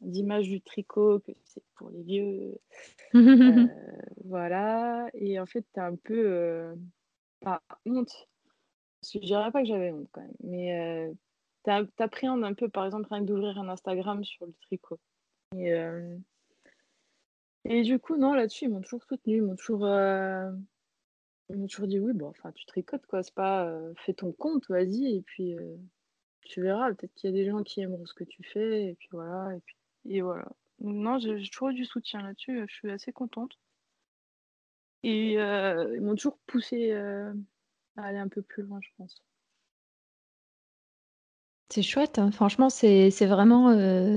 d'image 0.00 0.48
du 0.48 0.62
tricot 0.62 1.20
que 1.20 1.32
c'est 1.44 1.62
pour 1.74 1.90
les 1.90 2.02
vieux. 2.02 2.58
voilà. 4.24 5.08
Et 5.12 5.38
en 5.38 5.44
fait, 5.44 5.64
tu 5.74 5.80
as 5.80 5.84
un 5.84 5.96
peu 5.96 6.74
pas 7.40 7.62
honte. 7.84 8.28
je 9.04 9.18
dirais 9.18 9.52
pas 9.52 9.60
que 9.60 9.68
j'avais 9.68 9.92
honte 9.92 10.08
quand 10.10 10.22
même. 10.22 10.32
Mais 10.42 11.12
tu 11.64 12.02
appréhendes 12.02 12.44
un 12.44 12.54
peu, 12.54 12.70
par 12.70 12.86
exemple, 12.86 13.08
rien 13.10 13.20
d'ouvrir 13.20 13.58
un 13.58 13.68
Instagram 13.68 14.24
sur 14.24 14.46
le 14.46 14.54
tricot. 14.62 14.98
Et, 15.54 15.74
et 17.66 17.82
du 17.82 17.98
coup, 17.98 18.16
non, 18.16 18.32
là-dessus, 18.32 18.64
ils 18.64 18.70
m'ont 18.70 18.80
toujours 18.80 19.04
soutenu. 19.04 19.36
Ils 19.36 19.42
m'ont 19.42 19.56
toujours. 19.56 19.86
Ils 21.50 21.56
m'ont 21.58 21.66
toujours 21.66 21.88
dit 21.88 21.98
oui, 21.98 22.14
bon, 22.14 22.28
enfin, 22.28 22.52
tu 22.52 22.64
tricotes, 22.64 23.04
quoi. 23.04 23.22
C'est 23.22 23.34
pas 23.34 23.70
fais 23.98 24.14
ton 24.14 24.32
compte, 24.32 24.66
vas-y, 24.70 25.14
et 25.14 25.20
puis 25.20 25.58
tu 26.48 26.62
verras. 26.62 26.92
Peut-être 26.94 27.14
qu'il 27.14 27.30
y 27.30 27.32
a 27.32 27.36
des 27.36 27.48
gens 27.48 27.62
qui 27.62 27.80
aimeront 27.80 28.06
ce 28.06 28.14
que 28.14 28.24
tu 28.24 28.42
fais, 28.42 28.88
et 28.90 28.94
puis 28.94 29.08
voilà. 29.12 29.54
Et, 29.54 29.60
puis, 29.60 29.76
et 30.06 30.20
voilà. 30.20 30.46
Non, 30.80 31.18
j'ai 31.18 31.48
toujours 31.48 31.70
eu 31.70 31.74
du 31.74 31.84
soutien 31.84 32.22
là-dessus. 32.22 32.64
Je 32.68 32.74
suis 32.74 32.90
assez 32.90 33.12
contente. 33.12 33.58
Et 35.02 35.34
ils 35.34 36.00
m'ont 36.00 36.16
toujours 36.16 36.38
poussé 36.46 36.92
à 36.92 37.32
aller 38.02 38.18
un 38.18 38.28
peu 38.28 38.42
plus 38.42 38.62
loin, 38.62 38.80
je 38.82 38.88
pense. 38.98 39.22
C'est 41.68 41.82
chouette, 41.82 42.18
hein. 42.18 42.30
franchement, 42.30 42.70
c'est 42.70 43.10
vraiment, 43.26 43.72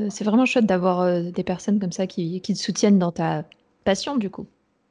c'est 0.10 0.24
vraiment 0.24 0.46
chouette 0.46 0.65
d'avoir 0.65 1.22
des 1.22 1.44
personnes 1.44 1.80
comme 1.80 1.92
ça 1.92 2.08
qui, 2.08 2.42
qui 2.42 2.54
te 2.54 2.60
soutiennent 2.60 3.00
dans 3.00 3.12
ta 3.12 3.46
passion, 3.84 4.18
du 4.18 4.30
coup. 4.30 4.48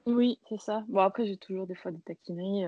Oui, 0.06 0.38
c'est 0.48 0.60
ça. 0.60 0.84
Bon, 0.88 1.00
après, 1.00 1.26
j'ai 1.26 1.36
toujours 1.36 1.66
des 1.66 1.74
fois 1.74 1.90
des 1.90 2.00
taquineries, 2.00 2.64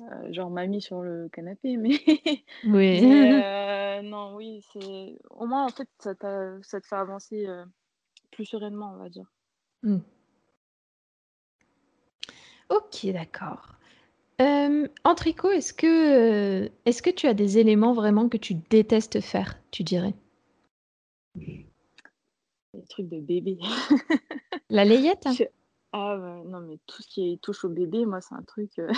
euh, 0.00 0.32
genre 0.32 0.50
mamie 0.50 0.82
sur 0.82 1.02
le 1.02 1.28
canapé, 1.28 1.76
mais, 1.76 1.98
Oui. 2.64 3.00
euh, 3.42 4.02
non, 4.02 4.36
oui, 4.36 4.62
c'est 4.72 5.18
au 5.30 5.46
moins, 5.46 5.64
en 5.64 5.68
fait, 5.68 5.88
ça, 5.98 6.14
ça 6.62 6.80
te 6.80 6.86
fait 6.86 6.96
avancer 6.96 7.46
euh, 7.46 7.64
plus 8.30 8.44
sereinement, 8.44 8.92
on 8.94 8.98
va 8.98 9.08
dire. 9.08 9.30
Mmh. 9.82 9.98
Ok, 12.68 13.06
d'accord. 13.06 13.76
en 14.40 15.14
tricot, 15.14 15.50
est-ce 15.50 15.72
que, 15.72 16.70
est-ce 16.84 17.00
que 17.00 17.10
tu 17.10 17.26
as 17.26 17.34
des 17.34 17.58
éléments 17.58 17.92
vraiment 17.92 18.28
que 18.28 18.36
tu 18.36 18.54
détestes 18.54 19.20
faire, 19.20 19.58
tu 19.70 19.82
dirais? 19.82 20.14
Les 21.36 22.84
trucs 22.88 23.08
de 23.08 23.20
bébé. 23.20 23.58
La 24.68 24.84
layette? 24.84 25.26
Ah 25.98 26.42
non, 26.44 26.60
mais 26.60 26.78
tout 26.86 27.00
ce 27.00 27.08
qui 27.08 27.38
touche 27.40 27.64
au 27.64 27.70
bébé, 27.70 28.04
moi, 28.04 28.20
c'est 28.20 28.34
un 28.34 28.42
truc. 28.42 28.78
Euh, 28.78 28.92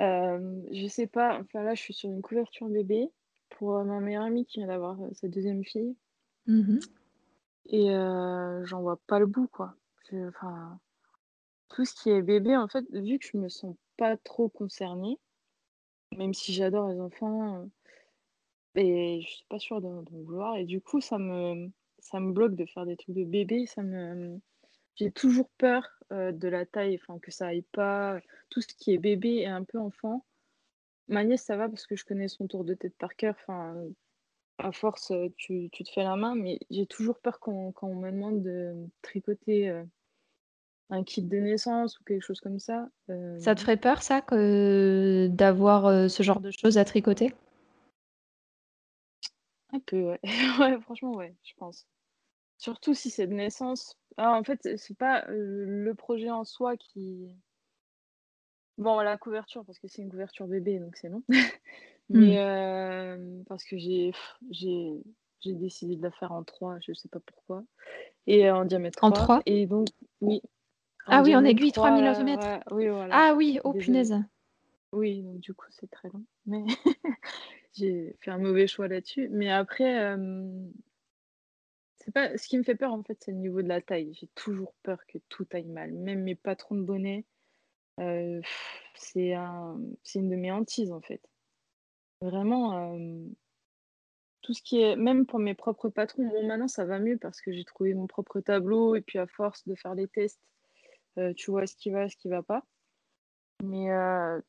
euh, 0.00 0.62
je 0.72 0.86
sais 0.86 1.06
pas, 1.06 1.38
enfin 1.40 1.62
là, 1.62 1.74
je 1.74 1.82
suis 1.82 1.94
sur 1.94 2.10
une 2.10 2.22
couverture 2.22 2.68
bébé 2.68 3.10
pour 3.50 3.76
euh, 3.76 3.84
ma 3.84 4.00
meilleure 4.00 4.24
amie 4.24 4.46
qui 4.46 4.58
vient 4.58 4.68
d'avoir 4.68 4.96
sa 5.12 5.28
deuxième 5.28 5.64
fille. 5.64 5.96
Mmh 6.46 6.78
Et 7.66 7.88
j'en 7.88 8.80
vois 8.80 8.98
pas 9.06 9.18
le 9.18 9.26
bout, 9.26 9.48
quoi. 9.48 9.74
Enfin, 10.12 10.78
tout 11.68 11.84
ce 11.84 11.94
qui 11.94 12.10
est 12.10 12.22
bébé, 12.22 12.56
en 12.56 12.68
fait, 12.68 12.84
vu 12.92 13.18
que 13.18 13.26
je 13.26 13.36
me 13.36 13.48
sens 13.48 13.76
pas 13.96 14.16
trop 14.16 14.48
concernée, 14.48 15.18
même 16.16 16.32
si 16.32 16.54
j'adore 16.54 16.88
les 16.88 17.00
enfants, 17.00 17.68
et 18.78 19.20
je 19.22 19.28
suis 19.28 19.44
pas 19.48 19.58
sûre 19.58 19.80
d'en 19.80 20.02
vouloir. 20.02 20.56
Et 20.56 20.64
du 20.64 20.80
coup, 20.80 21.00
ça 21.00 21.18
me, 21.18 21.70
ça 21.98 22.20
me 22.20 22.32
bloque 22.32 22.54
de 22.54 22.64
faire 22.66 22.86
des 22.86 22.96
trucs 22.96 23.16
de 23.16 23.24
bébé. 23.24 23.66
Ça 23.66 23.82
me, 23.82 24.40
j'ai 24.98 25.10
toujours 25.10 25.48
peur 25.58 25.88
de 26.10 26.48
la 26.48 26.66
taille, 26.66 26.98
enfin 27.00 27.18
que 27.18 27.30
ça 27.30 27.48
aille 27.48 27.64
pas. 27.72 28.18
Tout 28.50 28.60
ce 28.60 28.68
qui 28.68 28.92
est 28.92 28.98
bébé 28.98 29.36
et 29.36 29.46
un 29.46 29.64
peu 29.64 29.78
enfant. 29.78 30.24
Ma 31.08 31.24
nièce, 31.24 31.44
ça 31.44 31.56
va 31.56 31.68
parce 31.68 31.86
que 31.86 31.96
je 31.96 32.04
connais 32.04 32.28
son 32.28 32.46
tour 32.46 32.64
de 32.64 32.74
tête 32.74 32.96
par 32.98 33.14
cœur. 33.14 33.34
Enfin, 33.40 33.76
à 34.58 34.72
force, 34.72 35.12
tu, 35.36 35.68
tu 35.70 35.84
te 35.84 35.90
fais 35.90 36.02
la 36.02 36.16
main, 36.16 36.34
mais 36.34 36.58
j'ai 36.70 36.86
toujours 36.86 37.18
peur 37.20 37.38
quand, 37.40 37.72
quand, 37.72 37.88
on 37.88 37.94
me 37.94 38.10
demande 38.10 38.42
de 38.42 38.74
tricoter 39.02 39.84
un 40.90 41.04
kit 41.04 41.22
de 41.22 41.38
naissance 41.38 41.98
ou 42.00 42.04
quelque 42.04 42.24
chose 42.24 42.40
comme 42.40 42.58
ça. 42.58 42.88
Ça 43.38 43.54
te 43.54 43.60
ferait 43.60 43.76
peur, 43.76 44.02
ça, 44.02 44.20
que 44.20 45.28
d'avoir 45.30 46.10
ce 46.10 46.22
genre 46.22 46.40
de 46.40 46.50
choses 46.50 46.78
à 46.78 46.84
tricoter? 46.84 47.32
Un 49.72 49.80
peu, 49.80 50.02
ouais. 50.02 50.20
ouais, 50.60 50.80
franchement, 50.80 51.14
ouais, 51.14 51.34
je 51.44 51.52
pense. 51.56 51.86
Surtout 52.58 52.94
si 52.94 53.10
c'est 53.10 53.26
de 53.26 53.34
naissance. 53.34 53.98
Ah, 54.16 54.32
en 54.32 54.42
fait, 54.44 54.76
c'est 54.76 54.96
pas 54.96 55.24
le 55.28 55.92
projet 55.94 56.30
en 56.30 56.44
soi 56.44 56.76
qui. 56.76 57.34
Bon, 58.76 59.00
la 59.00 59.16
couverture, 59.16 59.64
parce 59.64 59.78
que 59.78 59.88
c'est 59.88 60.02
une 60.02 60.10
couverture 60.10 60.46
bébé, 60.46 60.78
donc 60.78 60.96
c'est 60.96 61.08
non. 61.08 61.22
Mais 62.10 63.16
mmh. 63.16 63.44
parce 63.46 63.64
que 63.64 63.76
j'ai 63.76 64.12
j'ai 65.40 65.54
décidé 65.54 65.96
de 65.96 66.02
la 66.02 66.10
faire 66.10 66.32
en 66.32 66.42
3, 66.42 66.78
je 66.80 66.92
sais 66.92 67.08
pas 67.08 67.20
pourquoi. 67.20 67.64
Et 68.26 68.50
en 68.50 68.64
diamètre 68.64 68.96
3. 68.96 69.08
En 69.08 69.12
3 69.12 69.42
Et 69.46 69.66
donc, 69.66 69.88
oui. 70.20 70.42
ah 71.06 71.22
oui, 71.22 71.36
en 71.36 71.44
aiguille 71.44 71.72
3 71.72 71.90
mm. 71.90 72.60
oui, 72.72 72.88
voilà. 72.88 73.14
Ah 73.14 73.34
oui, 73.34 73.60
oh 73.64 73.72
punaise. 73.72 74.16
Oui, 74.92 75.22
donc 75.22 75.40
du 75.40 75.54
coup, 75.54 75.66
c'est 75.70 75.90
très 75.90 76.08
long. 76.08 76.24
Mais 76.46 76.64
j'ai 77.74 78.16
fait 78.20 78.30
un 78.30 78.38
mauvais 78.38 78.66
choix 78.66 78.88
là-dessus. 78.88 79.28
Mais 79.30 79.50
après, 79.50 80.16
ce 82.14 82.48
qui 82.48 82.58
me 82.58 82.62
fait 82.62 82.74
peur, 82.74 82.92
en 82.92 83.02
fait, 83.02 83.18
c'est 83.20 83.32
le 83.32 83.38
niveau 83.38 83.62
de 83.62 83.68
la 83.68 83.80
taille. 83.80 84.14
J'ai 84.14 84.28
toujours 84.34 84.74
peur 84.82 84.98
que 85.06 85.18
tout 85.28 85.46
aille 85.52 85.68
mal. 85.68 85.92
Même 85.92 86.22
mes 86.22 86.34
patrons 86.34 86.76
de 86.76 86.82
bonnet, 86.82 87.24
euh, 88.00 88.40
c'est 88.94 89.34
une 89.34 90.30
de 90.30 90.36
mes 90.36 90.52
hantises, 90.52 90.92
en 90.92 91.00
fait. 91.00 91.20
Vraiment, 92.20 92.94
euh, 92.94 93.24
tout 94.42 94.54
ce 94.54 94.62
qui 94.62 94.80
est, 94.80 94.96
même 94.96 95.26
pour 95.26 95.38
mes 95.38 95.54
propres 95.54 95.88
patrons, 95.88 96.26
bon, 96.26 96.46
maintenant 96.46 96.68
ça 96.68 96.84
va 96.84 96.98
mieux 96.98 97.16
parce 97.18 97.40
que 97.40 97.52
j'ai 97.52 97.64
trouvé 97.64 97.94
mon 97.94 98.06
propre 98.06 98.40
tableau 98.40 98.96
et 98.96 99.02
puis 99.02 99.18
à 99.18 99.26
force 99.26 99.66
de 99.68 99.74
faire 99.76 99.94
des 99.94 100.08
tests, 100.08 100.40
euh, 101.18 101.32
tu 101.34 101.50
vois 101.50 101.66
ce 101.66 101.76
qui 101.76 101.90
va, 101.90 102.08
ce 102.08 102.16
qui 102.16 102.28
va 102.28 102.42
pas. 102.42 102.64
Mais 103.64 103.88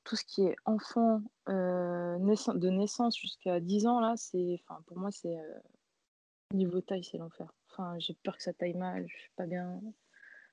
tout 0.03 0.15
ce 0.15 0.23
qui 0.23 0.43
est 0.43 0.55
enfant 0.65 1.23
de 1.47 2.69
naissance 2.69 3.17
jusqu'à 3.17 3.59
10 3.59 3.87
ans, 3.87 3.99
là, 3.99 4.13
c'est, 4.15 4.61
enfin, 4.63 4.83
pour 4.85 4.99
moi, 4.99 5.09
c'est 5.09 5.35
Niveau 6.53 6.81
taille, 6.81 7.03
c'est 7.03 7.17
l'enfer. 7.17 7.53
Enfin, 7.71 7.97
j'ai 7.99 8.15
peur 8.23 8.37
que 8.37 8.43
ça 8.43 8.53
taille 8.53 8.73
mal, 8.73 9.05
je 9.07 9.15
suis 9.15 9.31
pas 9.35 9.45
bien. 9.45 9.79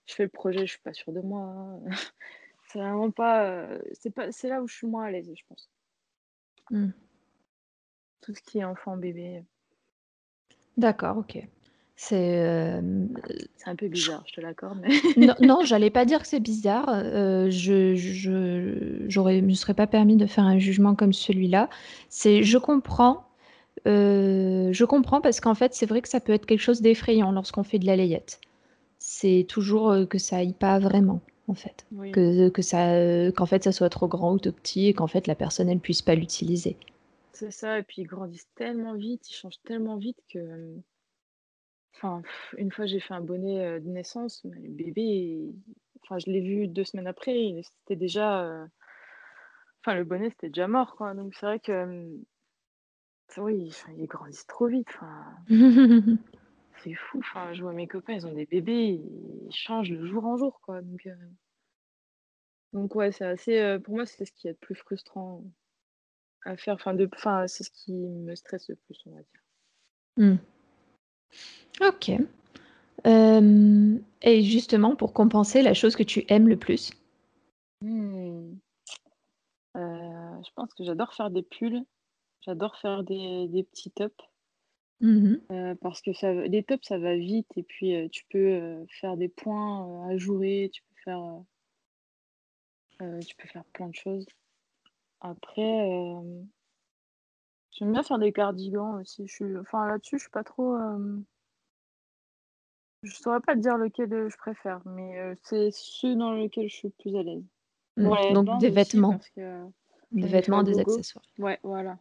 Je 0.06 0.14
fais 0.14 0.24
le 0.24 0.28
projet, 0.28 0.60
je 0.60 0.72
suis 0.72 0.82
pas 0.82 0.92
sûre 0.92 1.12
de 1.12 1.20
moi. 1.20 1.80
c'est 2.68 2.78
vraiment 2.78 3.10
pas. 3.10 3.46
Euh, 3.46 3.80
c'est 3.92 4.10
pas. 4.10 4.30
C'est 4.30 4.48
là 4.48 4.62
où 4.62 4.68
je 4.68 4.74
suis 4.74 4.86
moins 4.86 5.04
à 5.04 5.10
l'aise, 5.10 5.32
je 5.34 5.42
pense. 5.48 5.70
Mmh. 6.70 6.90
Tout 8.20 8.34
ce 8.34 8.40
qui 8.42 8.58
est 8.58 8.64
enfant, 8.64 8.96
bébé. 8.96 9.42
D'accord, 10.76 11.18
ok. 11.18 11.38
C'est 11.98 12.44
euh, 12.44 13.06
C'est 13.56 13.70
un 13.70 13.76
peu 13.76 13.88
bizarre, 13.88 14.22
je 14.26 14.34
te 14.34 14.40
l'accorde, 14.42 14.78
mais. 14.82 14.90
non, 15.16 15.34
non, 15.40 15.60
j'allais 15.64 15.90
pas 15.90 16.04
dire 16.04 16.20
que 16.20 16.28
c'est 16.28 16.40
bizarre. 16.40 16.90
Euh, 16.90 17.48
je, 17.50 17.94
je, 17.94 19.06
j'aurais, 19.08 19.40
me 19.40 19.54
serais 19.54 19.72
pas 19.72 19.86
permis 19.86 20.16
de 20.16 20.26
faire 20.26 20.44
un 20.44 20.58
jugement 20.58 20.94
comme 20.94 21.14
celui-là. 21.14 21.70
C'est, 22.10 22.42
je 22.42 22.58
comprends 22.58 23.25
euh, 23.86 24.72
je 24.72 24.84
comprends 24.84 25.20
parce 25.20 25.40
qu'en 25.40 25.54
fait, 25.54 25.74
c'est 25.74 25.86
vrai 25.86 26.02
que 26.02 26.08
ça 26.08 26.20
peut 26.20 26.32
être 26.32 26.46
quelque 26.46 26.60
chose 26.60 26.80
d'effrayant 26.80 27.32
lorsqu'on 27.32 27.62
fait 27.62 27.78
de 27.78 27.86
la 27.86 27.96
layette. 27.96 28.40
C'est 28.98 29.44
toujours, 29.48 29.90
euh, 29.90 30.06
que 30.06 30.18
ça 30.18 30.36
aille 30.36 30.54
pas 30.54 30.78
vraiment, 30.78 31.20
en 31.48 31.54
fait. 31.54 31.86
Que 32.12 32.48
que 32.48 32.62
ça, 32.62 32.94
euh, 32.94 33.30
qu'en 33.30 33.46
fait, 33.46 33.64
ça 33.64 33.72
soit 33.72 33.90
trop 33.90 34.08
grand 34.08 34.32
ou 34.32 34.38
trop 34.38 34.52
petit 34.52 34.88
et 34.88 34.94
qu'en 34.94 35.06
fait, 35.06 35.26
la 35.26 35.34
personne, 35.34 35.68
elle 35.68 35.80
puisse 35.80 36.02
pas 36.02 36.14
l'utiliser. 36.14 36.76
C'est 37.32 37.50
ça 37.50 37.78
et 37.78 37.82
puis 37.82 38.02
ils 38.02 38.06
grandissent 38.06 38.48
tellement 38.54 38.94
vite, 38.94 39.28
ils 39.28 39.34
changent 39.34 39.60
tellement 39.62 39.98
vite 39.98 40.18
que, 40.32 40.74
enfin, 41.94 42.22
une 42.56 42.72
fois, 42.72 42.86
j'ai 42.86 42.98
fait 42.98 43.12
un 43.12 43.20
bonnet, 43.20 43.78
de 43.78 43.88
naissance, 43.88 44.42
mais 44.44 44.58
le 44.58 44.70
bébé, 44.70 45.52
enfin, 46.02 46.18
je 46.18 46.30
l'ai 46.30 46.40
vu 46.40 46.66
deux 46.66 46.84
semaines 46.84 47.06
après, 47.06 47.54
c'était 47.62 47.96
déjà, 47.96 48.66
enfin, 49.82 49.94
le 49.98 50.04
bonnet, 50.04 50.30
c'était 50.30 50.48
déjà 50.48 50.66
mort, 50.66 50.96
quoi. 50.96 51.12
Donc 51.12 51.34
c'est 51.34 51.44
vrai 51.44 51.60
que, 51.60 52.08
oui, 53.38 53.72
ils 53.98 54.06
grandissent 54.06 54.46
trop 54.46 54.66
vite, 54.66 54.88
c'est 56.82 56.94
fou, 56.94 57.18
enfin, 57.18 57.52
je 57.52 57.62
vois 57.62 57.72
mes 57.72 57.86
copains, 57.86 58.14
ils 58.14 58.26
ont 58.26 58.32
des 58.32 58.46
bébés, 58.46 59.00
ils 59.46 59.54
changent 59.54 59.90
de 59.90 60.06
jour 60.06 60.24
en 60.24 60.36
jour, 60.36 60.60
quoi, 60.62 60.82
donc 60.82 61.06
euh, 61.06 61.14
donc 62.72 62.94
ouais, 62.94 63.12
c'est 63.12 63.24
assez, 63.24 63.58
euh, 63.58 63.78
pour 63.78 63.94
moi, 63.94 64.06
c'est 64.06 64.24
ce 64.24 64.32
qui 64.32 64.48
est 64.48 64.52
le 64.52 64.56
plus 64.56 64.74
frustrant 64.74 65.42
à 66.44 66.56
faire, 66.56 66.74
enfin 66.74 66.94
de 66.94 67.08
enfin, 67.14 67.46
c'est 67.46 67.64
ce 67.64 67.70
qui 67.70 67.92
me 67.92 68.34
stresse 68.34 68.68
le 68.68 68.76
plus, 68.76 68.98
on 69.06 69.10
va 69.10 69.22
dire. 69.22 69.42
Mmh. 70.18 70.36
OK. 71.82 72.10
Et 74.22 74.42
justement 74.42 74.96
pour 74.96 75.12
compenser, 75.12 75.62
la 75.62 75.74
chose 75.74 75.94
que 75.94 76.02
tu 76.02 76.24
aimes 76.28 76.48
le 76.48 76.56
plus? 76.56 76.92
Mmh. 77.82 78.56
Heu, 79.76 80.42
je 80.44 80.50
pense 80.54 80.72
que 80.74 80.84
j'adore 80.84 81.12
faire 81.12 81.30
des 81.30 81.42
pulls, 81.42 81.84
j'adore 82.42 82.76
faire 82.76 83.04
des 83.04 83.48
des 83.48 83.62
petits 83.64 83.90
tops. 83.90 84.24
Mmh 85.00 85.22
mh. 85.30 85.46
Heu, 85.50 85.76
parce 85.80 86.00
que 86.02 86.12
ça 86.12 86.32
les 86.32 86.64
tops, 86.64 86.86
ça 86.88 86.98
va 86.98 87.14
vite 87.16 87.48
et 87.56 87.62
puis, 87.62 87.94
heu, 87.94 88.08
tu 88.08 88.24
peux, 88.30 88.84
faire 89.00 89.16
des 89.16 89.28
points, 89.28 90.08
heu, 90.08 90.12
ajourés, 90.14 90.70
tu 90.72 90.82
peux 90.82 90.96
faire, 91.04 91.22
tu 93.26 93.36
peux 93.36 93.48
faire 93.48 93.64
plein 93.72 93.88
de 93.88 93.94
choses. 93.94 94.26
Après, 95.20 95.88
j'aime 97.72 97.92
bien 97.92 98.02
faire 98.02 98.18
des 98.18 98.32
cardigans 98.32 99.00
aussi, 99.00 99.26
je 99.28 99.34
suis 99.34 99.56
enfin 99.58 99.86
là-dessus, 99.86 100.18
je 100.18 100.22
suis 100.24 100.30
pas 100.30 100.44
trop, 100.44 100.76
je 103.02 103.14
saurais 103.14 103.40
pas 103.40 103.54
te 103.54 103.60
dire 103.60 103.76
lequel, 103.76 104.28
je 104.28 104.36
préfère, 104.36 104.80
mais, 104.86 105.34
c'est 105.42 105.70
ceux 105.70 106.16
dans 106.16 106.32
lesquels 106.32 106.68
je 106.68 106.74
suis 106.74 106.88
le 106.88 106.94
plus 106.98 107.16
à 107.16 107.22
l'aise. 107.22 107.44
Mmh, 107.96 108.32
donc 108.32 108.58
des 108.58 108.70
vêtements. 108.70 109.20
Des 110.12 110.28
vêtements, 110.28 110.58
à 110.60 110.64
des 110.64 110.78
accessoires. 110.78 111.24
Ouais, 111.38 111.58
voilà. 111.62 111.98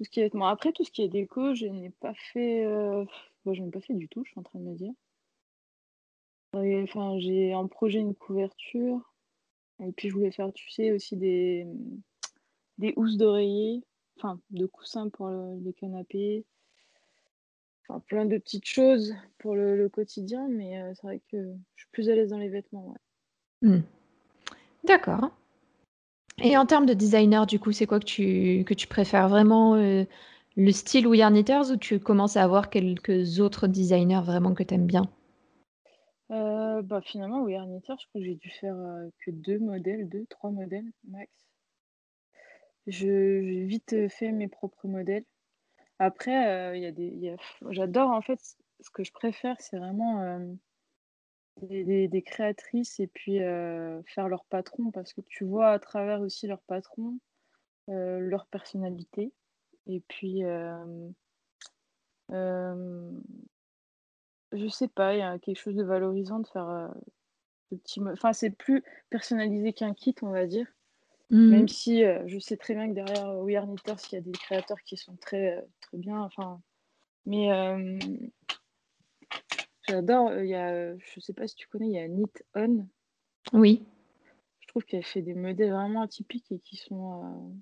Tout 0.00 0.04
ce 0.04 0.10
qui 0.12 0.20
est 0.20 0.22
vêtements. 0.22 0.46
Après 0.46 0.72
tout 0.72 0.82
ce 0.82 0.90
qui 0.90 1.02
est 1.02 1.08
déco, 1.08 1.54
je 1.54 1.66
n'ai 1.66 1.90
pas 1.90 2.14
fait, 2.14 2.64
heu, 2.64 3.04
bah, 3.44 3.52
j'en 3.52 3.66
ai 3.66 3.70
pas 3.70 3.82
fait 3.82 3.92
du 3.92 4.08
tout, 4.08 4.24
je 4.24 4.30
suis 4.30 4.40
en 4.40 4.42
train 4.42 4.58
de 4.58 4.64
me 4.64 4.74
dire. 4.74 4.94
Enfin, 6.54 7.18
j'ai 7.18 7.54
en 7.54 7.68
projet 7.68 7.98
une 7.98 8.14
couverture 8.14 9.12
et 9.78 9.92
puis 9.92 10.08
je 10.08 10.14
voulais 10.14 10.30
faire, 10.30 10.50
tu 10.54 10.70
sais, 10.70 10.90
aussi 10.90 11.18
des, 11.18 11.66
des 12.78 12.94
housses 12.96 13.18
d'oreiller, 13.18 13.82
enfin 14.16 14.40
de 14.48 14.64
coussins 14.64 15.10
pour 15.10 15.28
le 15.28 15.58
les 15.62 15.74
canapés. 15.74 16.46
Enfin 17.86 18.00
plein 18.00 18.24
de 18.24 18.38
petites 18.38 18.66
choses 18.66 19.14
pour 19.36 19.54
le 19.54 19.86
quotidien, 19.90 20.48
mais, 20.48 20.80
heu, 20.80 20.94
c'est 20.94 21.06
vrai 21.06 21.20
que 21.30 21.36
je 21.74 21.82
suis 21.82 21.90
plus 21.92 22.08
à 22.08 22.14
l'aise 22.14 22.30
dans 22.30 22.38
les 22.38 22.48
vêtements. 22.48 22.94
Mmh. 23.60 23.80
D'accord. 24.84 25.30
Et 26.42 26.56
en 26.56 26.64
termes 26.66 26.86
de 26.86 26.94
designer, 26.94 27.46
du 27.46 27.58
coup, 27.58 27.72
c'est 27.72 27.86
quoi 27.86 27.98
que 28.00 28.04
tu 28.04 28.64
que 28.66 28.74
tu 28.74 28.86
préfères 28.86 29.28
vraiment, 29.28 29.76
heu, 29.76 30.06
le 30.56 30.72
style 30.72 31.06
We 31.06 31.20
Are 31.20 31.30
Knitters 31.30 31.70
ou 31.70 31.76
tu 31.76 31.98
commences 32.00 32.36
à 32.36 32.42
avoir 32.44 32.70
quelques 32.70 33.40
autres 33.40 33.66
designers 33.66 34.22
vraiment 34.24 34.54
que 34.54 34.62
tu 34.62 34.74
aimes 34.74 34.86
bien? 34.86 35.02
Heu, 36.30 36.82
bah, 36.82 37.00
finalement 37.02 37.42
We 37.42 37.56
Are 37.56 37.66
Knitters, 37.66 37.98
je 38.00 38.06
crois 38.08 38.20
que 38.20 38.24
j'ai 38.24 38.34
dû 38.36 38.50
faire, 38.50 38.74
heu, 38.74 39.12
que 39.24 39.30
2 39.30 39.58
modèles, 39.58 40.08
2-3 40.08 40.50
modèles 40.50 40.90
max. 41.04 41.30
J'ai 42.86 43.64
vite, 43.66 44.08
fait 44.08 44.32
mes 44.32 44.48
propres 44.48 44.88
modèles. 44.88 45.24
Après, 45.98 46.76
il 46.76 46.82
y 46.82 46.86
a 46.86 46.92
des 46.92 47.36
j'adore 47.70 48.10
en 48.10 48.22
fait, 48.22 48.40
ce 48.80 48.90
que 48.90 49.04
je 49.04 49.12
préfère, 49.12 49.56
c'est 49.60 49.78
vraiment, 49.78 50.40
des 51.62 51.84
des 51.84 52.08
des 52.08 52.22
créatrices 52.22 53.00
et 53.00 53.06
puis, 53.06 53.40
heu, 53.42 54.02
faire 54.06 54.28
leurs 54.28 54.44
patrons 54.46 54.90
parce 54.90 55.12
que 55.14 55.20
tu 55.22 55.44
vois 55.44 55.70
à 55.70 55.78
travers 55.78 56.20
aussi 56.20 56.46
leurs 56.46 56.62
patrons, 56.62 57.18
heu, 57.90 58.20
leur 58.20 58.46
personnalité 58.48 59.34
et 59.86 60.00
puis, 60.08 60.40
hem, 60.42 61.14
je 64.52 64.68
sais 64.68 64.88
pas, 64.88 65.14
il 65.14 65.18
y 65.18 65.22
a 65.22 65.38
quelque 65.38 65.58
chose 65.58 65.76
de 65.76 65.84
valorisant 65.84 66.40
de 66.40 66.46
faire, 66.46 66.92
de 67.70 67.76
petits 67.78 68.00
enfin, 68.02 68.32
c'est 68.32 68.50
plus 68.50 68.82
personnalisé 69.10 69.72
qu'un 69.72 69.94
kit, 69.94 70.14
on 70.22 70.30
va 70.30 70.46
dire. 70.46 70.66
Mmh 71.30 71.48
Même 71.48 71.64
mh. 71.64 71.68
si, 71.68 72.04
je 72.26 72.40
sais 72.40 72.58
très 72.58 72.74
bien 72.74 72.88
que 72.88 72.94
derrière, 72.94 73.38
We 73.40 73.56
Are 73.56 73.66
Knitters, 73.66 73.96
il 74.12 74.16
y 74.16 74.18
a 74.18 74.22
des 74.22 74.32
créateurs 74.32 74.82
qui 74.84 74.96
sont 74.96 75.16
très, 75.16 75.64
très 75.80 75.98
bien, 75.98 76.20
enfin 76.22 76.62
mais, 77.26 77.48
j'adore, 79.90 80.30
heu, 80.30 80.44
il 80.44 80.50
y 80.50 80.54
a, 80.54 80.72
heu, 80.74 80.98
je 80.98 81.20
sais 81.20 81.32
pas 81.32 81.46
si 81.46 81.56
tu 81.56 81.68
connais, 81.68 81.86
il 81.88 81.92
y 81.92 81.98
a 81.98 82.08
Knit 82.08 82.32
On. 82.54 82.86
Oui. 83.52 83.84
Je 84.60 84.68
trouve 84.68 84.84
qu'elle 84.84 85.04
fait 85.04 85.22
des 85.22 85.34
modèles 85.34 85.72
vraiment 85.72 86.02
atypiques 86.02 86.52
et 86.52 86.60
qui 86.60 86.76
sont, 86.76 87.24
heu, 87.24 87.52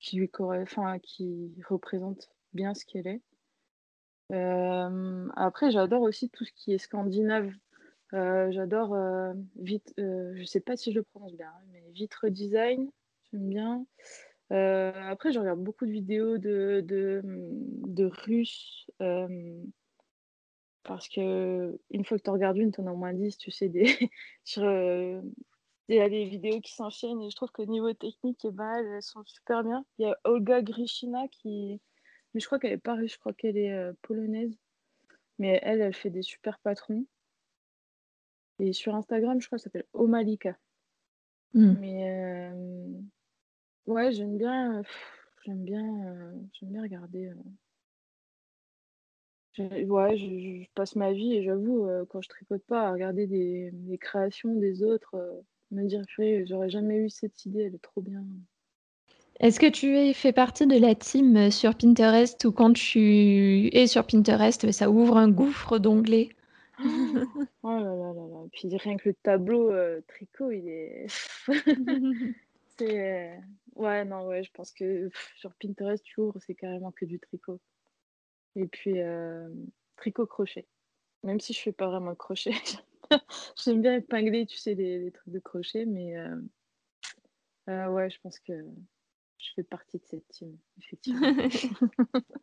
qui 0.00 0.16
lui 0.16 0.30
enfin 0.38 0.98
qui 0.98 1.52
représentent 1.68 2.30
bien 2.52 2.74
ce 2.74 2.84
qu'elle 2.84 3.06
est. 3.06 3.22
Après 5.36 5.70
j'adore 5.70 6.02
aussi 6.02 6.30
tout 6.30 6.44
ce 6.44 6.52
qui 6.52 6.72
est 6.72 6.78
scandinave. 6.78 7.52
J'adore, 8.12 8.94
heu, 8.94 9.34
Vit 9.56 9.82
heu, 9.98 10.34
je 10.36 10.44
sais 10.44 10.60
pas 10.60 10.76
si 10.76 10.92
je 10.92 10.98
le 10.98 11.04
prononce 11.04 11.34
bien, 11.34 11.48
hein, 11.48 11.64
mais 11.72 11.82
Vitre 11.92 12.28
Design, 12.28 12.90
j'aime 13.32 13.48
bien. 13.48 13.86
Après 14.50 15.32
je 15.32 15.38
regarde 15.38 15.60
beaucoup 15.60 15.86
de 15.86 15.92
vidéos 15.92 16.38
de 16.38 16.82
de, 16.84 17.22
de 17.24 18.04
Russes, 18.06 18.90
parce 20.90 21.08
qu'une 21.08 22.04
fois 22.04 22.18
que 22.18 22.22
tu 22.24 22.30
regardes 22.30 22.56
une, 22.56 22.72
tu 22.72 22.80
en 22.80 22.86
as 22.88 22.92
au 22.92 22.96
moins 22.96 23.12
10, 23.12 23.38
tu 23.38 23.52
sais, 23.52 23.68
des 23.68 23.84
sur, 24.44 24.64
heu, 24.64 25.22
il 25.88 25.94
y 25.94 26.00
a 26.00 26.08
des 26.08 26.24
vidéos 26.24 26.60
qui 26.60 26.74
s'enchaînent 26.74 27.22
et 27.22 27.30
je 27.30 27.36
trouve 27.36 27.52
que 27.52 27.62
niveau 27.62 27.92
technique 27.92 28.44
et 28.44 28.48
elles, 28.48 29.00
sont 29.00 29.22
super 29.24 29.62
bien. 29.62 29.84
Il 29.98 30.02
y 30.02 30.10
a 30.10 30.18
Olga 30.24 30.62
Gryshina 30.62 31.28
qui 31.28 31.80
mais 32.34 32.40
je 32.40 32.46
crois 32.46 32.58
qu'elle 32.58 32.72
est 32.72 33.06
je 33.06 33.18
crois 33.20 33.32
qu'elle 33.32 33.56
est, 33.56 33.72
heu, 33.72 33.96
polonaise. 34.02 34.58
Mais 35.38 35.60
elle, 35.62 35.80
elle 35.80 35.94
fait 35.94 36.10
des 36.10 36.22
super 36.22 36.58
patrons. 36.58 37.06
Et 38.58 38.72
sur 38.72 38.96
Instagram, 38.96 39.40
je 39.40 39.46
crois, 39.46 39.58
elle 39.58 39.62
s'appelle 39.62 39.86
Omalika. 39.92 40.58
Mmh. 41.54 41.74
Mais, 41.78 42.00
hem, 42.00 43.08
ouais, 43.86 44.10
j'aime 44.10 44.36
bien, 44.36 44.82
j'aime 45.44 45.62
bien, 45.62 46.34
j'aime 46.52 46.70
bien 46.70 46.82
regarder, 46.82 47.30
ouais, 49.86 50.16
je 50.16 50.66
passe 50.74 50.96
ma 50.96 51.12
vie 51.12 51.34
et 51.34 51.42
j'avoue, 51.44 51.86
heu, 51.88 52.04
quand 52.08 52.20
je 52.22 52.28
tricote 52.28 52.62
pas, 52.64 52.88
à 52.88 52.92
regarder 52.92 53.26
des 53.26 53.70
des 53.72 53.98
créations 53.98 54.54
des 54.54 54.82
autres, 54.82 55.16
heu, 55.16 55.42
me 55.70 55.86
dire: 55.86 56.02
«Purée, 56.06 56.44
j'aurais 56.46 56.70
jamais 56.70 56.98
eu 56.98 57.10
cette 57.10 57.44
idée, 57.46 57.62
elle 57.62 57.74
est 57.74 57.82
trop 57.82 58.00
bien». 58.00 58.24
Est-ce 59.40 59.58
que 59.58 59.66
tu 59.66 60.12
fais 60.14 60.32
partie 60.32 60.66
de 60.66 60.76
la 60.78 60.94
team, 60.94 61.36
heu, 61.36 61.50
sur 61.50 61.74
Pinterest 61.74 62.44
où 62.44 62.52
quand 62.52 62.72
tu 62.74 63.68
es 63.74 63.86
sur 63.86 64.06
Pinterest, 64.06 64.70
ça 64.70 64.90
ouvre 64.90 65.16
un 65.16 65.30
gouffre 65.30 65.78
d'onglets? 65.78 66.28
Oh 67.62 67.68
là 67.68 67.80
là 67.94 68.12
là 68.14 68.26
là, 68.26 68.46
puis 68.52 68.74
rien 68.76 68.96
que 68.96 69.10
le 69.10 69.14
tableau, 69.22 69.70
tricot, 70.08 70.50
il 70.50 70.68
est 70.68 71.06
c'est, 72.78 73.38
ouais, 73.74 74.04
non, 74.04 74.26
ouais, 74.26 74.42
je 74.42 74.50
pense 74.52 74.72
que 74.72 75.10
sur 75.36 75.52
Pinterest, 75.56 76.02
tu 76.04 76.20
ouvres, 76.20 76.38
c'est 76.40 76.54
carrément 76.54 76.92
que 76.92 77.04
du 77.04 77.18
tricot. 77.18 77.60
Et 78.56 78.66
puis, 78.66 78.96
hem, 78.98 79.66
tricot-crochet. 79.96 80.66
Même 81.22 81.40
si 81.40 81.52
je 81.52 81.60
fais 81.60 81.72
pas 81.72 81.88
vraiment 81.88 82.12
de 82.12 82.16
crochet, 82.16 82.52
j'aime 83.64 83.82
bien 83.82 83.94
épingler, 83.96 84.46
tu 84.46 84.56
sais, 84.56 84.74
les 84.74 84.98
les 84.98 85.10
trucs 85.12 85.32
de 85.32 85.38
crochet, 85.38 85.84
mais, 85.86 86.16
heu 86.16 86.42
heu, 87.68 87.88
ouais, 87.88 88.10
je 88.10 88.18
pense 88.20 88.38
que 88.38 88.52
je 89.38 89.48
fais 89.54 89.62
partie 89.62 89.98
de 89.98 90.04
cette 90.06 90.26
team, 90.28 90.56
effectivement. 90.78 91.20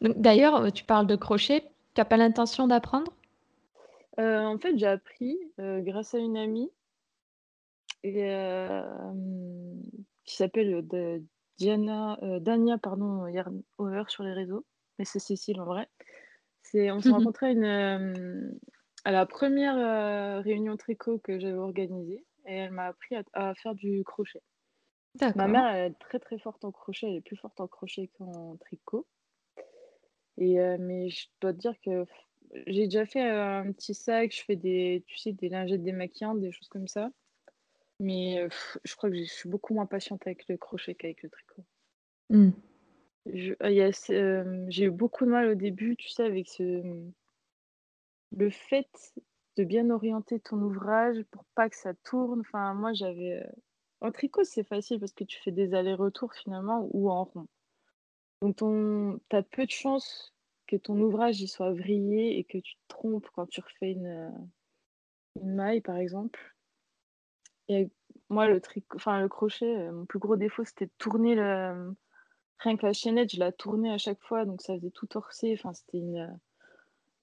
Donc 0.00 0.20
d'ailleurs, 0.20 0.72
tu 0.72 0.84
parles 0.84 1.06
de 1.06 1.16
crochet, 1.16 1.64
tu 1.94 2.00
as 2.00 2.04
pas 2.04 2.16
l'intention 2.16 2.66
d'apprendre? 2.66 3.12
En 4.18 4.58
fait, 4.58 4.76
j'ai 4.76 4.86
appris, 4.86 5.38
grâce 5.58 6.14
à 6.14 6.18
une 6.18 6.36
amie 6.36 6.70
et 8.02 8.28
qui 10.24 10.36
s'appelle, 10.36 10.86
Diana, 11.62 12.18
heu, 12.22 12.40
Dania 12.40 12.76
pardon, 12.76 13.28
Yarn-Over 13.28 14.04
sur 14.08 14.24
les 14.24 14.32
réseaux, 14.32 14.66
mais 14.98 15.04
c'est 15.04 15.20
Cécile 15.20 15.60
en 15.60 15.64
vrai. 15.64 15.88
C'est 16.62 16.90
on 16.90 17.00
s'est 17.02 17.12
rencontrés 17.14 17.46
à 17.46 17.50
une, 17.50 17.64
hem, 17.64 18.58
à 19.04 19.12
la 19.12 19.26
1re, 19.26 19.76
heu, 19.78 20.40
réunion 20.40 20.76
tricot 20.76 21.18
que 21.20 21.38
j'avais 21.38 21.54
organisée 21.54 22.26
et 22.46 22.54
elle 22.56 22.72
m'a 22.72 22.86
appris 22.86 23.14
à 23.16 23.22
à 23.34 23.54
faire 23.54 23.76
du 23.76 24.02
crochet. 24.04 24.42
Ma 25.34 25.48
mère, 25.48 25.66
elle 25.68 25.92
est 25.92 25.98
très, 26.00 26.18
très 26.18 26.38
forte 26.38 26.64
en 26.64 26.72
crochet, 26.72 27.06
elle 27.08 27.16
est 27.16 27.20
plus 27.20 27.36
forte 27.36 27.60
en 27.60 27.68
crochet 27.68 28.08
qu'en 28.18 28.56
tricot 28.58 29.06
et 30.38 30.56
mais 30.78 31.08
je 31.10 31.28
dois 31.40 31.52
te 31.52 31.58
dire 31.58 31.74
que 31.84 32.06
j'ai 32.66 32.84
déjà 32.84 33.06
fait, 33.06 33.22
un 33.22 33.72
petit 33.72 33.94
sac, 33.94 34.32
je 34.34 34.42
fais 34.44 34.56
des 34.56 35.04
tu 35.06 35.16
sais, 35.18 35.32
des 35.32 35.48
lingettes 35.48 35.82
démaquillantes, 35.82 36.40
des 36.40 36.52
choses 36.52 36.68
comme 36.68 36.88
ça, 36.88 37.10
mais 38.02 38.42
heu, 38.42 38.48
je 38.84 38.96
crois 38.96 39.10
que 39.10 39.16
je 39.16 39.24
suis 39.24 39.48
beaucoup 39.48 39.74
moins 39.74 39.86
patiente 39.86 40.26
avec 40.26 40.46
le 40.48 40.56
crochet 40.56 40.94
qu'avec 40.94 41.22
le 41.22 41.30
tricot. 41.30 41.64
Y 43.26 43.80
a 43.80 43.92
ce 43.92 44.12
hem, 44.12 44.66
j'ai 44.68 44.86
eu 44.86 44.90
beaucoup 44.90 45.24
de 45.24 45.30
mal 45.30 45.48
au 45.48 45.54
début, 45.54 45.96
tu 45.96 46.08
sais, 46.08 46.24
avec 46.24 46.48
ce, 46.48 46.82
le 48.36 48.50
fait 48.50 48.88
de 49.56 49.64
bien 49.64 49.90
orienter 49.90 50.40
ton 50.40 50.56
ouvrage 50.56 51.22
pour 51.30 51.44
pas 51.54 51.68
que 51.70 51.76
ça 51.76 51.94
tourne, 51.94 52.40
enfin 52.40 52.74
moi 52.74 52.92
j'avais, 52.92 53.46
en 54.00 54.10
tricot, 54.10 54.44
c'est 54.44 54.64
facile 54.64 54.98
parce 54.98 55.12
que 55.12 55.24
tu 55.24 55.40
fais 55.40 55.52
des 55.52 55.74
allers-retours 55.74 56.34
finalement 56.34 56.88
ou 56.92 57.10
en 57.10 57.24
rond. 57.24 57.46
Donc 58.40 58.56
ton 58.56 59.20
tu 59.30 59.36
as 59.36 59.42
peu 59.42 59.64
de 59.64 59.70
chances 59.70 60.34
que 60.66 60.76
ton 60.76 60.98
ouvrage, 61.00 61.40
il 61.40 61.48
soit 61.48 61.72
vrillé 61.72 62.38
et 62.38 62.44
que 62.44 62.58
tu 62.58 62.74
te 62.74 62.80
trompes 62.88 63.28
quand 63.34 63.46
tu 63.46 63.60
refais 63.60 63.92
une 63.92 64.50
maille, 65.42 65.80
par 65.80 65.98
exemple. 65.98 66.40
Moi 68.28 68.46
le 68.48 68.60
tric 68.60 68.84
enfin 68.94 69.20
le 69.20 69.28
crochet, 69.28 69.66
heu, 69.66 69.92
mon 69.92 70.06
plus 70.06 70.18
gros 70.18 70.36
défaut, 70.36 70.64
c'était 70.64 70.86
de 70.86 70.92
tourner 70.98 71.34
le 71.34 71.94
rien 72.62 72.76
que 72.76 72.86
la 72.86 72.92
chaînette, 72.92 73.32
je 73.32 73.38
la 73.38 73.52
tournais 73.52 73.90
à 73.90 73.98
chaque 73.98 74.20
fois, 74.22 74.44
donc 74.44 74.62
ça 74.62 74.74
faisait 74.74 74.90
tout 74.90 75.06
torser. 75.06 75.54
Enfin, 75.54 75.72
c'était 75.74 75.98
une. 75.98 76.18
Euh, 76.18 76.34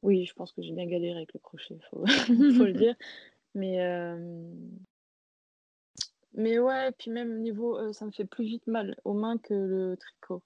oui, 0.01 0.25
je 0.25 0.33
pense 0.33 0.51
que 0.53 0.61
j'ai 0.61 0.73
bien 0.73 0.85
galéré 0.85 1.17
avec 1.17 1.33
le 1.33 1.39
crochet, 1.39 1.77
faut, 1.89 2.05
faut 2.57 2.65
le 2.65 2.73
dire. 2.73 2.95
Mais, 3.55 3.81
euh, 3.81 4.53
mais 6.33 6.59
ouais, 6.59 6.91
puis 6.97 7.11
même 7.11 7.41
niveau, 7.41 7.77
euh, 7.77 7.93
ça 7.93 8.05
me 8.05 8.11
fait 8.11 8.25
plus 8.25 8.45
vite 8.45 8.67
mal 8.67 8.95
aux 9.03 9.13
mains 9.13 9.37
que 9.37 9.53
le 9.53 9.97
tricot. 9.97 10.43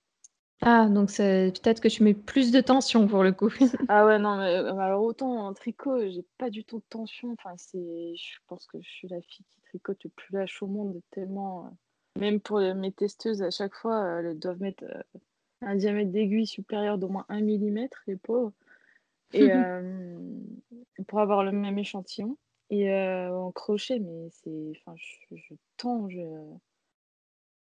Ah, 0.66 0.88
donc 0.88 1.11
c'est 1.11 1.51
peut-être 1.61 1.82
que 1.82 1.89
tu 1.89 2.03
mets 2.03 2.14
plus 2.14 2.51
de 2.51 2.61
tension 2.61 3.07
pour 3.07 3.24
le 3.24 3.34
coup. 3.34 3.49
Ah 3.89 4.05
ouais, 4.05 4.18
non, 4.18 4.38
mais 4.38 4.55
alors 4.55 5.03
autant 5.03 5.47
en 5.47 5.53
tricot, 5.53 5.99
j'ai 6.09 6.24
pas 6.38 6.49
du 6.49 6.64
tout 6.64 6.78
de 6.78 6.86
tension. 6.89 7.34
Enfin, 7.34 7.53
c'est, 7.57 8.16
je 8.16 8.38
pense 8.47 8.66
que 8.68 8.78
je 8.82 8.89
suis 8.89 9.07
la 9.09 9.22
fille 9.22 9.45
qui 9.49 9.59
tricote 9.61 10.03
le 10.05 10.09
plus 10.09 10.34
lâche 10.34 10.64
au 10.64 10.68
monde, 10.68 11.01
tellement. 11.11 11.76
Même 12.18 12.39
pour 12.39 12.59
mes 12.59 12.91
testeuses, 12.91 13.41
à 13.41 13.51
chaque 13.51 13.74
fois, 13.74 14.22
elles 14.22 14.39
doivent 14.39 14.61
mettre 14.61 14.84
euh, 14.84 15.20
un 15.61 15.76
diamètre 15.76 16.11
d'aiguille 16.11 16.47
supérieur 16.47 16.97
d'au 16.97 17.09
moins 17.09 17.26
1 17.28 17.41
mm, 17.41 17.88
les 18.07 18.16
pauvres. 18.16 18.53
Et 19.34 19.51
euh, 19.51 20.18
pour 21.07 21.20
avoir 21.20 21.43
le 21.43 21.51
même 21.51 21.78
échantillon. 21.78 22.38
Et 22.70 22.89
euh, 22.89 23.36
en 23.36 23.51
crochet, 23.51 23.99
mais 23.99 24.30
c'est. 24.32 24.72
Enfin, 24.80 24.95
je, 24.95 25.36
je 25.36 25.55
tends, 25.76 26.07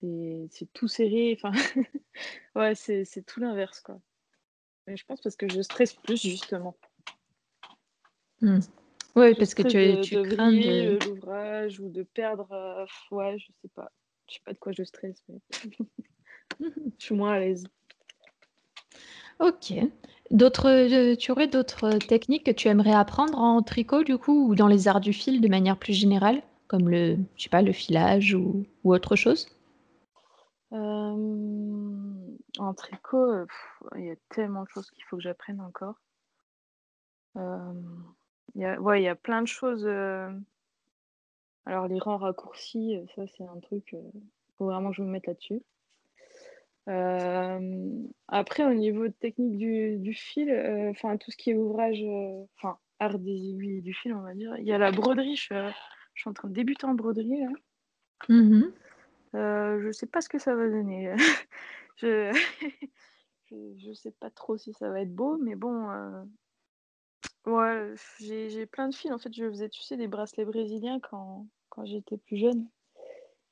c'est 0.01 0.71
tout 0.73 0.87
serré. 0.87 1.37
Enfin, 1.41 1.51
ouais, 2.55 2.75
c'est 2.75 3.25
tout 3.25 3.39
l'inverse, 3.39 3.81
quoi. 3.81 3.99
Mais 4.87 4.97
je 4.97 5.05
pense 5.05 5.21
parce 5.21 5.35
que 5.35 5.49
je 5.49 5.61
stresse 5.61 5.93
plus, 5.93 6.21
justement. 6.21 6.75
Mmh. 8.41 8.59
Oui, 9.15 9.35
parce 9.35 9.53
que 9.53 9.63
tu, 9.63 10.01
tu 10.01 10.21
crains 10.21 10.51
de... 10.51 10.97
l'ouvrage 11.05 11.79
ou 11.79 11.89
de 11.89 12.03
perdre. 12.03 12.87
ouais, 13.11 13.37
je 13.37 13.47
sais 13.61 13.69
pas. 13.75 13.91
Je 14.27 14.35
sais 14.35 14.41
pas 14.45 14.53
de 14.53 14.59
quoi 14.59 14.71
je 14.71 14.83
stresse, 14.83 15.23
mais 15.27 15.39
je 16.59 17.05
suis 17.05 17.15
moins 17.15 17.33
à 17.33 17.39
l'aise. 17.39 17.65
Ok. 19.39 19.73
D'autres, 20.31 20.69
euh, 20.69 21.15
tu 21.15 21.31
aurais 21.31 21.47
d'autres 21.47 21.97
techniques 21.97 22.45
que 22.45 22.51
tu 22.51 22.67
aimerais 22.67 22.93
apprendre 22.93 23.39
en 23.39 23.63
tricot 23.63 24.03
du 24.03 24.17
coup 24.17 24.49
ou 24.49 24.55
dans 24.55 24.67
les 24.67 24.87
arts 24.87 24.99
du 24.99 25.13
fil 25.13 25.41
de 25.41 25.47
manière 25.47 25.77
plus 25.77 25.93
générale, 25.93 26.43
comme 26.67 26.89
le, 26.89 27.17
je 27.35 27.43
sais 27.43 27.49
pas, 27.49 27.63
le 27.63 27.71
filage 27.71 28.35
ou, 28.35 28.65
ou 28.83 28.93
autre 28.93 29.15
chose? 29.15 29.47
Euh, 30.73 32.37
En 32.59 32.73
tricot, 32.73 33.45
il 33.95 34.05
y 34.05 34.11
a 34.11 34.15
tellement 34.29 34.63
de 34.63 34.69
choses 34.69 34.89
qu'il 34.91 35.03
faut 35.05 35.17
que 35.17 35.23
j'apprenne 35.23 35.61
encore. 35.61 35.95
Euh, 37.37 37.73
il 38.55 38.61
y 38.61 39.07
a, 39.07 39.15
plein 39.15 39.41
de 39.41 39.47
choses. 39.47 39.87
Alors 41.69 41.87
les 41.87 41.99
rangs 41.99 42.17
raccourcis, 42.17 42.95
euh, 42.95 43.05
ça 43.15 43.27
c'est 43.37 43.43
un 43.43 43.59
truc, 43.59 43.93
euh, 43.93 44.01
faut 44.57 44.65
vraiment 44.65 44.89
que 44.89 44.95
je 44.95 45.03
me 45.03 45.09
mette 45.09 45.27
là-dessus. 45.27 45.61
Euh, 46.87 48.03
après 48.27 48.65
au 48.65 48.73
niveau 48.73 49.07
technique 49.07 49.57
du, 49.57 50.13
fil, 50.15 50.51
enfin 50.89 51.17
tout 51.17 51.29
ce 51.29 51.37
qui 51.37 51.51
est 51.51 51.55
ouvrage, 51.55 52.03
enfin 52.57 52.79
art 52.97 53.19
des 53.19 53.35
aiguilles 53.35 53.83
du 53.83 53.93
fil 53.93 54.15
on 54.15 54.21
va 54.21 54.33
dire, 54.33 54.57
il 54.57 54.65
y 54.65 54.71
a 54.71 54.79
la 54.79 54.91
broderie, 54.91 55.35
je, 55.35 55.69
suis 56.15 56.29
en 56.29 56.33
train 56.33 56.47
de 56.47 56.55
débuter 56.55 56.87
en 56.87 56.95
broderie 56.95 57.41
là. 57.41 57.49
Mmh 59.33 59.79
je 59.81 59.91
sais 59.91 60.07
pas 60.07 60.21
ce 60.21 60.29
que 60.29 60.39
ça 60.39 60.55
va 60.55 60.67
donner. 60.67 61.15
je... 61.97 62.31
je, 63.51 63.93
sais 63.93 64.11
pas 64.11 64.29
trop 64.29 64.57
si 64.57 64.73
ça 64.73 64.89
va 64.89 65.01
être 65.01 65.13
beau, 65.13 65.37
mais 65.37 65.55
bon, 65.55 65.87
ouais, 67.45 67.93
j'ai 68.19 68.65
plein 68.65 68.87
de 68.87 68.95
fils. 68.95 69.11
En 69.11 69.17
fait, 69.17 69.33
je 69.33 69.49
faisais, 69.49 69.69
tu 69.69 69.81
sais, 69.81 69.97
des 69.97 70.07
bracelets 70.07 70.45
brésiliens 70.45 70.99
quand, 70.99 71.47
quand 71.69 71.85
j'étais 71.85 72.17
plus 72.17 72.37
jeune. 72.37 72.67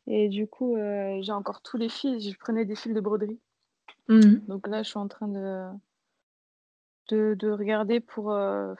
Et 0.07 0.30
du 0.30 0.47
coup, 0.47 0.78
euh, 0.78 1.19
j'ai 1.21 1.34
encore 1.34 1.61
tous 1.61 1.78
les 1.78 1.89
fils. 1.89 2.30
Je 2.30 2.38
prenais 2.38 2.65
des 2.65 2.75
fils 2.75 2.93
de 2.93 3.01
broderie. 3.01 3.39
Mmh. 4.07 4.38
Donc 4.47 4.67
là, 4.67 4.82
je 4.82 4.89
suis 4.89 4.97
en 4.97 5.09
train 5.09 5.28
de, 5.28 5.69
de, 7.09 7.51
regarder 7.51 7.99
pour. 7.99 8.32
Euh, 8.32 8.73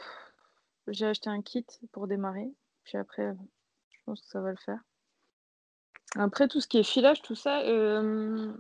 j'ai 0.88 1.06
acheté 1.06 1.30
un 1.30 1.42
kit 1.42 1.66
pour 1.92 2.08
démarrer. 2.08 2.50
Puis 2.86 2.98
après, 2.98 3.36
je 3.90 3.98
pense 4.06 4.22
que 4.22 4.28
ça 4.28 4.40
va 4.40 4.52
le 4.52 4.58
faire. 4.58 4.80
Après, 6.16 6.48
tout 6.48 6.62
ce 6.62 6.68
qui 6.68 6.78
est 6.78 6.84
filage, 6.84 7.22
tout 7.22 7.36
ça, 7.36 7.62
euh, 7.62 8.54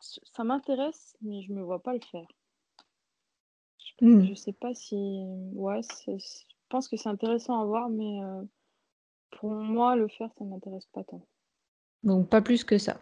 ça 0.00 0.44
m'intéresse, 0.44 1.16
mais 1.22 1.42
je 1.42 1.52
me 1.52 1.62
vois 1.62 1.82
pas 1.82 1.92
le 1.92 2.00
faire. 2.00 2.26
Je, 4.00 4.06
mmh. 4.06 4.36
sais 4.36 4.52
pas 4.52 4.74
si. 4.74 4.96
Ouais, 5.54 5.80
je 6.06 6.44
pense 6.68 6.88
que 6.88 6.96
c'est 6.96 7.08
intéressant 7.08 7.60
à 7.60 7.64
voir, 7.64 7.88
mais 7.88 8.20
pour 9.32 9.50
moi, 9.50 9.96
le 9.96 10.08
faire, 10.08 10.30
ça 10.38 10.44
m'intéresse 10.44 10.86
pas 10.92 11.04
tant. 11.04 11.20
Donc 12.04 12.28
pas 12.28 12.40
plus 12.40 12.64
que 12.64 12.78
ça. 12.78 12.98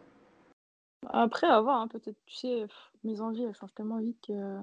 Après, 1.09 1.47
à 1.47 1.61
voir, 1.61 1.81
hein, 1.81 1.89
peut-être, 1.89 2.19
tu 2.27 2.35
sais, 2.35 2.67
mes 3.05 3.21
envies, 3.21 3.45
elles 3.45 3.55
changent 3.55 3.75
tellement 3.75 3.99
vite 3.99 4.19
que. 4.27 4.59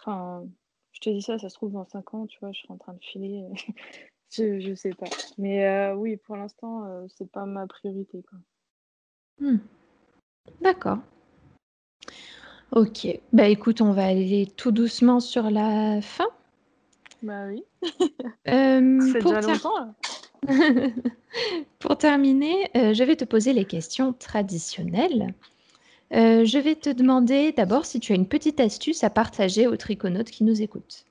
Enfin, 0.00 0.46
je 0.92 1.00
te 1.00 1.10
dis 1.10 1.22
ça, 1.22 1.38
ça 1.38 1.48
se 1.48 1.54
trouve 1.56 1.72
dans 1.72 1.84
5 1.84 2.14
ans, 2.14 2.26
tu 2.26 2.38
vois, 2.40 2.52
je 2.52 2.60
serai 2.60 2.74
en 2.74 2.78
train 2.78 2.94
de 2.94 3.04
filer. 3.04 3.48
je, 4.30 4.60
je 4.60 4.74
sais 4.74 4.90
pas. 4.90 5.06
Mais 5.38 5.66
euh, 5.66 5.94
oui, 5.94 6.16
pour 6.16 6.36
l'instant, 6.36 6.84
euh, 6.84 7.06
c'est 7.16 7.30
pas 7.30 7.46
ma 7.46 7.66
priorité, 7.66 8.22
quoi. 8.28 8.38
Hmm. 9.40 9.58
D'accord. 10.60 10.98
Ok. 12.72 13.06
Bah 13.32 13.48
écoute, 13.48 13.80
on 13.80 13.92
va 13.92 14.06
aller 14.06 14.46
tout 14.56 14.72
doucement 14.72 15.20
sur 15.20 15.50
la 15.50 16.00
fin. 16.00 16.28
Bah 17.22 17.46
oui. 17.46 17.64
Euh, 18.48 19.00
c'est 19.12 19.24
déjà 19.24 19.40
longtemps 19.40 19.94
pour 21.80 21.98
terminer, 21.98 22.70
euh, 22.76 22.94
je 22.94 23.02
vais 23.02 23.16
te 23.16 23.24
poser 23.24 23.52
les 23.52 23.64
questions 23.64 24.12
traditionnelles. 24.12 25.34
Je 26.12 26.58
vais 26.58 26.76
te 26.76 26.90
demander 26.90 27.50
d'abord 27.50 27.84
si 27.84 27.98
tu 27.98 28.12
as 28.12 28.14
une 28.14 28.28
petite 28.28 28.60
astuce 28.60 29.02
à 29.02 29.10
partager 29.10 29.66
aux 29.66 29.76
triconautes 29.76 30.30
qui 30.30 30.44
nous 30.44 30.62
écoutent. 30.62 31.04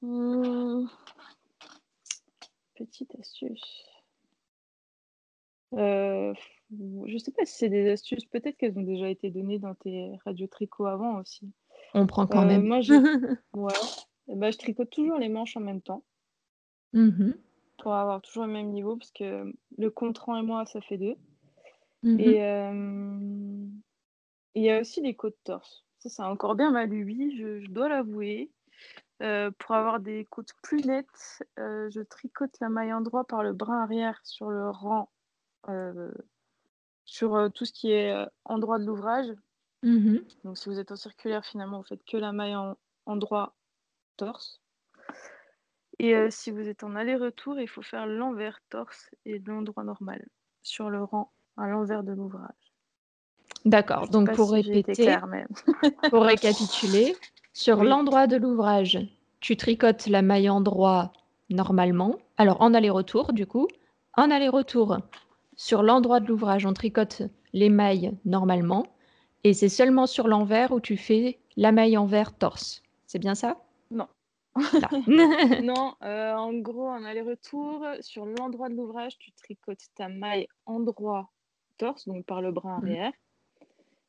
Mmh. 0.00 0.86
Petite 2.84 3.14
astuce. 3.18 3.84
je 5.72 6.34
ne 6.70 7.18
sais 7.18 7.30
pas 7.32 7.44
si 7.44 7.56
c'est 7.56 7.68
des 7.68 7.90
astuces, 7.90 8.24
peut-être 8.24 8.56
qu'elles 8.56 8.78
ont 8.78 8.82
déjà 8.82 9.08
été 9.08 9.30
données 9.30 9.58
dans 9.58 9.74
tes 9.74 10.18
radios 10.24 10.48
tricot 10.48 10.86
avant 10.86 11.20
aussi. 11.20 11.52
On 11.94 12.06
prend 12.06 12.26
quand 12.26 12.46
même. 12.46 12.64
Moi, 12.64 12.80
je... 12.80 12.94
ouais. 13.54 13.74
Ben, 14.28 14.52
je 14.52 14.58
tricote 14.58 14.90
toujours 14.90 15.18
les 15.18 15.28
manches 15.28 15.56
en 15.56 15.60
même 15.60 15.82
temps. 15.82 16.04
Mmh 16.92 17.32
pour 17.78 17.94
avoir 17.94 18.22
toujours 18.22 18.46
le 18.46 18.52
même 18.52 18.70
niveau, 18.70 18.96
parce 18.96 19.10
que 19.10 19.52
le 19.76 19.90
contrant 19.90 20.38
et 20.38 20.42
moi, 20.42 20.64
ça 20.66 20.80
fait 20.80 20.98
deux. 20.98 21.16
Mmh 22.04 22.20
et 22.20 22.38
il 24.54 24.62
y 24.62 24.70
a 24.70 24.80
aussi 24.80 25.00
les 25.00 25.14
côtes 25.14 25.38
torse. 25.44 25.84
Ça, 25.98 26.08
c'est 26.08 26.22
encore 26.22 26.54
bien 26.54 26.70
ma 26.70 26.86
lubie, 26.86 27.36
je, 27.36 27.66
dois 27.68 27.88
l'avouer. 27.88 28.50
Euh, 29.22 29.52
pour 29.58 29.74
avoir 29.76 30.00
des 30.00 30.24
côtes 30.24 30.52
plus 30.62 30.84
nettes, 30.84 31.44
euh, 31.58 31.88
je 31.90 32.00
tricote 32.00 32.58
la 32.60 32.68
maille 32.68 32.92
endroit 32.92 33.24
par 33.24 33.44
le 33.44 33.52
brin 33.52 33.80
arrière 33.80 34.18
sur 34.24 34.50
le 34.50 34.68
rang, 34.68 35.10
euh, 35.68 36.10
sur 37.04 37.48
tout 37.54 37.64
ce 37.64 37.72
qui 37.72 37.92
est 37.92 38.14
endroit 38.44 38.80
de 38.80 38.84
l'ouvrage. 38.84 39.32
Mmh 39.84 40.18
Donc 40.44 40.58
si 40.58 40.68
vous 40.68 40.78
êtes 40.78 40.90
en 40.90 40.96
circulaire, 40.96 41.44
finalement, 41.44 41.78
vous 41.78 41.86
faites 41.86 42.04
que 42.04 42.16
la 42.16 42.32
maille 42.32 42.56
en 42.56 42.76
endroit 43.06 43.54
torse. 44.16 44.60
Et 45.98 46.30
si 46.30 46.50
vous 46.50 46.68
êtes 46.68 46.82
en 46.82 46.96
aller-retour, 46.96 47.60
il 47.60 47.68
faut 47.68 47.82
faire 47.82 48.06
l'envers 48.06 48.60
torse 48.70 49.08
et 49.24 49.38
l'endroit 49.38 49.84
normal 49.84 50.26
sur 50.62 50.90
le 50.90 51.04
rang 51.04 51.30
à 51.56 51.68
l'envers 51.68 52.02
de 52.02 52.12
l'ouvrage. 52.12 52.72
D'accord. 53.64 54.08
Donc 54.08 54.34
pour 54.34 54.50
répéter, 54.50 55.16
pour 56.10 56.24
récapituler, 56.24 57.14
sur 57.52 57.84
l'endroit 57.84 58.26
de 58.26 58.36
l'ouvrage, 58.36 58.98
tu 59.40 59.56
tricotes 59.56 60.06
la 60.06 60.22
maille 60.22 60.48
endroit 60.48 61.12
normalement. 61.50 62.16
Alors 62.38 62.60
en 62.62 62.74
aller-retour, 62.74 63.32
du 63.32 63.46
coup, 63.46 63.68
en 64.16 64.30
aller-retour, 64.30 64.98
sur 65.56 65.82
l'endroit 65.82 66.20
de 66.20 66.28
l'ouvrage, 66.28 66.64
on 66.64 66.72
tricote 66.72 67.22
les 67.52 67.68
mailles 67.68 68.12
normalement. 68.24 68.86
Et 69.44 69.52
c'est 69.52 69.68
seulement 69.68 70.06
sur 70.06 70.28
l'envers 70.28 70.72
où 70.72 70.80
tu 70.80 70.96
fais 70.96 71.38
la 71.56 71.72
maille 71.72 71.96
envers 71.96 72.36
torse. 72.36 72.82
C'est 73.06 73.18
bien 73.18 73.34
ça? 73.34 73.58
Non. 73.90 74.06
non, 75.62 75.94
euh, 76.02 76.34
en 76.34 76.54
gros, 76.54 76.88
en 76.88 77.04
aller-retour, 77.04 77.84
sur 78.00 78.24
l'endroit 78.24 78.68
de 78.68 78.74
l'ouvrage, 78.74 79.18
tu 79.18 79.32
tricotes 79.32 79.88
ta 79.94 80.08
maille 80.08 80.46
endroit 80.66 81.30
torse, 81.76 82.06
donc 82.06 82.24
par 82.24 82.40
le 82.40 82.52
bras 82.52 82.78
mmh. 82.78 83.12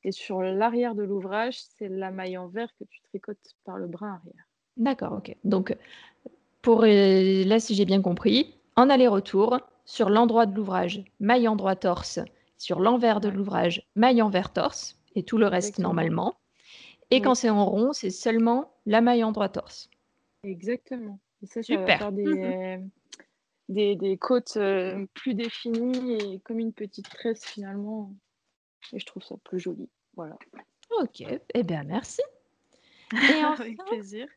Et 0.03 0.11
sur 0.11 0.41
l'arrière 0.41 0.95
de 0.95 1.03
l'ouvrage, 1.03 1.59
c'est 1.77 1.87
la 1.87 2.11
maille 2.11 2.37
envers 2.37 2.69
que 2.77 2.83
tu 2.83 3.01
tricotes 3.01 3.55
par 3.63 3.77
le 3.77 3.87
bras 3.87 4.19
arrière. 4.21 4.45
D'accord, 4.75 5.13
ok. 5.13 5.35
Donc, 5.43 5.75
pour 6.61 6.83
euh, 6.83 7.43
là, 7.45 7.59
si 7.59 7.75
j'ai 7.75 7.85
bien 7.85 8.01
compris, 8.01 8.55
en 8.75 8.89
aller-retour, 8.89 9.59
sur 9.85 10.09
l'endroit 10.09 10.45
de 10.45 10.55
l'ouvrage, 10.55 11.03
maille 11.19 11.47
endroit 11.47 11.75
torse, 11.75 12.19
sur 12.57 12.79
l'envers 12.79 13.21
de 13.21 13.29
l'ouvrage, 13.29 13.87
maille 13.95 14.21
envers 14.21 14.51
torse, 14.51 14.97
et 15.15 15.23
tout 15.23 15.37
le 15.37 15.47
reste 15.47 15.79
normalement. 15.79 16.35
Et 17.11 17.21
quand 17.21 17.35
c'est 17.35 17.49
en 17.49 17.65
rond, 17.65 17.93
c'est 17.93 18.09
seulement 18.09 18.71
la 18.85 19.01
maille 19.01 19.23
endroit 19.23 19.49
torse. 19.49 19.89
Exactement. 20.43 21.19
Et 21.43 21.45
ça, 21.45 21.61
ça 21.61 21.75
va 21.75 21.85
faire 21.85 22.11
des, 22.11 22.79
des, 23.69 23.95
des 23.95 24.17
côtes 24.17 24.57
euh, 24.57 25.05
plus 25.13 25.33
définies 25.33 26.13
et 26.13 26.39
comme 26.39 26.59
une 26.59 26.73
petite 26.73 27.09
tresse 27.09 27.45
finalement. 27.45 28.13
Et 28.91 28.99
je 28.99 29.05
trouve 29.05 29.23
ça 29.23 29.35
plus 29.43 29.59
joli. 29.59 29.89
Voilà. 30.15 30.37
Ok, 30.99 31.23
eh 31.53 31.63
bien 31.63 31.83
merci. 31.83 32.21
Et 33.13 33.45
enfin, 33.45 33.63
Avec 33.63 33.77
plaisir. 33.85 34.27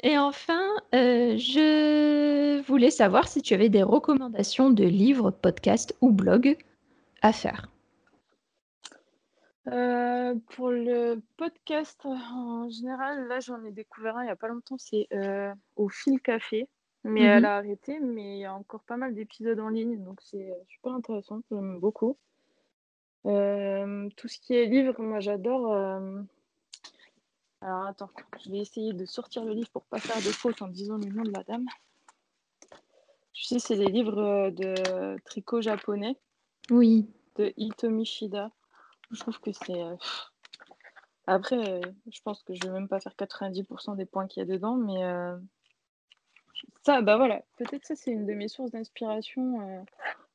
Et 0.00 0.18
enfin, 0.18 0.68
euh, 0.94 1.36
je 1.38 2.60
voulais 2.66 2.90
savoir 2.90 3.26
si 3.26 3.42
tu 3.42 3.54
avais 3.54 3.68
des 3.68 3.82
recommandations 3.82 4.70
de 4.70 4.84
livres, 4.84 5.30
podcasts 5.30 5.96
ou 6.00 6.12
blogs 6.12 6.56
à 7.22 7.32
faire. 7.32 7.68
Euh, 9.68 10.34
pour 10.50 10.70
le 10.70 11.22
podcast, 11.36 12.00
en 12.04 12.68
général, 12.68 13.28
là 13.28 13.38
j'en 13.38 13.64
ai 13.64 13.70
découvert 13.70 14.16
un 14.16 14.22
il 14.22 14.26
n'y 14.26 14.30
a 14.30 14.36
pas 14.36 14.48
longtemps, 14.48 14.76
c'est 14.76 15.06
euh, 15.12 15.54
au 15.76 15.88
fil 15.88 16.20
café. 16.20 16.68
Mais 17.04 17.22
elle 17.22 17.40
mhm. 17.40 17.46
a 17.46 17.56
arrêté, 17.56 17.98
mais 17.98 18.36
il 18.36 18.40
y 18.40 18.44
a 18.44 18.54
encore 18.54 18.82
pas 18.84 18.96
mal 18.96 19.14
d'épisodes 19.14 19.58
en 19.58 19.68
ligne, 19.68 20.02
donc 20.04 20.20
c'est 20.20 20.52
super 20.68 20.92
intéressant, 20.92 21.42
j'aime 21.50 21.80
beaucoup. 21.80 22.16
Tout 23.24 24.28
ce 24.28 24.38
qui 24.40 24.54
est 24.54 24.66
livre, 24.66 25.00
moi 25.00 25.20
j'adore. 25.20 25.72
Alors 27.60 27.86
attends, 27.86 28.10
je 28.44 28.50
vais 28.50 28.58
essayer 28.58 28.92
de 28.92 29.04
sortir 29.04 29.44
le 29.44 29.52
livre 29.52 29.70
pour 29.70 29.84
pas 29.84 29.98
faire 29.98 30.16
de 30.16 30.32
faute 30.32 30.62
en 30.62 30.68
disant 30.68 30.96
le 30.96 31.06
nom 31.06 31.22
de 31.22 31.30
la 31.30 31.44
dame. 31.44 31.66
Tu 33.32 33.44
sais, 33.44 33.58
c'est 33.58 33.76
les 33.76 33.86
livres 33.86 34.50
de 34.50 35.16
tricot 35.24 35.62
japonais. 35.62 36.16
Oui. 36.70 37.06
De 37.36 37.52
Hitomi 37.56 38.04
Shida. 38.04 38.50
Je 39.12 39.20
trouve 39.20 39.38
que 39.40 39.52
c'est. 39.52 39.80
Euh, 39.80 39.96
après, 41.26 41.80
je 42.10 42.20
pense 42.22 42.42
que 42.42 42.54
je 42.54 42.62
vais 42.62 42.72
même 42.72 42.88
pas 42.88 43.00
faire 43.00 43.14
90% 43.14 43.96
des 43.96 44.06
points 44.06 44.26
qu'il 44.26 44.40
y 44.40 44.42
a 44.42 44.46
dedans, 44.46 44.76
mais 44.76 45.04
euh, 45.04 45.36
ça, 46.84 47.00
bah 47.00 47.16
voilà, 47.16 47.42
peut-être 47.58 47.84
ça 47.84 47.94
c'est 47.94 48.10
une 48.10 48.26
de 48.26 48.32
mes 48.32 48.48
sources 48.48 48.72
d'inspiration, 48.72 49.60
euh, 49.60 49.82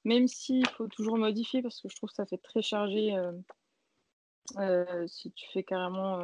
même 0.08 0.28
s'il 0.28 0.68
faut 0.70 0.88
toujours 0.88 1.18
modifier 1.18 1.62
parce 1.62 1.82
que 1.82 1.90
je 1.90 1.96
trouve 1.96 2.10
que 2.10 2.16
ça 2.16 2.26
fait 2.26 2.38
très 2.38 2.62
chargé 2.62 3.16
si 5.08 5.32
tu 5.32 5.46
fais 5.52 5.64
carrément 5.64 6.24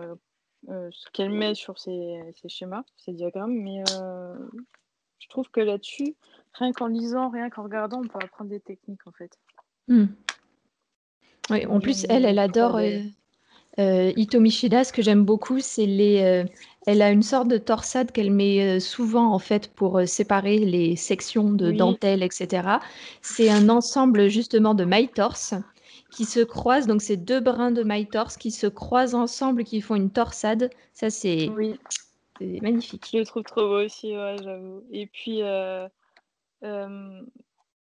ce 0.67 1.09
qu'elle 1.11 1.29
met 1.29 1.53
sur 1.53 1.77
ses, 1.77 2.33
schémas, 2.47 2.83
ses 2.97 3.13
diagrammes, 3.13 3.53
mais 3.53 3.83
je 5.19 5.29
trouve 5.29 5.49
que 5.49 5.61
là-dessus, 5.61 6.15
rien 6.53 6.71
qu'en 6.73 6.87
lisant, 6.87 7.29
rien 7.29 7.49
qu'en 7.49 7.63
regardant, 7.63 8.01
on 8.03 8.07
peut 8.07 8.19
apprendre 8.21 8.49
des 8.49 8.59
techniques 8.59 9.05
en 9.07 9.11
fait. 9.11 9.37
Hmm. 9.87 10.05
Oui, 11.49 11.65
en 11.65 11.79
plus, 11.79 12.05
elle, 12.09 12.25
elle 12.25 12.39
adore 12.39 12.77
euh, 12.77 12.99
euh, 13.79 14.11
Ito 14.15 14.39
Ce 14.45 14.91
que 14.91 15.01
j'aime 15.01 15.23
beaucoup, 15.23 15.59
c'est 15.59 15.85
les. 15.85 16.21
Euh, 16.21 16.45
elle 16.85 17.01
a 17.01 17.11
une 17.11 17.23
sorte 17.23 17.47
de 17.47 17.57
torsade 17.57 18.11
qu'elle 18.11 18.31
met 18.31 18.79
souvent 18.81 19.33
en 19.33 19.39
fait 19.39 19.71
pour 19.73 20.01
séparer 20.05 20.57
les 20.57 20.97
sections 20.97 21.49
de 21.49 21.71
dentelle, 21.71 22.23
etc. 22.23 22.67
C'est 23.21 23.49
un 23.49 23.69
ensemble 23.69 24.27
justement 24.27 24.73
de 24.73 24.83
mailles 24.83 25.07
torse 25.07 25.53
qui 26.11 26.25
se 26.25 26.41
croisent. 26.41 26.87
Donc, 26.87 27.01
c'est 27.01 27.15
deux 27.15 27.39
brins 27.39 27.71
de 27.71 27.83
mailles 27.83 28.07
torse 28.07 28.35
qui 28.35 28.51
se 28.51 28.67
croisent 28.67 29.15
ensemble, 29.15 29.63
qui 29.63 29.79
font 29.79 29.95
une 29.95 30.11
torsade. 30.11 30.69
Ça, 30.93 31.09
c'est 31.09 31.49
oui. 31.55 31.79
magnifique. 32.61 33.07
Je 33.13 33.19
le 33.19 33.25
trouve 33.25 33.43
trop 33.43 33.61
beau 33.61 33.85
aussi, 33.85 34.15
ouais, 34.15 34.35
j'avoue. 34.43 34.83
Et 34.91 35.07
puis, 35.07 35.41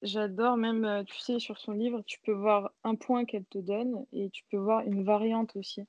J'adore 0.02 0.58
même, 0.58 1.04
tu 1.06 1.18
sais, 1.20 1.40
sur 1.40 1.58
son 1.58 1.74
livre, 1.74 2.02
tu 2.06 2.20
peux 2.22 2.34
voir 2.34 2.72
un 2.84 2.96
point 2.96 3.26
qu'elle 3.26 3.46
te 3.46 3.58
donne 3.58 4.06
et 4.14 4.30
tu 4.30 4.44
peux 4.52 4.58
voir 4.58 4.82
une 4.82 5.04
variante 5.04 5.56
aussi. 5.56 5.82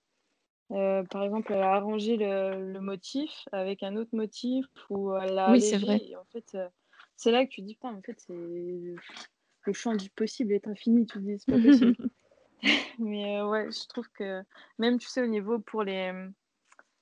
par 0.69 1.23
exemple, 1.23 1.53
elle 1.53 1.63
a 1.63 1.75
arrangé 1.75 2.17
le, 2.17 2.81
motif 2.81 3.31
avec 3.53 3.83
un 3.83 3.97
autre 3.97 4.15
motif 4.15 4.67
ou 4.89 5.15
elle 5.15 5.35
l'a 5.35 5.53
Oui, 5.53 5.61
c'est 5.61 5.79
vrai. 5.79 6.01
en 6.17 6.25
fait, 6.33 6.57
c'est 7.17 7.31
là 7.31 7.45
que 7.45 7.51
tu 7.51 7.63
dis, 7.63 7.75
putain, 7.75 7.95
en 7.95 8.03
fait, 8.03 8.19
c'est 8.19 8.33
le 8.33 9.73
champ 9.73 9.95
du 9.95 10.11
possible 10.11 10.53
est 10.53 10.67
infini. 10.67 11.07
Tu 11.07 11.19
te 11.19 11.23
dis, 11.23 11.39
c'est 11.39 11.51
pas 11.51 11.59
possible. 11.59 11.97
Mais 12.99 13.41
ouais, 13.43 13.71
je 13.71 13.87
trouve 13.87 14.09
que 14.11 14.43
même, 14.79 14.99
tu 14.99 15.09
sais, 15.09 15.23
au 15.23 15.27
niveau 15.27 15.59
pour 15.59 15.83
les. 15.83 16.13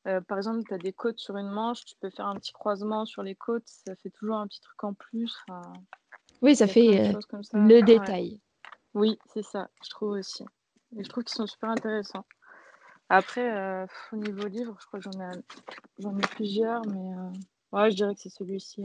par 0.04 0.36
exemple, 0.38 0.62
tu 0.66 0.74
as 0.74 0.78
des 0.78 0.92
côtes 0.92 1.18
sur 1.18 1.36
une 1.36 1.50
manche, 1.50 1.84
tu 1.84 1.94
peux 2.00 2.10
faire 2.10 2.26
un 2.26 2.36
petit 2.36 2.52
croisement 2.52 3.06
sur 3.06 3.22
les 3.22 3.34
côtes, 3.34 3.66
ça 3.66 3.96
fait 3.96 4.10
toujours 4.10 4.36
un 4.36 4.46
petit 4.46 4.60
truc 4.60 4.82
en 4.84 4.94
plus. 4.94 5.34
Oui, 6.42 6.56
ça 6.56 6.66
fait 6.66 7.12
euh, 7.12 7.12
le 7.52 7.82
détail. 7.82 8.40
Oui, 8.94 9.18
c'est 9.32 9.42
ça, 9.42 9.68
je 9.84 9.90
trouve 9.90 10.10
aussi. 10.10 10.44
Et 10.96 11.04
je 11.04 11.08
trouve 11.08 11.24
qu'ils 11.24 11.34
sont 11.34 11.46
super 11.46 11.70
intéressants. 11.70 12.24
Après, 13.08 13.56
euh, 13.56 13.86
au 14.12 14.16
niveau 14.16 14.46
livre, 14.46 14.76
je 14.80 14.86
crois 14.86 15.00
que 15.00 15.10
j'en 15.10 15.20
ai, 15.20 15.38
j'en 15.98 16.16
ai 16.18 16.22
plusieurs, 16.22 16.84
mais 16.86 17.14
euh, 17.16 17.30
ouais, 17.72 17.90
je 17.90 17.96
dirais 17.96 18.14
que 18.14 18.20
c'est 18.20 18.30
celui-ci. 18.30 18.84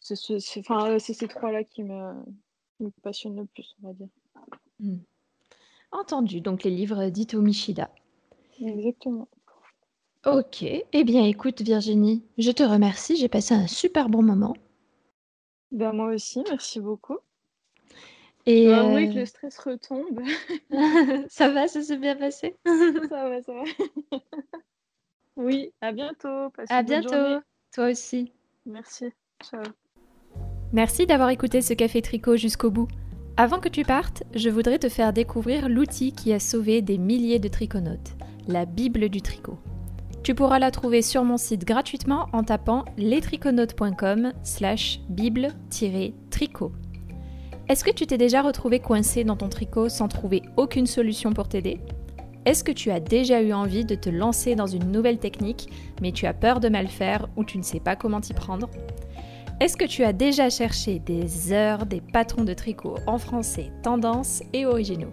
C'est, 0.00 0.60
enfin, 0.60 0.98
c'est 0.98 1.14
ces 1.14 1.26
trois-là 1.26 1.64
qui 1.64 1.82
me, 1.82 2.12
me 2.80 2.90
passionnent 3.02 3.36
le 3.36 3.46
plus, 3.46 3.74
on 3.82 3.88
va 3.88 3.94
dire. 3.94 4.08
Hmm. 4.78 4.98
Entendu, 5.90 6.40
donc 6.40 6.62
les 6.62 6.70
livres 6.70 7.08
d'Ito 7.08 7.40
Mishida. 7.40 7.90
Exactement. 8.60 9.28
Ok, 10.26 10.62
eh 10.62 11.04
bien 11.04 11.24
écoute 11.24 11.62
Virginie, 11.62 12.24
je 12.36 12.50
te 12.50 12.62
remercie, 12.64 13.16
j'ai 13.16 13.28
passé 13.28 13.54
un 13.54 13.66
super 13.66 14.08
bon 14.08 14.22
moment. 14.22 14.56
Ben, 15.72 15.92
moi 15.92 16.14
aussi, 16.14 16.42
merci 16.48 16.80
beaucoup. 16.80 17.18
Et 18.46 18.68
oui, 18.68 19.12
que 19.12 19.18
le 19.18 19.26
stress 19.26 19.58
retombe. 19.58 20.22
ça 21.28 21.50
va, 21.50 21.66
ça 21.66 21.82
s'est 21.82 21.96
bien 21.96 22.14
passé? 22.14 22.54
ça 22.64 23.28
va, 23.28 23.42
ça 23.42 23.52
va. 23.52 24.18
oui, 25.36 25.72
à 25.80 25.90
bientôt. 25.90 26.52
à 26.68 26.82
bientôt. 26.84 27.40
Toi 27.74 27.90
aussi. 27.90 28.32
Merci. 28.64 29.06
Ciao. 29.42 29.62
Merci 30.72 31.06
d'avoir 31.06 31.30
écouté 31.30 31.60
ce 31.60 31.74
café 31.74 32.02
tricot 32.02 32.36
jusqu'au 32.36 32.70
bout. 32.70 32.88
Avant 33.36 33.58
que 33.58 33.68
tu 33.68 33.82
partes, 33.82 34.22
je 34.34 34.48
voudrais 34.48 34.78
te 34.78 34.88
faire 34.88 35.12
découvrir 35.12 35.68
l'outil 35.68 36.12
qui 36.12 36.32
a 36.32 36.38
sauvé 36.38 36.82
des 36.82 36.98
milliers 36.98 37.38
de 37.38 37.48
triconautes, 37.48 38.14
la 38.46 38.64
Bible 38.64 39.08
du 39.08 39.20
tricot. 39.20 39.58
Tu 40.26 40.34
pourras 40.34 40.58
la 40.58 40.72
trouver 40.72 41.02
sur 41.02 41.22
mon 41.22 41.36
site 41.36 41.64
gratuitement 41.64 42.26
en 42.32 42.42
tapant 42.42 42.84
lestriconautes.com 42.98 44.32
slash 44.42 44.98
bible-tricot. 45.08 46.72
Est-ce 47.68 47.84
que 47.84 47.92
tu 47.92 48.08
t'es 48.08 48.18
déjà 48.18 48.42
retrouvé 48.42 48.80
coincé 48.80 49.22
dans 49.22 49.36
ton 49.36 49.48
tricot 49.48 49.88
sans 49.88 50.08
trouver 50.08 50.42
aucune 50.56 50.88
solution 50.88 51.32
pour 51.32 51.48
t'aider? 51.48 51.78
Est-ce 52.44 52.64
que 52.64 52.72
tu 52.72 52.90
as 52.90 52.98
déjà 52.98 53.40
eu 53.40 53.52
envie 53.52 53.84
de 53.84 53.94
te 53.94 54.10
lancer 54.10 54.56
dans 54.56 54.66
une 54.66 54.90
nouvelle 54.90 55.18
technique 55.18 55.70
mais 56.02 56.10
tu 56.10 56.26
as 56.26 56.34
peur 56.34 56.58
de 56.58 56.70
mal 56.70 56.88
faire 56.88 57.28
ou 57.36 57.44
tu 57.44 57.56
ne 57.56 57.62
sais 57.62 57.78
pas 57.78 57.94
comment 57.94 58.20
t'y 58.20 58.34
prendre? 58.34 58.68
Est-ce 59.60 59.76
que 59.76 59.86
tu 59.86 60.02
as 60.02 60.12
déjà 60.12 60.50
cherché 60.50 60.98
des 60.98 61.52
heures 61.52 61.86
des 61.86 62.00
patrons 62.00 62.42
de 62.42 62.52
tricot 62.52 62.96
en 63.06 63.18
français, 63.18 63.70
tendance 63.84 64.42
et 64.52 64.66
originaux? 64.66 65.12